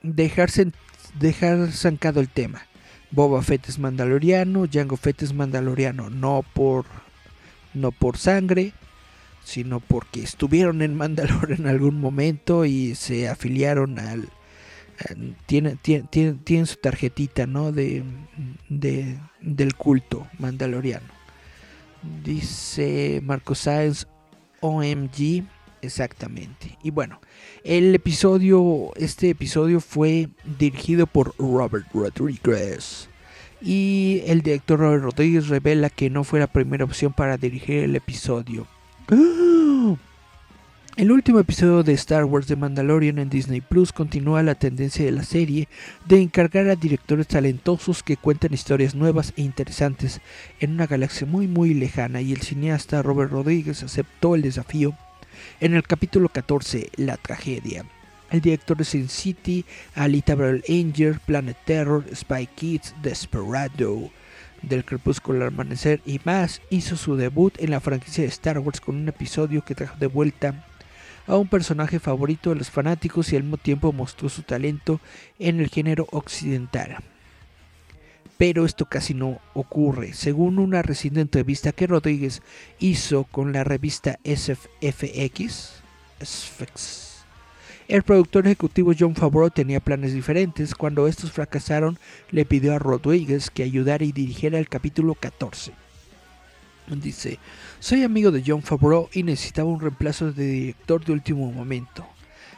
dejarse, 0.03 0.73
dejar 1.19 1.71
zancado 1.73 2.21
el 2.21 2.29
tema. 2.29 2.63
Boba 3.11 3.43
Fett 3.43 3.69
es 3.69 3.79
mandaloriano, 3.79 4.67
Jango 4.71 4.97
Fett 4.97 5.23
es 5.23 5.33
mandaloriano, 5.33 6.11
no 6.11 6.45
por, 6.53 6.85
no 7.73 7.93
por 7.93 8.17
sangre, 8.17 8.73
sino 9.45 9.79
porque 9.79 10.23
estuvieron 10.23 10.83
en 10.83 10.97
Mandalor 10.97 11.53
en 11.59 11.69
algún 11.69 12.01
momento 12.01 12.65
y 12.65 12.97
se 12.97 13.29
afiliaron 13.29 14.01
al, 14.01 14.29
tiene, 15.47 15.77
tiene, 15.77 16.67
su 16.67 16.77
tarjetita, 16.77 17.47
¿no? 17.47 17.73
De, 17.73 18.03
de, 18.69 19.19
del 19.41 19.75
culto 19.75 20.27
mandaloriano. 20.39 21.07
Dice 22.23 23.21
Marco 23.23 23.55
Sáenz 23.55 24.07
OMG, 24.61 25.45
exactamente. 25.83 26.79
Y 26.83 26.91
bueno, 26.91 27.21
el 27.65 27.95
episodio, 27.95 28.93
este 28.97 29.31
episodio 29.31 29.81
fue 29.81 30.29
dirigido 30.59 31.07
por 31.07 31.35
Robert 31.39 31.87
Rodriguez. 31.93 33.09
Y 33.61 34.23
el 34.27 34.43
director 34.43 34.79
Robert 34.79 35.05
Rodriguez 35.05 35.49
revela 35.49 35.89
que 35.89 36.11
no 36.11 36.25
fue 36.25 36.41
la 36.41 36.47
primera 36.47 36.85
opción 36.85 37.13
para 37.13 37.39
dirigir 37.39 37.85
el 37.85 37.97
episodio. 37.97 38.67
¡Ah! 39.11 39.97
El 40.97 41.11
último 41.11 41.41
episodio 41.41 41.83
de 41.83 41.93
Star 41.95 42.25
Wars 42.25 42.47
de 42.47 42.55
Mandalorian 42.55 43.19
en 43.19 43.29
Disney 43.29 43.61
Plus 43.61 43.93
continúa 43.93 44.45
la 44.45 44.55
tendencia 44.55 45.05
de 45.05 45.11
la 45.11 45.25
serie 45.25 45.69
de 46.07 46.21
encargar 46.21 46.69
a 46.69 46.77
directores 46.77 47.27
talentosos 47.27 48.05
que 48.05 48.17
cuenten 48.17 48.55
historias 48.55 48.95
nuevas 48.95 49.33
e 49.37 49.43
interesantes 49.43 50.21
en 50.61 50.71
una 50.71 50.87
galaxia 50.87 51.27
muy 51.27 51.49
muy 51.49 51.75
lejana 51.75 52.21
y 52.21 52.33
el 52.33 52.43
cineasta 52.43 53.03
Robert 53.03 53.33
Rodriguez 53.33 53.83
aceptó 53.83 54.37
el 54.37 54.43
desafío 54.43 54.97
en 55.59 55.75
el 55.75 55.83
capítulo 55.83 56.29
14, 56.29 56.91
La 56.95 57.17
tragedia. 57.17 57.85
El 58.31 58.41
director 58.41 58.77
de 58.77 58.85
Sin 58.85 59.09
City, 59.09 59.65
Alita 59.97 60.37
Battle 60.37 60.63
Angel, 60.69 61.19
Planet 61.27 61.57
Terror, 61.65 62.05
Spy 62.15 62.47
Kids, 62.55 62.95
Desperado, 63.03 64.13
del 64.63 64.85
Crepúsculo 64.85 65.43
al 65.43 65.49
Amanecer 65.49 66.01
y 66.07 66.21
más, 66.23 66.63
hizo 66.71 66.97
su 66.97 67.17
debut 67.17 67.53
en 67.59 67.73
la 67.73 67.81
franquicia 67.81 68.23
de 68.23 68.29
Star 68.29 68.61
Wars 68.61 68.81
con 68.81 68.95
un 68.95 69.09
episodio 69.09 69.65
que 69.65 69.75
trajo 69.75 69.97
de 69.99 70.07
vuelta 70.07 70.65
a 71.27 71.37
un 71.37 71.49
personaje 71.49 71.99
favorito 71.99 72.51
de 72.51 72.57
los 72.57 72.71
fanáticos 72.71 73.33
y 73.33 73.37
al 73.37 73.43
mismo 73.43 73.57
tiempo 73.57 73.93
mostró 73.93 74.29
su 74.29 74.43
talento 74.43 75.01
en 75.39 75.61
el 75.61 75.69
género 75.69 76.07
occidental. 76.11 76.99
Pero 78.37 78.65
esto 78.65 78.87
casi 78.87 79.15
no 79.15 79.41
ocurre. 79.55 80.13
Según 80.13 80.59
una 80.59 80.83
reciente 80.83 81.21
entrevista 81.21 81.73
que 81.73 81.87
Rodríguez 81.87 82.43
hizo 82.79 83.25
con 83.25 83.53
la 83.53 83.65
revista 83.65 84.19
SFX, 84.25 85.83
el 87.87 88.03
productor 88.03 88.47
ejecutivo 88.47 88.93
John 88.99 89.15
Favreau 89.15 89.51
tenía 89.51 89.79
planes 89.79 90.15
diferentes. 90.15 90.75
Cuando 90.75 91.07
estos 91.07 91.33
fracasaron, 91.33 91.99
le 92.31 92.45
pidió 92.45 92.75
a 92.75 92.79
Rodríguez 92.79 93.51
que 93.51 93.63
ayudara 93.63 94.05
y 94.05 94.13
dirigiera 94.13 94.59
el 94.59 94.69
capítulo 94.69 95.15
14. 95.15 95.84
Dice, 96.87 97.39
soy 97.81 98.03
amigo 98.03 98.31
de 98.31 98.43
John 98.47 98.63
Favreau 98.63 99.09
y 99.13 99.23
necesitaba 99.23 99.71
un 99.71 99.81
reemplazo 99.81 100.33
de 100.33 100.47
director 100.47 101.05
de 101.05 101.13
último 101.13 101.51
momento. 101.51 102.07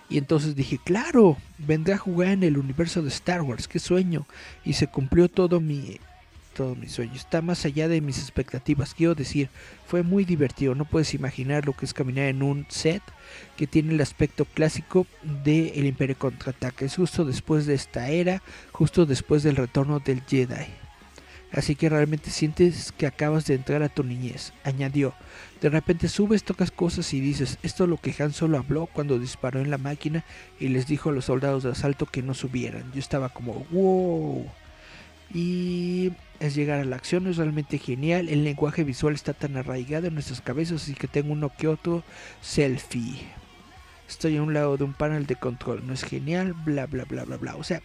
Y 0.08 0.18
entonces 0.18 0.54
dije, 0.54 0.78
claro, 0.84 1.36
vendré 1.58 1.94
a 1.94 1.98
jugar 1.98 2.28
en 2.28 2.42
el 2.42 2.58
universo 2.58 3.02
de 3.02 3.08
Star 3.08 3.42
Wars, 3.42 3.68
qué 3.68 3.78
sueño. 3.78 4.26
Y 4.64 4.74
se 4.74 4.86
cumplió 4.86 5.28
todo 5.28 5.60
mi, 5.60 5.98
todo 6.56 6.74
mi 6.74 6.88
sueño. 6.88 7.14
Está 7.14 7.42
más 7.42 7.64
allá 7.64 7.88
de 7.88 8.00
mis 8.00 8.18
expectativas. 8.18 8.94
Quiero 8.94 9.14
decir, 9.14 9.48
fue 9.86 10.02
muy 10.02 10.24
divertido. 10.24 10.74
No 10.74 10.84
puedes 10.84 11.14
imaginar 11.14 11.66
lo 11.66 11.72
que 11.72 11.84
es 11.84 11.94
caminar 11.94 12.26
en 12.26 12.42
un 12.42 12.66
set 12.68 13.02
que 13.56 13.66
tiene 13.66 13.94
el 13.94 14.00
aspecto 14.00 14.44
clásico 14.44 15.06
de 15.44 15.68
El 15.70 15.86
Imperio 15.86 16.18
Contraataca. 16.18 16.84
Es 16.84 16.96
justo 16.96 17.24
después 17.24 17.66
de 17.66 17.74
esta 17.74 18.08
era, 18.08 18.42
justo 18.72 19.06
después 19.06 19.42
del 19.42 19.56
retorno 19.56 20.00
del 20.00 20.22
Jedi. 20.22 20.66
Así 21.53 21.74
que 21.76 21.88
realmente 21.88 22.30
sientes 22.30 22.92
que 22.92 23.07
acabas 23.07 23.47
de 23.47 23.55
entrar 23.55 23.82
a 23.82 23.88
tu 23.88 24.03
niñez, 24.03 24.53
añadió. 24.64 25.14
De 25.61 25.68
repente 25.70 26.09
subes, 26.09 26.44
tocas 26.44 26.70
cosas 26.70 27.12
y 27.14 27.20
dices, 27.20 27.59
esto 27.62 27.84
es 27.84 27.90
lo 27.90 27.97
que 27.99 28.14
Han 28.18 28.32
Solo 28.32 28.59
habló 28.59 28.86
cuando 28.86 29.18
disparó 29.18 29.61
en 29.61 29.70
la 29.70 29.78
máquina 29.78 30.24
y 30.59 30.68
les 30.68 30.86
dijo 30.86 31.11
a 31.11 31.12
los 31.12 31.26
soldados 31.26 31.62
de 31.62 31.70
asalto 31.70 32.07
que 32.07 32.22
no 32.22 32.34
subieran. 32.34 32.92
Yo 32.92 32.99
estaba 32.99 33.28
como, 33.28 33.64
wow. 33.70 34.47
Y 35.32 36.12
es 36.40 36.55
llegar 36.55 36.80
a 36.80 36.84
la 36.84 36.97
acción, 36.97 37.26
es 37.26 37.36
realmente 37.36 37.78
genial. 37.78 38.28
El 38.28 38.44
lenguaje 38.44 38.84
visual 38.84 39.14
está 39.14 39.32
tan 39.32 39.57
arraigado 39.57 40.09
en 40.09 40.14
nuestras 40.14 40.40
cabezas, 40.40 40.82
así 40.82 40.94
que 40.94 41.09
tengo 41.09 41.32
uno 41.32 41.51
que 41.57 41.68
otro 41.68 42.03
selfie. 42.40 43.20
Estoy 44.09 44.36
a 44.36 44.42
un 44.42 44.55
lado 44.55 44.76
de 44.76 44.84
un 44.84 44.94
panel 44.94 45.26
de 45.26 45.36
control, 45.36 45.86
no 45.86 45.92
es 45.92 46.05
genial, 46.05 46.53
bla 46.53 46.86
bla 46.86 47.05
bla 47.05 47.24
bla 47.24 47.36
bla. 47.38 47.57
O 47.57 47.64
sea, 47.64 47.82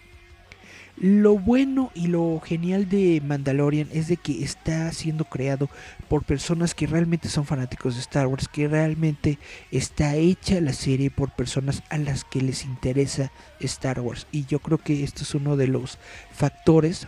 lo 0.97 1.37
bueno 1.37 1.91
y 1.95 2.07
lo 2.07 2.39
genial 2.43 2.89
de 2.89 3.21
Mandalorian 3.25 3.87
es 3.91 4.07
de 4.07 4.17
que 4.17 4.43
está 4.43 4.91
siendo 4.91 5.25
creado 5.25 5.69
por 6.09 6.23
personas 6.23 6.75
que 6.75 6.87
realmente 6.87 7.29
son 7.29 7.45
fanáticos 7.45 7.95
de 7.95 8.01
Star 8.01 8.27
Wars, 8.27 8.47
que 8.47 8.67
realmente 8.67 9.39
está 9.71 10.15
hecha 10.15 10.61
la 10.61 10.73
serie 10.73 11.09
por 11.09 11.31
personas 11.31 11.83
a 11.89 11.97
las 11.97 12.23
que 12.23 12.41
les 12.41 12.65
interesa 12.65 13.31
Star 13.59 13.99
Wars. 13.99 14.27
Y 14.31 14.45
yo 14.45 14.59
creo 14.59 14.77
que 14.77 15.03
esto 15.03 15.23
es 15.23 15.33
uno 15.33 15.57
de 15.57 15.67
los 15.67 15.97
factores 16.31 17.07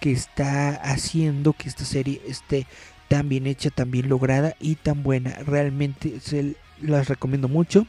que 0.00 0.12
está 0.12 0.70
haciendo 0.70 1.52
que 1.52 1.68
esta 1.68 1.84
serie 1.84 2.20
esté 2.26 2.66
tan 3.08 3.28
bien 3.28 3.46
hecha, 3.46 3.70
tan 3.70 3.90
bien 3.90 4.08
lograda 4.08 4.56
y 4.60 4.74
tan 4.76 5.02
buena. 5.02 5.34
Realmente 5.46 6.20
se 6.20 6.56
las 6.80 7.08
recomiendo 7.08 7.48
mucho. 7.48 7.86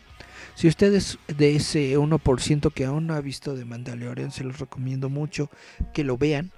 Si 0.55 0.67
usted 0.67 0.93
es 0.93 1.17
de 1.27 1.55
ese 1.55 1.97
1% 1.97 2.73
que 2.73 2.85
aún 2.85 3.07
no 3.07 3.15
ha 3.15 3.21
visto 3.21 3.55
de 3.55 3.65
Mandalorian, 3.65 4.31
se 4.31 4.43
los 4.43 4.59
recomiendo 4.59 5.09
mucho 5.09 5.49
que 5.93 6.03
lo 6.03 6.17
vean. 6.17 6.51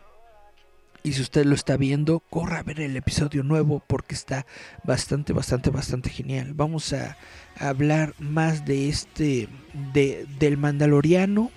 Y 1.03 1.13
si 1.13 1.21
usted 1.21 1.45
lo 1.45 1.53
está 1.53 1.77
viendo, 1.77 2.19
corra 2.19 2.59
a 2.59 2.63
ver 2.63 2.81
el 2.81 2.97
episodio 2.97 3.43
nuevo 3.43 3.83
porque 3.85 4.15
está 4.15 4.47
bastante, 4.83 5.33
bastante, 5.33 5.69
bastante 5.69 6.09
genial. 6.09 6.53
Vamos 6.55 6.93
a, 6.93 7.15
hablar 7.59 8.15
más 8.17 8.65
de 8.65 8.89
este, 8.89 9.47
de, 9.93 10.25
del 10.39 10.57
Mandaloriano 10.57 11.51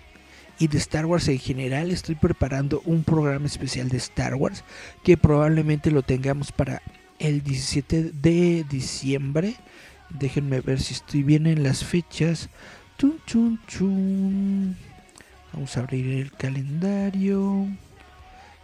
y 0.58 0.68
de 0.68 0.78
Star 0.78 1.06
Wars 1.06 1.28
en 1.28 1.38
general. 1.38 1.90
Estoy 1.90 2.14
preparando 2.14 2.82
un 2.84 3.04
programa 3.04 3.46
especial 3.46 3.88
de 3.88 3.96
Star 3.96 4.34
Wars 4.34 4.64
que 5.02 5.16
probablemente 5.16 5.90
lo 5.90 6.02
tengamos 6.02 6.52
para 6.52 6.82
el 7.18 7.42
17 7.42 8.12
de 8.12 8.64
diciembre. 8.68 9.54
Déjenme 10.11 10.61
ver 10.61 10.80
si 10.80 10.94
estoy 10.94 11.22
bien 11.22 11.46
en 11.46 11.62
las 11.62 11.84
fechas. 11.84 12.48
Vamos 15.52 15.76
a 15.76 15.80
abrir 15.80 16.06
el 16.20 16.32
calendario. 16.32 17.66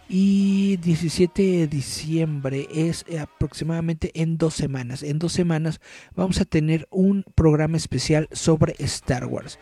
Y 0.07 0.77
17 0.77 1.41
de 1.41 1.67
diciembre 1.67 2.67
es 2.71 3.05
aproximadamente 3.19 4.11
en 4.13 4.37
dos 4.37 4.53
semanas. 4.53 5.01
En 5.01 5.17
dos 5.17 5.33
semanas 5.33 5.81
vamos 6.15 6.39
a 6.39 6.45
tener 6.45 6.87
un 6.91 7.23
programa 7.33 7.77
especial 7.77 8.29
sobre 8.31 8.75
Star 8.79 9.25
Wars. 9.25 9.57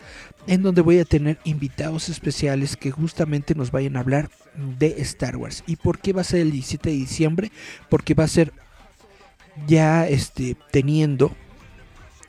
En 0.45 0.61
donde 0.61 0.81
voy 0.81 0.99
a 0.99 1.05
tener 1.05 1.39
invitados 1.45 2.09
especiales 2.09 2.75
que 2.75 2.91
justamente 2.91 3.55
nos 3.55 3.71
vayan 3.71 3.95
a 3.95 4.01
hablar 4.01 4.29
de 4.79 4.95
Star 5.01 5.37
Wars. 5.37 5.63
¿Y 5.65 5.77
por 5.77 5.99
qué 5.99 6.11
va 6.11 6.21
a 6.21 6.25
ser 6.25 6.41
el 6.41 6.51
17 6.51 6.89
de 6.89 6.95
diciembre? 6.95 7.51
Porque 7.89 8.13
va 8.13 8.25
a 8.25 8.27
ser 8.27 8.51
ya 9.65 10.07
este, 10.07 10.57
teniendo 10.71 11.33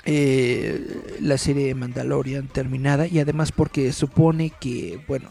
eh, 0.06 1.16
la 1.20 1.38
serie 1.38 1.66
de 1.66 1.74
Mandalorian 1.74 2.48
terminada 2.48 3.06
y 3.06 3.18
además 3.18 3.52
porque 3.52 3.92
supone 3.92 4.50
que, 4.60 5.00
bueno, 5.08 5.30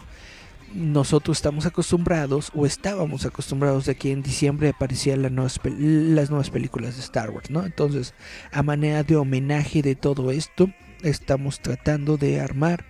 nosotros 0.73 1.37
estamos 1.37 1.65
acostumbrados 1.65 2.51
o 2.55 2.65
estábamos 2.65 3.25
acostumbrados 3.25 3.85
de 3.85 3.95
que 3.95 4.11
en 4.11 4.23
diciembre 4.23 4.69
aparecían 4.69 5.21
las 5.21 5.31
nuevas, 5.31 5.59
las 5.63 6.29
nuevas 6.29 6.49
películas 6.49 6.95
de 6.95 7.01
Star 7.01 7.29
Wars, 7.29 7.51
¿no? 7.51 7.65
Entonces, 7.65 8.13
a 8.51 8.63
manera 8.63 9.03
de 9.03 9.15
homenaje 9.15 9.81
de 9.81 9.95
todo 9.95 10.31
esto, 10.31 10.69
estamos 11.03 11.59
tratando 11.59 12.17
de 12.17 12.41
armar 12.41 12.85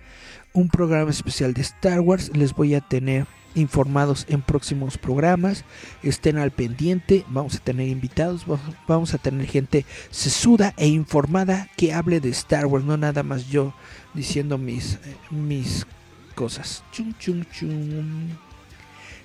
un 0.52 0.68
programa 0.68 1.10
especial 1.10 1.52
de 1.52 1.62
Star 1.62 2.00
Wars. 2.00 2.34
Les 2.34 2.54
voy 2.54 2.74
a 2.74 2.80
tener 2.80 3.26
informados 3.54 4.26
en 4.28 4.42
próximos 4.42 4.98
programas. 4.98 5.64
Estén 6.02 6.38
al 6.38 6.50
pendiente. 6.50 7.24
Vamos 7.28 7.56
a 7.56 7.58
tener 7.58 7.88
invitados. 7.88 8.44
Vamos 8.86 9.14
a 9.14 9.18
tener 9.18 9.46
gente 9.46 9.84
sesuda 10.10 10.74
e 10.76 10.86
informada 10.86 11.68
que 11.76 11.92
hable 11.92 12.20
de 12.20 12.30
Star 12.30 12.66
Wars. 12.66 12.84
No 12.84 12.96
nada 12.96 13.22
más 13.22 13.48
yo 13.48 13.74
diciendo 14.14 14.58
mis, 14.58 14.98
mis 15.30 15.86
cosas. 16.34 16.84
Chum, 16.92 17.14
chum, 17.18 17.44
chum. 17.52 18.28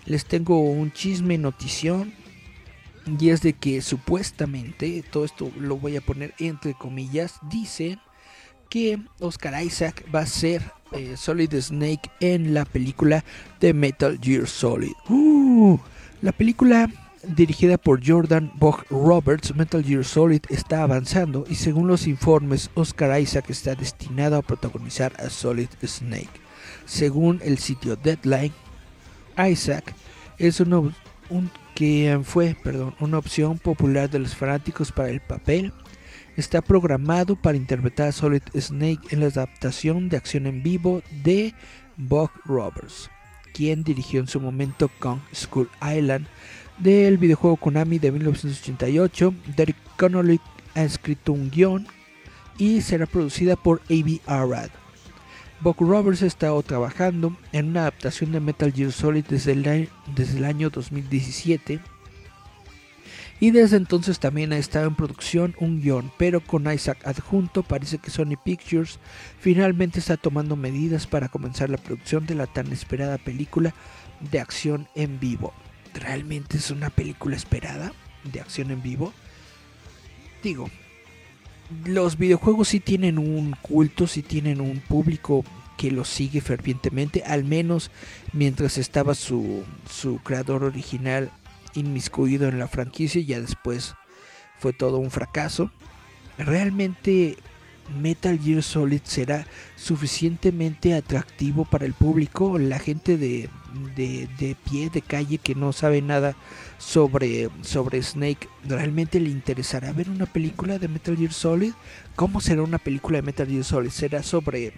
Les 0.05 0.25
tengo 0.25 0.59
un 0.61 0.91
chisme 0.91 1.38
notición. 1.38 2.13
Y 3.19 3.30
es 3.30 3.41
de 3.41 3.53
que 3.53 3.82
supuestamente, 3.82 5.03
todo 5.09 5.25
esto 5.25 5.51
lo 5.57 5.77
voy 5.77 5.97
a 5.97 6.01
poner 6.01 6.36
entre 6.38 6.75
comillas, 6.75 7.39
dicen 7.49 7.99
que 8.70 8.99
Oscar 9.20 9.61
Isaac 9.63 10.05
va 10.13 10.22
a 10.22 10.26
ser 10.26 10.61
eh, 10.91 11.15
Solid 11.17 11.53
Snake 11.59 12.09
en 12.20 12.53
la 12.53 12.65
película 12.65 13.24
de 13.59 13.74
Metal 13.74 14.20
Gear 14.22 14.47
Solid. 14.47 14.93
Uh, 15.09 15.78
la 16.22 16.32
película 16.32 16.89
dirigida 17.24 17.78
por 17.78 18.05
Jordan 18.05 18.51
Bog 18.55 18.86
Roberts, 18.89 19.55
Metal 19.55 19.84
Gear 19.84 20.05
Solid 20.05 20.41
está 20.49 20.84
avanzando 20.84 21.45
y 21.49 21.55
según 21.55 21.88
los 21.88 22.07
informes, 22.07 22.70
Oscar 22.76 23.20
Isaac 23.20 23.49
está 23.49 23.76
destinado 23.76 24.38
a 24.38 24.41
protagonizar 24.41 25.13
a 25.20 25.30
Solid 25.30 25.70
Snake. 25.86 26.30
Según 26.86 27.39
el 27.43 27.57
sitio 27.57 27.95
Deadline, 27.95 28.53
Isaac 29.38 29.93
es 30.38 30.61
que 31.76 32.20
fue 32.24 32.55
perdón, 32.63 32.95
una 32.99 33.17
opción 33.17 33.57
popular 33.57 34.09
de 34.09 34.20
los 34.20 34.36
fanáticos 34.36 34.91
para 34.91 35.09
el 35.09 35.22
papel 35.22 35.74
está 36.40 36.62
programado 36.62 37.36
para 37.36 37.58
interpretar 37.58 38.08
a 38.08 38.12
Solid 38.12 38.44
Snake 38.56 39.02
en 39.12 39.20
la 39.20 39.28
adaptación 39.28 40.10
de 40.10 40.18
acción 40.18 40.48
en 40.48 40.64
vivo 40.64 41.02
de 41.24 41.54
Buck 41.98 42.32
Roberts, 42.46 43.10
quien 43.54 43.84
dirigió 43.84 44.20
en 44.20 44.28
su 44.28 44.40
momento 44.40 44.90
Kong 45.00 45.20
School 45.34 45.70
Island 45.82 46.28
del 46.78 47.18
videojuego 47.18 47.58
Konami 47.58 48.00
de 48.00 48.12
1988. 48.12 49.34
Derek 49.56 49.76
Connolly 49.98 50.40
ha 50.76 50.84
escrito 50.84 51.34
un 51.34 51.50
guion 51.50 51.88
y 52.58 52.82
será 52.82 53.06
producida 53.06 53.56
por 53.56 53.82
A.B. 53.90 54.22
Arad. 54.26 54.70
Buck 55.62 55.82
Roberts 55.82 56.24
ha 56.24 56.28
estado 56.28 56.62
trabajando 56.64 57.36
en 57.52 57.70
una 57.70 57.82
adaptación 57.82 58.32
de 58.32 58.40
Metal 58.40 58.72
Gear 58.72 58.94
Solid 58.94 59.26
desde 59.26 59.52
el, 59.52 59.90
desde 60.16 60.38
el 60.38 60.46
año 60.46 60.70
2017 60.70 61.82
y 63.40 63.52
desde 63.52 63.78
entonces 63.78 64.20
también 64.20 64.52
ha 64.52 64.58
estado 64.58 64.88
en 64.88 64.96
producción 64.96 65.56
un 65.60 65.82
guion, 65.82 66.12
pero 66.18 66.42
con 66.42 66.72
Isaac 66.72 67.00
adjunto 67.06 67.64
parece 67.64 67.98
que 67.98 68.12
Sony 68.12 68.36
Pictures 68.44 69.00
finalmente 69.40 70.00
está 70.00 70.18
tomando 70.18 70.56
medidas 70.56 71.08
para 71.08 71.30
comenzar 71.30 71.70
la 71.70 71.78
producción 71.78 72.26
de 72.26 72.36
la 72.36 72.48
tan 72.48 72.72
esperada 72.74 73.18
película 73.18 73.74
de 74.32 74.40
acción 74.40 74.88
en 74.96 75.20
vivo. 75.20 75.54
¿Realmente 75.94 76.58
es 76.58 76.70
una 76.70 76.90
película 76.90 77.36
esperada 77.36 77.94
de 78.26 78.42
acción 78.42 78.72
en 78.72 78.82
vivo? 78.82 79.14
Digo, 80.44 80.70
los 81.86 82.18
videojuegos 82.18 82.68
sí 82.68 82.82
tienen 82.82 83.18
un 83.18 83.56
culto, 83.62 84.06
sí 84.06 84.22
tienen 84.22 84.60
un 84.60 84.80
público 84.80 85.46
que 85.78 85.92
los 85.92 86.10
sigue 86.10 86.42
fervientemente, 86.42 87.24
al 87.24 87.46
menos 87.46 87.90
mientras 88.34 88.78
estaba 88.78 89.16
su, 89.16 89.64
su 89.90 90.18
creador 90.18 90.66
original 90.66 91.32
inmiscuido 91.74 92.47
en 92.47 92.59
la 92.59 92.67
franquicia 92.67 93.22
y 93.22 93.26
ya 93.26 93.39
después 93.39 93.95
fue 94.59 94.74
todo 94.74 94.97
un 94.97 95.11
fracaso. 95.11 95.72
Realmente 96.38 97.38
Metal 98.01 98.39
Gear 98.39 98.63
Solid 98.63 99.01
será 99.03 99.45
suficientemente 99.76 100.93
atractivo 100.93 101.65
para 101.65 101.86
el 101.86 101.93
público, 101.93 102.57
la 102.59 102.80
gente 102.80 103.17
de, 103.17 103.49
de, 103.95 104.55
pie 104.70 104.89
de 104.89 105.01
calle 105.01 105.38
que 105.38 105.55
no 105.55 105.74
sabe 105.74 106.01
nada 106.01 106.36
sobre, 106.78 107.49
sobre 107.61 108.01
Snake, 108.01 108.47
¿realmente 108.65 109.20
le 109.20 109.30
interesará 109.30 109.91
ver 109.91 110.09
una 110.09 110.26
película 110.26 110.80
de 110.80 110.88
Metal 110.88 111.17
Gear 111.17 111.34
Solid? 111.34 111.74
¿Cómo 112.15 112.41
será 112.41 112.61
una 112.63 112.78
película 112.78 113.17
de 113.17 113.24
Metal 113.24 113.47
Gear 113.47 113.63
Solid? 113.63 113.89
¿Será 113.89 114.24
sobre 114.24 114.74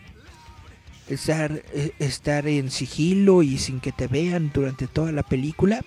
estar, 1.08 1.64
eh, 1.74 1.92
estar 2.00 2.48
en 2.48 2.72
sigilo 2.72 3.44
y 3.44 3.58
sin 3.58 3.80
que 3.80 3.92
te 3.92 4.08
vean 4.08 4.52
durante 4.54 4.88
toda 4.88 5.12
la 5.12 5.24
película? 5.24 5.82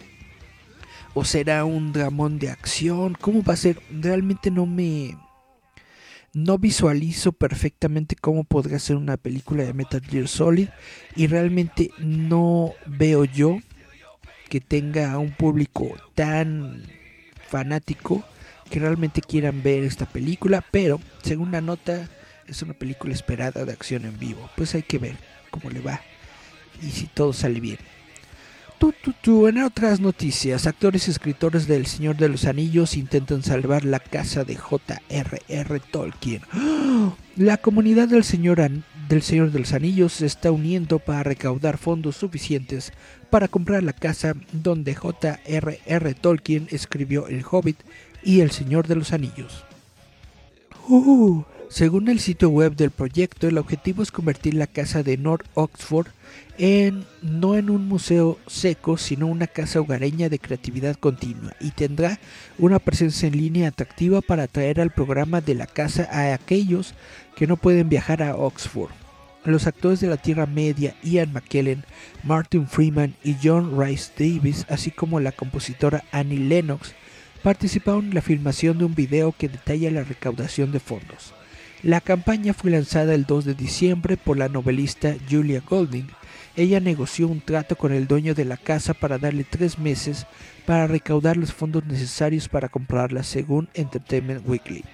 ¿O 1.14 1.24
será 1.24 1.64
un 1.64 1.92
dramón 1.92 2.38
de 2.38 2.50
acción? 2.50 3.16
¿Cómo 3.20 3.42
va 3.42 3.54
a 3.54 3.56
ser? 3.56 3.80
Realmente 3.90 4.50
no 4.50 4.66
me... 4.66 5.16
No 6.32 6.58
visualizo 6.58 7.32
perfectamente 7.32 8.16
cómo 8.16 8.42
podría 8.42 8.80
ser 8.80 8.96
una 8.96 9.16
película 9.16 9.62
de 9.62 9.72
Metal 9.72 10.00
Gear 10.00 10.26
Solid. 10.26 10.68
Y 11.14 11.28
realmente 11.28 11.90
no 11.98 12.72
veo 12.86 13.24
yo 13.24 13.58
que 14.48 14.60
tenga 14.60 15.16
un 15.18 15.30
público 15.30 15.94
tan 16.14 16.82
fanático 17.48 18.24
que 18.68 18.80
realmente 18.80 19.20
quieran 19.20 19.62
ver 19.62 19.84
esta 19.84 20.06
película. 20.06 20.64
Pero, 20.72 21.00
según 21.22 21.52
la 21.52 21.60
nota, 21.60 22.08
es 22.48 22.60
una 22.62 22.74
película 22.74 23.14
esperada 23.14 23.64
de 23.64 23.72
acción 23.72 24.04
en 24.04 24.18
vivo. 24.18 24.50
Pues 24.56 24.74
hay 24.74 24.82
que 24.82 24.98
ver 24.98 25.16
cómo 25.50 25.70
le 25.70 25.80
va 25.80 26.00
y 26.82 26.90
si 26.90 27.06
todo 27.06 27.32
sale 27.32 27.60
bien. 27.60 27.78
En 29.26 29.62
otras 29.62 30.01
noticias, 30.01 30.66
actores 30.66 31.09
y 31.09 31.11
escritores 31.11 31.66
del 31.66 31.87
Señor 31.87 32.16
de 32.16 32.28
los 32.28 32.45
Anillos 32.45 32.97
intentan 32.97 33.43
salvar 33.43 33.85
la 33.85 33.99
casa 33.99 34.45
de 34.45 34.57
J.R.R. 34.57 35.80
Tolkien. 35.91 36.43
La 37.37 37.57
comunidad 37.57 38.09
del 38.09 38.24
Señor, 38.24 38.61
del 39.09 39.22
Señor 39.22 39.53
de 39.53 39.61
los 39.61 39.72
Anillos 39.72 40.12
se 40.12 40.26
está 40.26 40.51
uniendo 40.53 40.99
para 40.99 41.22
recaudar 41.22 41.78
fondos 41.78 42.16
suficientes 42.16 42.93
para 43.30 43.49
comprar 43.49 43.82
la 43.82 43.95
casa 43.95 44.35
donde 44.53 44.95
J.R.R. 44.95 46.14
Tolkien 46.14 46.68
escribió 46.70 47.26
El 47.28 47.45
Hobbit 47.51 47.78
y 48.22 48.41
El 48.41 48.51
Señor 48.51 48.87
de 48.87 48.97
los 48.97 49.12
Anillos. 49.12 49.64
Uh, 50.89 51.43
según 51.70 52.09
el 52.09 52.20
sitio 52.20 52.51
web 52.51 52.76
del 52.76 52.91
proyecto, 52.91 53.49
el 53.49 53.59
objetivo 53.59 54.03
es 54.03 54.12
convertir 54.12 54.55
la 54.55 54.66
casa 54.66 55.03
de 55.03 55.16
North 55.16 55.47
Oxford 55.55 56.09
en 56.59 57.05
no 57.22 57.57
en 57.57 57.70
un 57.70 57.88
museo 57.88 58.38
seco, 58.46 58.96
sino 58.96 59.26
una 59.26 59.46
casa 59.46 59.80
hogareña 59.80 60.28
de 60.28 60.38
creatividad 60.38 60.96
continua 60.96 61.55
y 61.61 61.70
tendrá 61.70 62.18
una 62.59 62.78
presencia 62.78 63.26
en 63.26 63.36
línea 63.36 63.68
atractiva 63.68 64.20
para 64.20 64.44
atraer 64.44 64.80
al 64.80 64.90
programa 64.90 65.40
de 65.40 65.55
la 65.55 65.66
casa 65.66 66.09
a 66.11 66.34
aquellos 66.34 66.94
que 67.36 67.46
no 67.46 67.57
pueden 67.57 67.88
viajar 67.88 68.22
a 68.22 68.36
Oxford. 68.36 68.90
Los 69.44 69.66
actores 69.66 70.00
de 70.00 70.07
la 70.07 70.16
Tierra 70.16 70.46
Media, 70.46 70.96
Ian 71.02 71.32
McKellen, 71.32 71.84
Martin 72.22 72.66
Freeman 72.66 73.14
y 73.22 73.36
John 73.42 73.78
Rice 73.78 74.12
Davis, 74.18 74.64
así 74.70 74.90
como 74.90 75.20
la 75.20 75.32
compositora 75.32 76.02
Annie 76.12 76.38
Lennox, 76.38 76.94
participaron 77.42 78.07
en 78.07 78.14
la 78.14 78.22
filmación 78.22 78.78
de 78.78 78.86
un 78.86 78.94
video 78.94 79.32
que 79.32 79.50
detalla 79.50 79.90
la 79.90 80.02
recaudación 80.02 80.72
de 80.72 80.80
fondos. 80.80 81.34
La 81.82 82.00
campaña 82.00 82.55
fue 82.55 82.70
lanzada 82.70 83.14
el 83.14 83.26
2 83.26 83.44
de 83.44 83.55
diciembre 83.55 84.16
por 84.16 84.38
la 84.38 84.48
novelista 84.48 85.14
Julia 85.30 85.62
Golding. 85.68 86.09
Ella 86.57 86.78
negoció 86.78 87.26
un 87.26 87.40
trato 87.40 87.76
con 87.76 87.92
el 87.92 88.07
dueño 88.07 88.34
de 88.34 88.44
la 88.44 88.57
casa 88.57 88.94
para 88.94 89.18
darle 89.18 89.44
tres 89.44 89.78
meses 89.78 90.26
para 90.66 90.86
recaudar 90.86 91.36
los 91.36 91.52
fondos 91.52 91.84
necesarios 91.84 92.48
para 92.48 92.68
comprarla, 92.68 93.24
según 93.24 93.68
Entertainment 93.74 94.46
Weekly. 94.48 94.84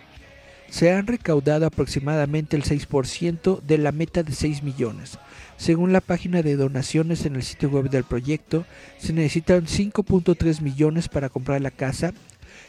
Se 0.70 0.92
han 0.92 1.06
recaudado 1.06 1.66
aproximadamente 1.66 2.56
el 2.56 2.62
6% 2.62 3.61
de 3.61 3.76
la 3.76 3.92
meta 3.92 4.22
de 4.22 4.32
6 4.32 4.62
millones. 4.62 5.18
Según 5.58 5.92
la 5.92 6.00
página 6.00 6.42
de 6.42 6.56
donaciones 6.56 7.26
en 7.26 7.36
el 7.36 7.42
sitio 7.42 7.68
web 7.68 7.90
del 7.90 8.04
proyecto, 8.04 8.64
se 8.96 9.12
necesitan 9.12 9.66
5.3 9.66 10.62
millones 10.62 11.08
para 11.08 11.28
comprar 11.28 11.61
la 11.61 11.70
casa 11.70 12.14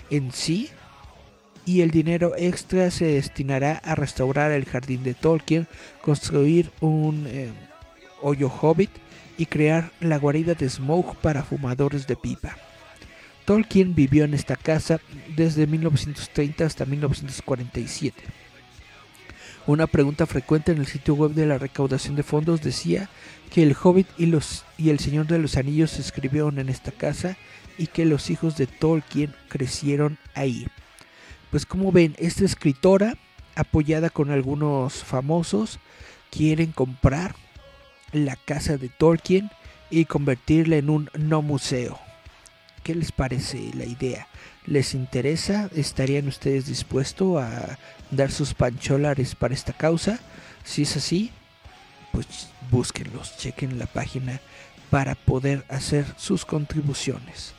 en 0.09 0.33
sí 0.33 0.69
y 1.65 1.81
el 1.81 1.91
dinero 1.91 2.33
extra 2.37 2.91
se 2.91 3.05
destinará 3.05 3.77
a 3.85 3.95
restaurar 3.95 4.51
el 4.51 4.65
jardín 4.65 5.03
de 5.03 5.13
Tolkien, 5.13 5.67
construir 6.01 6.71
un 6.81 7.25
eh, 7.27 7.51
hoyo 8.21 8.49
hobbit 8.49 8.91
y 9.37 9.45
crear 9.45 9.91
la 9.99 10.17
guarida 10.17 10.53
de 10.53 10.69
Smoke 10.69 11.15
para 11.17 11.43
fumadores 11.43 12.07
de 12.07 12.15
pipa. 12.15 12.55
Tolkien 13.45 13.95
vivió 13.95 14.23
en 14.23 14.33
esta 14.33 14.55
casa 14.55 14.99
desde 15.35 15.67
1930 15.67 16.65
hasta 16.65 16.85
1947. 16.85 18.23
Una 19.67 19.87
pregunta 19.87 20.25
frecuente 20.25 20.71
en 20.71 20.79
el 20.79 20.87
sitio 20.87 21.13
web 21.13 21.31
de 21.31 21.45
la 21.45 21.57
recaudación 21.57 22.15
de 22.15 22.23
fondos 22.23 22.61
decía 22.61 23.09
que 23.51 23.61
el 23.63 23.75
Hobbit 23.79 24.07
y, 24.17 24.25
los, 24.25 24.65
y 24.77 24.89
el 24.89 24.99
Señor 24.99 25.27
de 25.27 25.37
los 25.37 25.55
Anillos 25.55 25.91
se 25.91 26.01
escribieron 26.01 26.57
en 26.57 26.69
esta 26.69 26.91
casa 26.91 27.37
y 27.77 27.87
que 27.87 28.05
los 28.05 28.29
hijos 28.29 28.57
de 28.57 28.67
Tolkien 28.67 29.35
crecieron 29.49 30.17
ahí. 30.33 30.67
Pues 31.51 31.65
como 31.65 31.91
ven, 31.91 32.15
esta 32.17 32.45
escritora 32.45 33.17
apoyada 33.55 34.09
con 34.09 34.31
algunos 34.31 35.03
famosos, 35.03 35.79
quieren 36.31 36.71
comprar 36.71 37.35
la 38.11 38.35
casa 38.35 38.77
de 38.77 38.89
Tolkien 38.89 39.51
y 39.89 40.05
convertirla 40.05 40.77
en 40.77 40.89
un 40.89 41.09
no 41.17 41.41
museo. 41.41 41.99
¿Qué 42.83 42.95
les 42.95 43.11
parece 43.11 43.71
la 43.75 43.85
idea? 43.85 44.27
¿Les 44.65 44.93
interesa? 44.93 45.69
¿Estarían 45.75 46.27
ustedes 46.27 46.65
dispuestos 46.65 47.41
a 47.41 47.77
dar 48.09 48.31
sus 48.31 48.53
pancholares 48.53 49.35
para 49.35 49.53
esta 49.53 49.73
causa? 49.73 50.19
Si 50.63 50.83
es 50.83 50.97
así, 50.97 51.31
pues 52.11 52.49
búsquenlos, 52.71 53.37
chequen 53.37 53.77
la 53.77 53.85
página 53.85 54.39
para 54.89 55.15
poder 55.15 55.63
hacer 55.69 56.05
sus 56.17 56.45
contribuciones. 56.45 57.53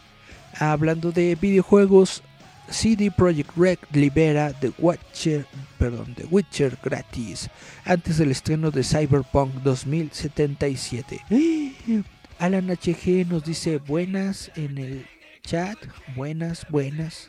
Hablando 0.58 1.12
de 1.12 1.34
videojuegos, 1.34 2.22
CD 2.70 3.10
Projekt 3.10 3.56
Red 3.56 3.78
libera 3.92 4.52
The 4.52 4.72
Witcher, 4.78 5.46
perdón, 5.78 6.14
The 6.14 6.26
Witcher 6.30 6.78
gratis 6.82 7.50
antes 7.84 8.18
del 8.18 8.30
estreno 8.30 8.70
de 8.70 8.82
Cyberpunk 8.82 9.54
2077. 9.62 11.20
Alan 12.38 12.68
HG 12.70 13.26
nos 13.28 13.44
dice 13.44 13.78
buenas 13.78 14.50
en 14.56 14.78
el 14.78 15.06
chat, 15.42 15.78
buenas, 16.16 16.66
buenas. 16.68 17.28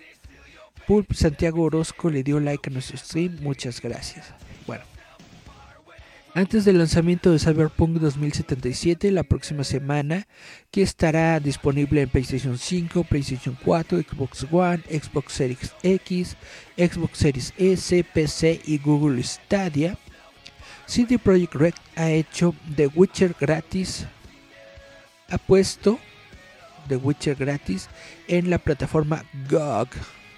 Pulp 0.88 1.14
Santiago 1.14 1.64
Orozco 1.64 2.10
le 2.10 2.24
dio 2.24 2.40
like 2.40 2.70
a 2.70 2.74
nuestro 2.74 2.98
stream, 2.98 3.38
muchas 3.42 3.82
gracias. 3.82 4.34
Antes 6.36 6.66
del 6.66 6.80
lanzamiento 6.80 7.32
de 7.32 7.38
Cyberpunk 7.38 8.00
2077 8.00 9.12
la 9.12 9.22
próxima 9.22 9.64
semana, 9.64 10.26
que 10.72 10.82
estará 10.82 11.40
disponible 11.40 12.02
en 12.02 12.10
PlayStation 12.10 12.58
5, 12.58 13.04
PlayStation 13.04 13.56
4, 13.64 14.00
Xbox 14.00 14.48
One, 14.52 14.82
Xbox 14.90 15.34
Series 15.34 15.76
X, 15.84 16.36
Xbox 16.76 17.20
Series 17.20 17.54
S, 17.56 18.04
PC 18.16 18.62
y 18.66 18.80
Google 18.80 19.22
Stadia. 19.22 19.96
CD 20.88 21.20
Projekt 21.20 21.54
Red 21.54 21.76
ha 21.96 22.10
hecho 22.10 22.56
The 22.76 22.88
Witcher 22.88 23.36
gratis, 23.40 24.08
ha 25.30 25.38
puesto 25.38 26.00
The 26.88 26.96
Witcher 26.96 27.36
gratis 27.36 27.90
en 28.28 28.50
la 28.50 28.58
plataforma 28.58 29.24
GOG, 29.52 29.90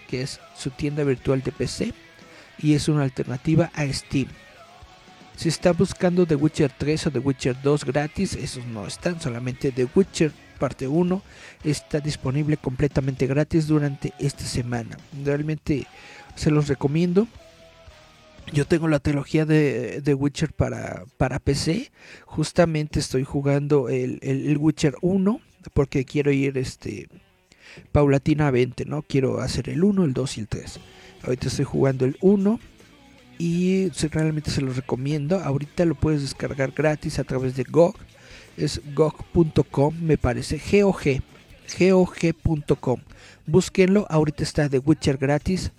que 0.10 0.24
es 0.24 0.42
su 0.58 0.72
tienda 0.72 1.06
virtual 1.06 1.42
de 1.42 1.54
PC 1.54 1.94
y 2.60 2.74
es 2.74 2.90
una 2.90 3.04
alternativa 3.04 3.72
a 3.74 3.86
Steam. 3.94 4.28
Si 5.36 5.50
está 5.50 5.74
buscando 5.74 6.26
The 6.26 6.36
Witcher 6.36 6.72
3 6.78 7.08
o 7.08 7.12
The 7.12 7.20
Witcher 7.20 7.62
2 7.62 7.86
gratis, 7.86 8.36
esos 8.36 8.66
no 8.66 8.88
están, 8.88 9.20
solamente 9.20 9.72
The 9.72 9.88
Witcher 9.94 10.32
parte 10.56 10.88
1 10.88 11.22
está 11.64 12.00
disponible 12.00 12.58
completamente 12.58 13.28
gratis 13.28 13.68
durante 13.68 14.14
esta 14.20 14.46
semana. 14.46 14.98
Realmente 15.24 15.88
se 16.36 16.52
los 16.52 16.68
recomiendo. 16.68 17.28
Yo 18.54 18.66
tengo 18.66 18.88
la 18.88 19.00
trilogía 19.00 19.46
de 19.46 20.02
The 20.04 20.14
Witcher 20.14 20.54
para, 20.54 21.04
para 21.18 21.40
PC. 21.40 21.92
Justamente 22.26 23.00
estoy 23.00 23.24
jugando 23.24 23.90
el, 23.90 24.20
el, 24.22 24.58
Witcher 24.58 24.96
1 25.02 25.42
porque 25.74 26.06
quiero 26.06 26.32
ir 26.32 26.58
este 26.58 27.10
paulatinamente, 27.92 28.86
¿no? 28.86 29.02
Quiero 29.02 29.42
hacer 29.42 29.70
el 29.70 29.84
1, 29.84 30.06
el 30.06 30.14
2 30.14 30.38
y 30.38 30.42
el 30.42 30.48
3. 30.48 30.80
Ahorita 31.24 31.48
estoy 31.48 31.66
jugando 31.66 32.06
el 32.06 32.18
1 32.22 32.60
y 33.38 33.90
realmente 34.12 34.52
se 34.52 34.62
los 34.62 34.76
recomiendo. 34.76 35.40
Ahorita 35.40 35.86
lo 35.86 35.96
puedes 35.96 36.22
descargar 36.22 36.72
gratis 36.72 37.20
a 37.20 37.24
través 37.24 37.56
de 37.56 37.64
GOG. 37.64 37.96
Es 38.58 38.82
gog.com, 38.94 39.96
me 40.00 40.18
parece. 40.18 40.62
GOG. 40.72 41.22
GOG.com. 41.80 43.02
Búsquenlo. 43.46 44.08
Ahorita 44.10 44.44
está 44.44 44.70
de 44.70 44.80
Witcher 44.80 45.18
gratis. 45.18 45.72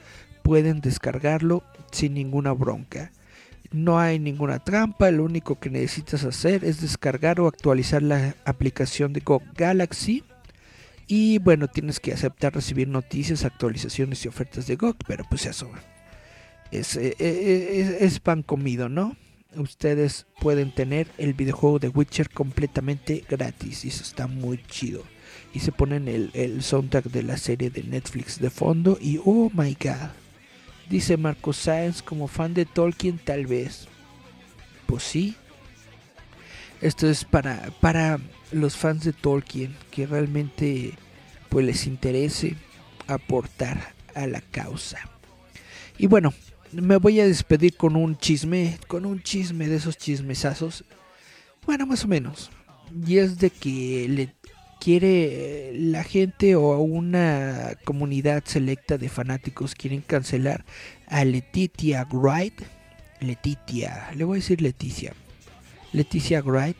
Pueden 0.42 0.80
descargarlo 0.80 1.64
sin 1.90 2.14
ninguna 2.14 2.52
bronca. 2.52 3.10
No 3.72 3.98
hay 3.98 4.18
ninguna 4.18 4.58
trampa. 4.58 5.10
Lo 5.10 5.24
único 5.24 5.58
que 5.58 5.70
necesitas 5.70 6.24
hacer 6.24 6.64
es 6.64 6.80
descargar 6.80 7.40
o 7.40 7.48
actualizar 7.48 8.02
la 8.02 8.34
aplicación 8.44 9.12
de 9.12 9.20
GOG 9.20 9.42
Galaxy. 9.54 10.24
Y 11.08 11.38
bueno, 11.38 11.68
tienes 11.68 12.00
que 12.00 12.12
aceptar 12.12 12.54
recibir 12.54 12.88
noticias, 12.88 13.44
actualizaciones 13.44 14.24
y 14.24 14.28
ofertas 14.28 14.66
de 14.66 14.76
GOG. 14.76 14.96
Pero 15.06 15.24
pues 15.28 15.46
eso 15.46 15.70
eh, 15.74 15.95
eh, 16.72 17.98
es, 18.00 18.20
pan 18.20 18.42
comido, 18.42 18.88
¿no? 18.88 19.16
Ustedes 19.54 20.26
pueden 20.40 20.74
tener 20.74 21.08
el 21.18 21.32
videojuego 21.34 21.78
de 21.78 21.88
Witcher 21.88 22.28
completamente 22.28 23.24
gratis 23.28 23.84
y 23.84 23.88
eso 23.88 24.02
está 24.02 24.26
muy 24.26 24.62
chido. 24.68 25.04
Y 25.54 25.60
se 25.60 25.72
ponen 25.72 26.08
el, 26.08 26.30
el 26.34 26.62
soundtrack 26.62 27.06
de 27.06 27.22
la 27.22 27.38
serie 27.38 27.70
de 27.70 27.82
Netflix 27.82 28.38
de 28.38 28.50
fondo 28.50 28.98
y 29.00 29.18
oh 29.24 29.50
my 29.54 29.76
god. 29.80 30.10
Dice 30.90 31.16
Marco 31.16 31.52
Sáenz 31.52 32.02
como 32.02 32.28
fan 32.28 32.54
de 32.54 32.64
Tolkien 32.64 33.18
tal 33.18 33.46
vez. 33.46 33.88
Pues 34.86 35.02
sí. 35.02 35.34
Esto 36.80 37.08
es 37.08 37.24
para, 37.24 37.70
para 37.80 38.20
los 38.52 38.76
fans 38.76 39.04
de 39.04 39.12
Tolkien 39.12 39.74
que 39.90 40.06
realmente 40.06 40.92
pues 41.48 41.64
les 41.64 41.86
interese 41.86 42.54
aportar 43.06 43.94
a 44.14 44.26
la 44.26 44.40
causa. 44.40 44.98
Y 45.98 46.06
bueno, 46.06 46.34
me 46.72 46.96
voy 46.96 47.20
a 47.20 47.26
despedir 47.26 47.76
con 47.76 47.96
un 47.96 48.16
chisme, 48.16 48.78
con 48.86 49.06
un 49.06 49.22
chisme 49.22 49.68
de 49.68 49.76
esos 49.76 49.96
chismesazos. 49.96 50.84
Bueno, 51.64 51.86
más 51.86 52.04
o 52.04 52.08
menos. 52.08 52.50
Y 53.06 53.18
es 53.18 53.38
de 53.38 53.50
que 53.50 54.06
le 54.08 54.34
quiere 54.80 55.72
la 55.74 56.04
gente 56.04 56.54
o 56.54 56.78
una 56.78 57.76
comunidad 57.84 58.44
selecta 58.44 58.98
de 58.98 59.08
fanáticos 59.08 59.74
quieren 59.74 60.00
cancelar 60.00 60.64
a 61.08 61.24
Letitia 61.24 62.06
Wright. 62.10 62.62
Letitia, 63.20 64.10
le 64.14 64.24
voy 64.24 64.38
a 64.38 64.40
decir 64.40 64.60
Leticia. 64.60 65.14
Leticia 65.92 66.42
Wright 66.42 66.76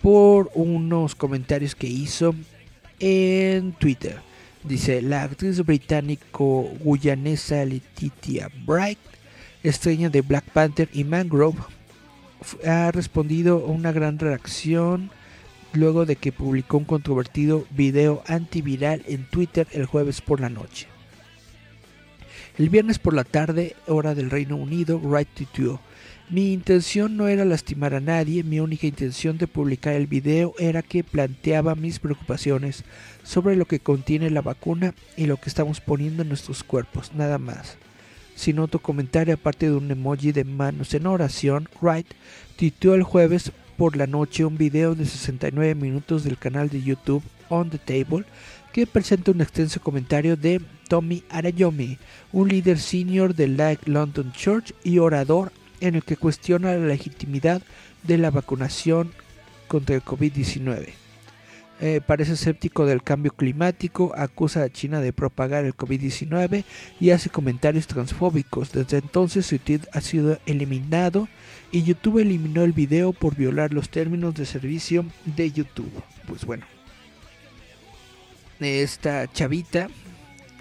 por 0.00 0.50
unos 0.54 1.14
comentarios 1.14 1.74
que 1.74 1.86
hizo 1.86 2.34
en 3.00 3.72
Twitter. 3.72 4.18
Dice, 4.62 5.02
la 5.02 5.24
actriz 5.24 5.62
británico-guyanesa 5.64 7.64
Letitia 7.66 8.50
Bright 8.64 8.98
estrella 9.64 10.10
de 10.10 10.20
Black 10.20 10.44
Panther 10.44 10.88
y 10.92 11.04
Mangrove, 11.04 11.58
ha 12.66 12.92
respondido 12.92 13.64
a 13.66 13.70
una 13.70 13.90
gran 13.90 14.18
reacción 14.18 15.10
luego 15.72 16.06
de 16.06 16.16
que 16.16 16.30
publicó 16.30 16.78
un 16.78 16.84
controvertido 16.84 17.66
video 17.70 18.22
antiviral 18.26 19.02
en 19.06 19.24
Twitter 19.28 19.66
el 19.72 19.86
jueves 19.86 20.20
por 20.20 20.40
la 20.40 20.50
noche. 20.50 20.86
El 22.56 22.68
viernes 22.68 23.00
por 23.00 23.14
la 23.14 23.24
tarde, 23.24 23.74
hora 23.88 24.14
del 24.14 24.30
Reino 24.30 24.56
Unido, 24.56 25.00
Wright 25.00 25.28
tuiteó, 25.34 25.80
mi 26.30 26.52
intención 26.52 27.16
no 27.16 27.26
era 27.26 27.44
lastimar 27.44 27.94
a 27.94 28.00
nadie, 28.00 28.44
mi 28.44 28.60
única 28.60 28.86
intención 28.86 29.38
de 29.38 29.48
publicar 29.48 29.94
el 29.94 30.06
video 30.06 30.54
era 30.58 30.82
que 30.82 31.02
planteaba 31.02 31.74
mis 31.74 31.98
preocupaciones 31.98 32.84
sobre 33.24 33.56
lo 33.56 33.66
que 33.66 33.80
contiene 33.80 34.30
la 34.30 34.40
vacuna 34.40 34.94
y 35.16 35.26
lo 35.26 35.36
que 35.36 35.48
estamos 35.48 35.80
poniendo 35.80 36.22
en 36.22 36.28
nuestros 36.28 36.62
cuerpos, 36.62 37.12
nada 37.14 37.38
más. 37.38 37.76
Sin 38.34 38.58
otro 38.58 38.80
comentario 38.80 39.34
aparte 39.34 39.66
de 39.66 39.76
un 39.76 39.90
emoji 39.90 40.32
de 40.32 40.44
manos 40.44 40.92
en 40.94 41.06
oración, 41.06 41.68
Wright 41.80 42.06
tituó 42.56 42.94
el 42.94 43.02
jueves 43.02 43.52
por 43.76 43.96
la 43.96 44.06
noche 44.06 44.44
un 44.44 44.56
video 44.56 44.94
de 44.94 45.06
69 45.06 45.74
minutos 45.74 46.24
del 46.24 46.38
canal 46.38 46.68
de 46.68 46.82
YouTube 46.82 47.22
On 47.48 47.70
the 47.70 47.78
Table 47.78 48.24
que 48.72 48.86
presenta 48.86 49.30
un 49.30 49.40
extenso 49.40 49.80
comentario 49.80 50.36
de 50.36 50.60
Tommy 50.88 51.22
Arayomi, 51.30 51.98
un 52.32 52.48
líder 52.48 52.78
senior 52.78 53.34
de 53.34 53.48
la 53.48 53.76
London 53.84 54.32
Church 54.32 54.74
y 54.82 54.98
orador 54.98 55.52
en 55.80 55.94
el 55.94 56.02
que 56.02 56.16
cuestiona 56.16 56.74
la 56.74 56.86
legitimidad 56.86 57.62
de 58.02 58.18
la 58.18 58.30
vacunación 58.30 59.12
contra 59.68 59.94
el 59.94 60.02
COVID-19. 60.02 61.03
Eh, 61.80 62.00
parece 62.06 62.34
escéptico 62.34 62.86
del 62.86 63.02
cambio 63.02 63.32
climático, 63.32 64.12
acusa 64.16 64.62
a 64.62 64.70
China 64.70 65.00
de 65.00 65.12
propagar 65.12 65.64
el 65.64 65.76
COVID-19 65.76 66.64
y 67.00 67.10
hace 67.10 67.30
comentarios 67.30 67.88
transfóbicos. 67.88 68.72
Desde 68.72 68.98
entonces 68.98 69.46
su 69.46 69.58
tweet 69.58 69.80
ha 69.92 70.00
sido 70.00 70.38
eliminado 70.46 71.28
y 71.72 71.82
YouTube 71.82 72.20
eliminó 72.20 72.62
el 72.62 72.72
video 72.72 73.12
por 73.12 73.34
violar 73.34 73.72
los 73.72 73.88
términos 73.88 74.34
de 74.34 74.46
servicio 74.46 75.04
de 75.24 75.50
YouTube. 75.50 75.90
Pues 76.28 76.44
bueno, 76.44 76.64
esta 78.60 79.30
chavita 79.32 79.88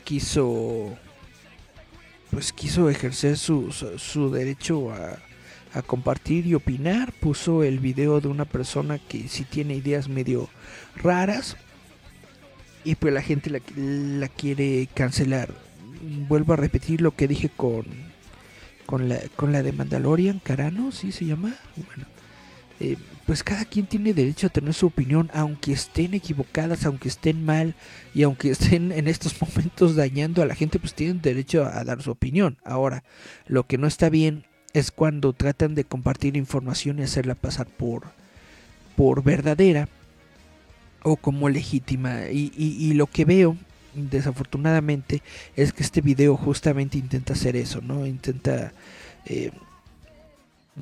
quiso 0.04 0.98
pues 2.32 2.52
quiso 2.52 2.90
ejercer 2.90 3.38
su, 3.38 3.72
su 3.72 4.32
derecho 4.32 4.92
a, 4.92 5.20
a 5.74 5.82
compartir 5.82 6.46
y 6.48 6.56
opinar. 6.56 7.12
Puso 7.14 7.64
el 7.64 7.80
video 7.80 8.22
de 8.22 8.28
una 8.28 8.46
persona 8.46 9.00
que 9.00 9.28
si 9.28 9.44
tiene 9.44 9.76
ideas 9.76 10.08
medio 10.08 10.50
raras. 10.96 11.58
Y 12.84 12.96
pues 12.96 13.14
la 13.14 13.22
gente 13.22 13.50
la, 13.50 14.28
quiere 14.28 14.90
cancelar. 14.94 15.50
Vuelvo 16.28 16.54
a 16.54 16.58
repetir 16.58 17.00
lo 17.00 17.16
que 17.16 17.28
dije 17.28 17.50
con, 17.50 17.86
con, 18.86 19.08
la, 19.08 19.20
con 19.36 19.54
la 19.54 19.64
de 19.64 19.72
Mandalorian, 19.72 20.40
Carano, 20.40 20.92
¿sí 20.92 21.14
se 21.14 21.26
llama? 21.26 21.56
Bueno, 21.78 22.06
eh, 22.82 22.98
pues 23.26 23.42
cada 23.42 23.64
quien 23.64 23.86
tiene 23.86 24.14
derecho 24.14 24.48
a 24.48 24.50
tener 24.50 24.74
su 24.74 24.88
opinión, 24.88 25.30
aunque 25.34 25.72
estén 25.72 26.14
equivocadas, 26.14 26.86
aunque 26.86 27.08
estén 27.08 27.46
mal 27.46 27.76
y 28.14 28.24
aunque 28.24 28.52
estén 28.52 28.92
en 28.92 29.08
estos 29.08 29.42
momentos 29.42 29.96
dañando 29.96 30.42
a 30.42 30.46
la 30.46 30.56
gente, 30.56 30.80
pues 30.80 30.94
tienen 30.94 31.22
derecho 31.22 31.66
a 31.66 31.86
dar 31.86 32.02
su 32.02 32.12
opinión. 32.12 32.58
Ahora, 32.66 33.04
lo 33.48 33.66
que 33.66 33.78
no 33.78 33.88
está 33.88 34.10
bien 34.10 34.46
es 34.74 34.92
cuando 34.92 35.32
tratan 35.32 35.76
de 35.76 35.86
compartir 35.86 36.36
información 36.36 37.00
y 37.00 37.04
hacerla 37.04 37.36
pasar 37.36 37.68
por, 37.68 38.08
por 38.98 39.24
verdadera 39.24 39.88
o 41.04 41.16
como 41.16 41.50
legítima. 41.50 42.28
Y, 42.30 42.94
lo 42.94 43.08
que 43.08 43.26
veo, 43.26 43.58
desafortunadamente, 43.94 45.22
es 45.56 45.74
que 45.74 45.84
este 45.84 46.02
video 46.02 46.36
justamente 46.38 46.98
intenta 46.98 47.34
hacer 47.34 47.56
eso, 47.56 47.82
¿no? 47.82 48.06
Intenta... 48.06 48.74
Eh, 49.26 49.52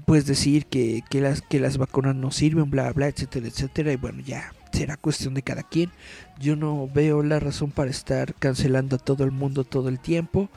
pues 0.05 0.25
decir 0.25 0.67
que, 0.67 1.03
que, 1.09 1.19
las, 1.19 1.41
que 1.41 1.59
las 1.59 1.77
vacunas 1.77 2.15
no 2.15 2.31
sirven, 2.31 2.69
bla, 2.69 2.93
bla, 2.93 3.07
etcétera, 3.07 3.47
etcétera. 3.47 3.91
Y 3.91 3.97
bueno, 3.97 4.21
ya 4.21 4.53
será 4.71 4.95
cuestión 4.95 5.33
de 5.33 5.41
cada 5.41 5.63
quien. 5.63 5.91
Yo 6.39 6.55
no 6.55 6.87
veo 6.87 7.23
la 7.23 7.41
razón 7.41 7.71
para 7.71 7.91
estar 7.91 8.33
cancelando 8.35 8.95
a 8.95 8.99
todo 8.99 9.25
el 9.25 9.31
mundo 9.31 9.65
todo 9.65 9.89
el 9.89 9.99
tiempo. 9.99 10.49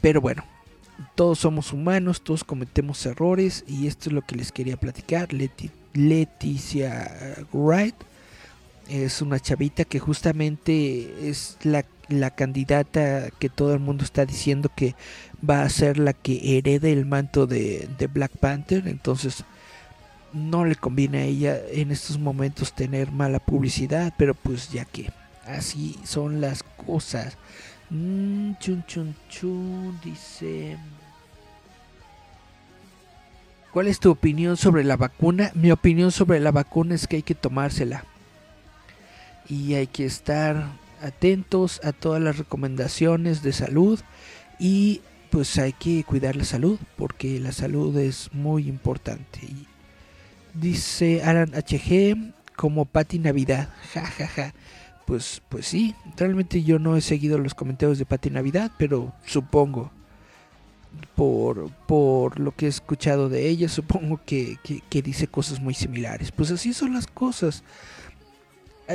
Pero 0.00 0.20
bueno, 0.20 0.44
todos 1.14 1.38
somos 1.40 1.72
humanos, 1.72 2.22
todos 2.22 2.44
cometemos 2.44 3.04
errores 3.06 3.64
y 3.66 3.86
esto 3.86 4.08
es 4.08 4.14
lo 4.14 4.22
que 4.22 4.36
les 4.36 4.52
quería 4.52 4.76
platicar. 4.76 5.28
Leticia 5.92 7.36
Wright 7.52 7.96
es 8.90 9.22
una 9.22 9.38
chavita 9.38 9.84
que 9.84 9.98
justamente 10.00 11.28
es 11.28 11.56
la, 11.62 11.84
la, 12.08 12.30
candidata 12.30 13.30
que 13.30 13.48
todo 13.48 13.72
el 13.72 13.80
mundo 13.80 14.04
está 14.04 14.26
diciendo 14.26 14.70
que 14.74 14.94
va 15.48 15.62
a 15.62 15.68
ser 15.68 15.98
la 15.98 16.12
que 16.12 16.58
herede 16.58 16.92
el 16.92 17.06
manto 17.06 17.46
de, 17.46 17.88
de 17.98 18.06
Black 18.08 18.32
Panther. 18.38 18.88
Entonces 18.88 19.44
no 20.32 20.64
le 20.64 20.74
conviene 20.74 21.18
a 21.18 21.24
ella 21.24 21.58
en 21.70 21.90
estos 21.90 22.18
momentos 22.18 22.72
tener 22.72 23.12
mala 23.12 23.38
publicidad, 23.38 24.12
pero 24.16 24.34
pues 24.34 24.70
ya 24.70 24.84
que 24.84 25.10
así 25.46 25.98
son 26.04 26.40
las 26.40 26.62
cosas. 26.62 27.36
Mm, 27.90 28.54
chun 28.60 28.84
chun 28.86 29.14
chun 29.28 30.00
dice. 30.04 30.76
¿Cuál 33.72 33.86
es 33.86 34.00
tu 34.00 34.10
opinión 34.10 34.56
sobre 34.56 34.82
la 34.82 34.96
vacuna? 34.96 35.52
Mi 35.54 35.70
opinión 35.70 36.10
sobre 36.10 36.40
la 36.40 36.50
vacuna 36.50 36.96
es 36.96 37.06
que 37.06 37.16
hay 37.16 37.22
que 37.22 37.36
tomársela. 37.36 38.04
Y 39.48 39.74
hay 39.74 39.86
que 39.86 40.04
estar 40.04 40.72
atentos 41.02 41.80
a 41.84 41.92
todas 41.92 42.22
las 42.22 42.38
recomendaciones 42.38 43.42
de 43.42 43.52
salud. 43.52 44.00
Y 44.58 45.00
pues 45.30 45.58
hay 45.58 45.72
que 45.72 46.04
cuidar 46.04 46.36
la 46.36 46.44
salud. 46.44 46.78
Porque 46.96 47.40
la 47.40 47.52
salud 47.52 47.96
es 47.98 48.30
muy 48.32 48.68
importante. 48.68 49.40
dice 50.54 51.22
Alan 51.22 51.52
HG 51.52 52.32
como 52.56 52.84
Patti 52.84 53.18
Navidad. 53.18 53.70
Ja, 53.94 54.06
ja, 54.06 54.26
ja 54.28 54.54
pues, 55.10 55.42
pues 55.48 55.66
sí, 55.66 55.96
realmente 56.16 56.62
yo 56.62 56.78
no 56.78 56.96
he 56.96 57.00
seguido 57.00 57.36
los 57.36 57.52
comentarios 57.52 57.98
de 57.98 58.06
Pati 58.06 58.30
Navidad, 58.30 58.70
pero 58.78 59.12
supongo, 59.26 59.90
por, 61.16 61.68
por 61.88 62.38
lo 62.38 62.54
que 62.54 62.66
he 62.66 62.68
escuchado 62.68 63.28
de 63.28 63.48
ella, 63.48 63.68
supongo 63.68 64.20
que, 64.24 64.56
que, 64.88 65.02
dice 65.02 65.26
cosas 65.26 65.58
muy 65.58 65.74
similares. 65.74 66.30
Pues 66.30 66.52
así 66.52 66.72
son 66.72 66.94
las 66.94 67.08
cosas. 67.08 67.64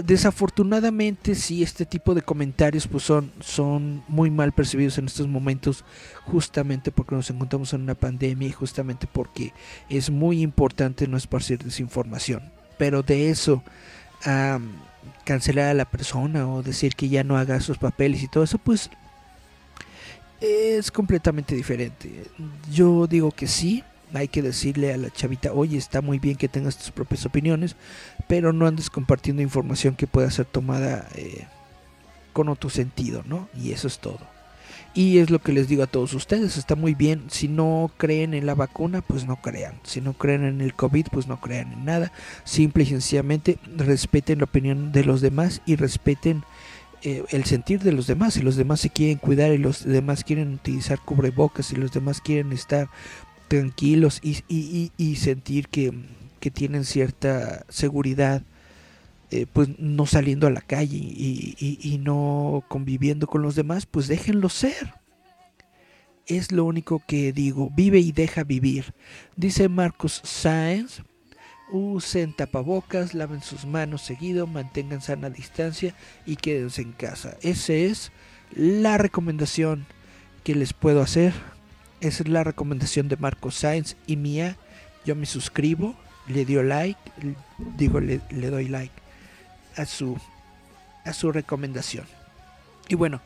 Desafortunadamente 0.04 1.36
sí, 1.36 1.64
este 1.64 1.86
tipo 1.86 2.14
de 2.14 2.22
comentarios 2.22 2.88
pues 2.88 3.04
son, 3.04 3.32
son 3.40 4.04
muy 4.08 4.30
mal 4.30 4.52
percibidos 4.52 4.98
en 4.98 5.06
estos 5.06 5.28
momentos 5.28 5.86
justamente 6.24 6.92
porque 6.92 7.16
nos 7.16 7.30
encontramos 7.30 7.72
en 7.74 7.82
una 7.84 7.96
pandemia 7.96 8.50
y 8.50 8.52
justamente 8.52 9.08
porque 9.08 9.54
es 9.88 10.10
muy 10.10 10.42
importante 10.42 11.08
no 11.08 11.16
esparcir 11.16 11.64
desinformación. 11.64 12.52
Pero 12.78 13.04
de 13.04 13.30
eso 13.30 13.64
cancelar 15.24 15.70
a 15.70 15.74
la 15.74 15.86
persona 15.86 16.48
o 16.48 16.64
decir 16.64 16.96
que 16.96 17.10
ya 17.10 17.24
no 17.24 17.38
haga 17.38 17.60
sus 17.62 17.78
papeles 17.78 18.24
y 18.24 18.28
todo 18.28 18.44
eso, 18.44 18.58
pues 18.58 18.90
es 20.42 20.92
completamente 20.92 21.56
diferente. 21.56 22.26
Yo 22.72 23.08
digo 23.08 23.32
que 23.32 23.48
sí, 23.48 23.84
hay 24.14 24.28
que 24.28 24.42
decirle 24.42 24.94
a 24.94 24.98
la 24.98 25.10
chavita, 25.10 25.54
oye, 25.54 25.78
está 25.78 26.02
muy 26.02 26.20
bien 26.20 26.36
que 26.36 26.48
tengas 26.48 26.78
tus 26.78 26.92
propias 26.92 27.26
opiniones, 27.26 27.76
pero 28.28 28.54
no 28.54 28.68
andes 28.68 28.90
compartiendo 28.90 29.42
información 29.42 29.96
que 29.96 30.08
pueda 30.08 30.30
ser 30.32 30.46
tomada 30.46 31.08
eh, 31.16 31.46
con 32.34 32.50
otro 32.50 32.70
sentido, 32.70 33.24
¿no? 33.26 33.50
Y 33.56 33.72
eso 33.72 33.88
es 33.88 34.00
todo. 34.00 34.36
Y 34.94 35.18
es 35.18 35.30
lo 35.30 35.40
que 35.40 35.52
les 35.52 35.68
digo 35.68 35.84
a 35.84 35.88
todos 35.88 36.14
ustedes, 36.14 36.56
está 36.56 36.76
muy 36.76 36.94
bien, 36.94 37.24
si 37.28 37.50
no 37.50 37.92
creen 37.98 38.34
en 38.34 38.46
la 38.46 38.56
vacuna, 38.56 39.02
pues 39.02 39.26
no 39.26 39.36
crean, 39.42 39.80
si 39.84 40.00
no 40.00 40.14
creen 40.14 40.46
en 40.46 40.62
el 40.62 40.74
COVID, 40.74 41.08
pues 41.12 41.28
no 41.28 41.42
crean 41.42 41.74
en 41.74 41.84
nada, 41.84 42.14
simple 42.46 42.84
y 42.84 42.88
sencillamente 42.88 43.60
respeten 43.76 44.38
la 44.38 44.46
opinión 44.46 44.94
de 44.94 45.04
los 45.04 45.20
demás 45.20 45.62
y 45.66 45.76
respeten 45.76 46.44
eh, 47.02 47.24
el 47.30 47.44
sentir 47.44 47.82
de 47.82 47.92
los 47.92 48.08
demás, 48.08 48.36
si 48.36 48.42
los 48.42 48.56
demás 48.56 48.80
se 48.80 48.90
quieren 48.90 49.18
cuidar 49.18 49.52
y 49.52 49.58
los 49.58 49.84
demás 49.84 50.24
quieren 50.24 50.54
utilizar 50.54 50.98
cubrebocas 51.00 51.72
y 51.72 51.76
los 51.76 51.92
demás 51.92 52.22
quieren 52.22 52.54
estar 52.54 52.88
tranquilos 53.48 54.20
y, 54.24 54.92
y, 54.98 55.16
sentir 55.16 55.68
que, 55.68 55.94
que 56.40 56.52
tienen 56.52 56.86
cierta 56.86 57.66
seguridad 57.70 58.44
eh, 59.32 59.48
pues 59.52 59.70
no 59.80 60.06
saliendo 60.06 60.46
a 60.46 60.52
la 60.52 60.62
calle 60.62 60.98
y, 60.98 62.00
no 62.02 62.64
conviviendo 62.68 63.26
con 63.26 63.42
los 63.42 63.56
demás, 63.56 63.86
pues 63.86 64.08
déjenlo 64.08 64.50
ser. 64.50 64.94
Es 66.28 66.52
lo 66.52 66.64
único 66.64 67.02
que 67.06 67.34
digo, 67.34 67.72
vive 67.76 68.00
y 68.00 68.12
deja 68.12 68.44
vivir. 68.44 68.94
Dice 69.36 69.68
Marcos 69.68 70.22
Sáenz, 70.24 71.02
usen 71.72 72.34
tapabocas, 72.34 73.14
laven 73.16 73.42
sus 73.42 73.66
manos 73.66 74.04
seguido, 74.04 74.46
mantengan 74.46 75.02
sana 75.02 75.30
distancia 75.30 75.96
y 76.26 76.36
quédense 76.36 76.84
en 76.84 76.92
casa. 76.92 77.36
Esa 77.42 77.74
es 77.74 78.12
la 78.56 78.98
recomendación 79.00 79.86
que 80.44 80.54
les 80.54 80.74
puedo 80.74 81.02
hacer. 81.02 81.34
Esa 82.02 82.24
es 82.24 82.30
la 82.30 82.44
recomendación 82.44 83.08
de 83.08 83.18
Marcos 83.18 83.56
Sáenz 83.56 83.96
y 84.06 84.18
mía. 84.18 84.58
Yo 85.06 85.16
me 85.16 85.26
suscribo, 85.26 85.96
le 86.28 86.46
dio 86.46 86.64
like, 86.64 87.00
digo 87.78 88.00
le 88.00 88.20
doy 88.50 88.68
like 88.68 89.06
a 89.78 89.86
su, 89.86 90.18
a 91.04 91.14
su 91.14 91.32
recomendación. 91.32 92.06
Y 92.88 92.96
bueno, 92.96 93.22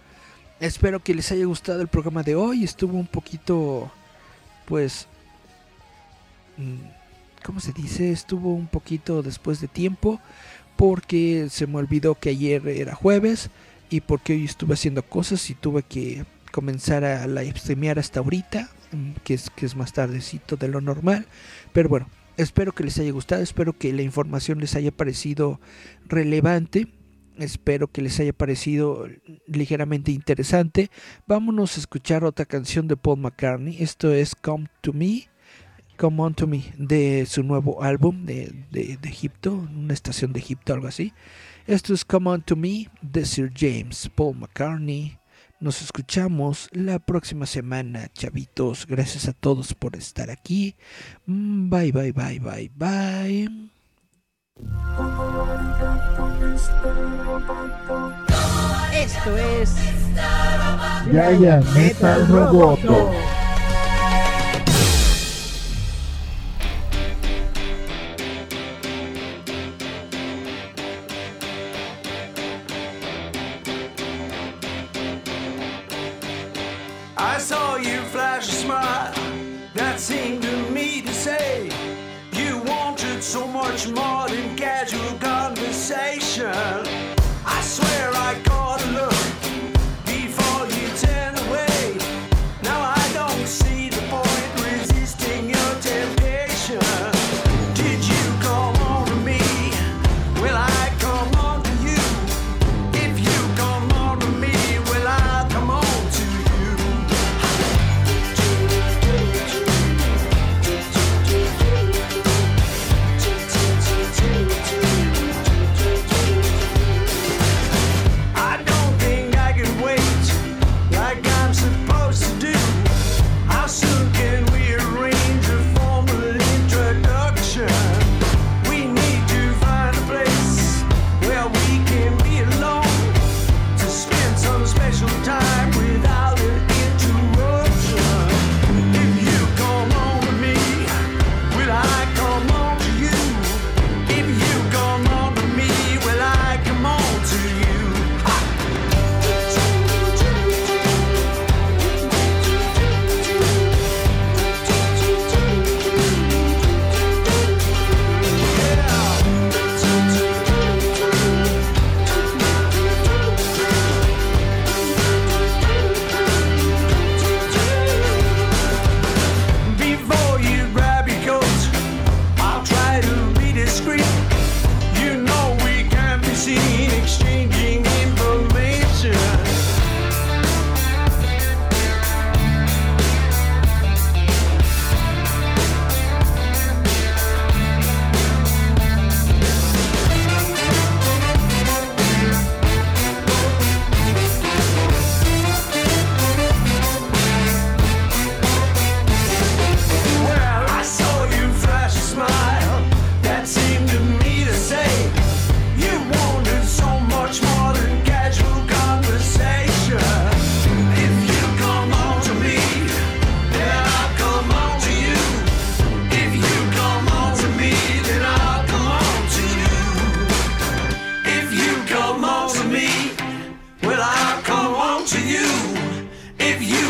espero 0.60 1.00
que 1.00 1.14
les 1.14 1.32
haya 1.32 1.46
gustado 1.46 1.82
el 1.82 1.88
programa 1.88 2.24
de 2.24 2.36
hoy. 2.36 2.64
Estuvo 2.64 2.98
un 2.98 3.08
poquito, 3.08 3.92
pues, 4.66 5.08
mm, 6.58 7.44
¿cómo 7.44 7.60
se 7.60 7.74
dice? 7.74 8.12
Estuvo 8.12 8.54
un 8.54 8.68
poquito 8.68 9.22
después 9.22 9.62
de 9.62 9.68
tiempo 9.68 10.20
porque 10.76 11.48
se 11.50 11.68
me 11.68 11.78
olvidó 11.78 12.16
que 12.16 12.30
ayer 12.30 12.66
era 12.68 12.96
jueves 12.96 13.50
y 13.90 14.02
porque 14.02 14.34
hoy 14.34 14.46
estuve 14.46 14.76
haciendo 14.76 15.04
cosas 15.04 15.50
y 15.50 15.56
tuve 15.56 15.84
que 15.84 16.26
comenzar 16.52 17.04
a 17.04 17.28
live 17.28 17.58
streamear 17.58 18.00
hasta 18.00 18.20
ahorita, 18.20 18.70
mm, 18.92 19.12
que 19.24 19.34
es, 19.34 19.50
que 19.50 19.66
es 19.66 19.76
más 19.76 19.94
tardecito 19.94 20.56
de 20.56 20.68
lo 20.68 20.82
normal. 20.82 21.26
Pero 21.74 21.90
bueno, 21.90 22.08
Espero 22.40 22.72
que 22.72 22.86
les 22.86 22.98
haya 22.98 23.12
gustado, 23.12 23.42
espero 23.44 23.74
que 23.74 23.92
la 23.92 24.02
información 24.02 24.62
les 24.62 24.74
haya 24.78 24.92
parecido 24.92 25.60
relevante, 26.08 26.88
espero 27.38 27.90
que 27.90 28.02
les 28.02 28.18
haya 28.22 28.32
parecido 28.32 29.10
ligeramente 29.46 30.14
interesante. 30.14 30.90
Vámonos 31.28 31.76
a 31.76 31.82
escuchar 31.82 32.24
otra 32.24 32.46
canción 32.46 32.88
de 32.88 32.96
Paul 32.96 33.20
McCartney, 33.20 33.84
esto 33.84 34.14
es 34.14 34.36
Come 34.36 34.70
to 34.80 34.94
Me. 34.94 35.28
Come 35.98 36.22
On 36.22 36.34
to 36.34 36.48
Me 36.48 36.64
de 36.78 37.26
su 37.26 37.44
nuevo 37.44 37.84
álbum 37.84 38.26
de, 38.26 38.54
de, 38.72 38.96
de 38.96 39.10
Egipto, 39.10 39.54
una 39.54 39.94
estación 39.94 40.32
de 40.32 40.40
Egipto, 40.40 40.74
algo 40.74 40.88
así. 40.88 41.12
Esto 41.68 41.94
es 41.94 42.06
Come 42.06 42.30
On 42.30 42.42
to 42.42 42.56
Me 42.56 42.88
de 43.02 43.26
Sir 43.26 43.52
James 43.54 44.10
Paul 44.16 44.38
McCartney. 44.38 45.19
Nos 45.62 45.82
escuchamos 45.82 46.70
la 46.72 47.00
próxima 47.00 47.46
semana, 47.46 48.10
chavitos. 48.14 48.88
Gracias 48.88 49.28
a 49.28 49.34
todos 49.34 49.74
por 49.74 49.98
estar 49.98 50.30
aquí. 50.30 50.78
Bye, 51.26 51.92
bye, 51.92 52.14
bye, 52.14 52.40
bye, 52.40 52.72
bye. 52.76 53.50
Esto 58.94 59.38
es 59.38 59.76
Yaya 61.12 61.62
Metal 61.76 62.28
Roboto. 62.30 63.39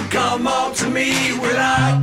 come 0.09 0.47
on 0.47 0.73
to 0.73 0.89
me? 0.89 1.37
Will 1.39 1.57
I 1.57 1.99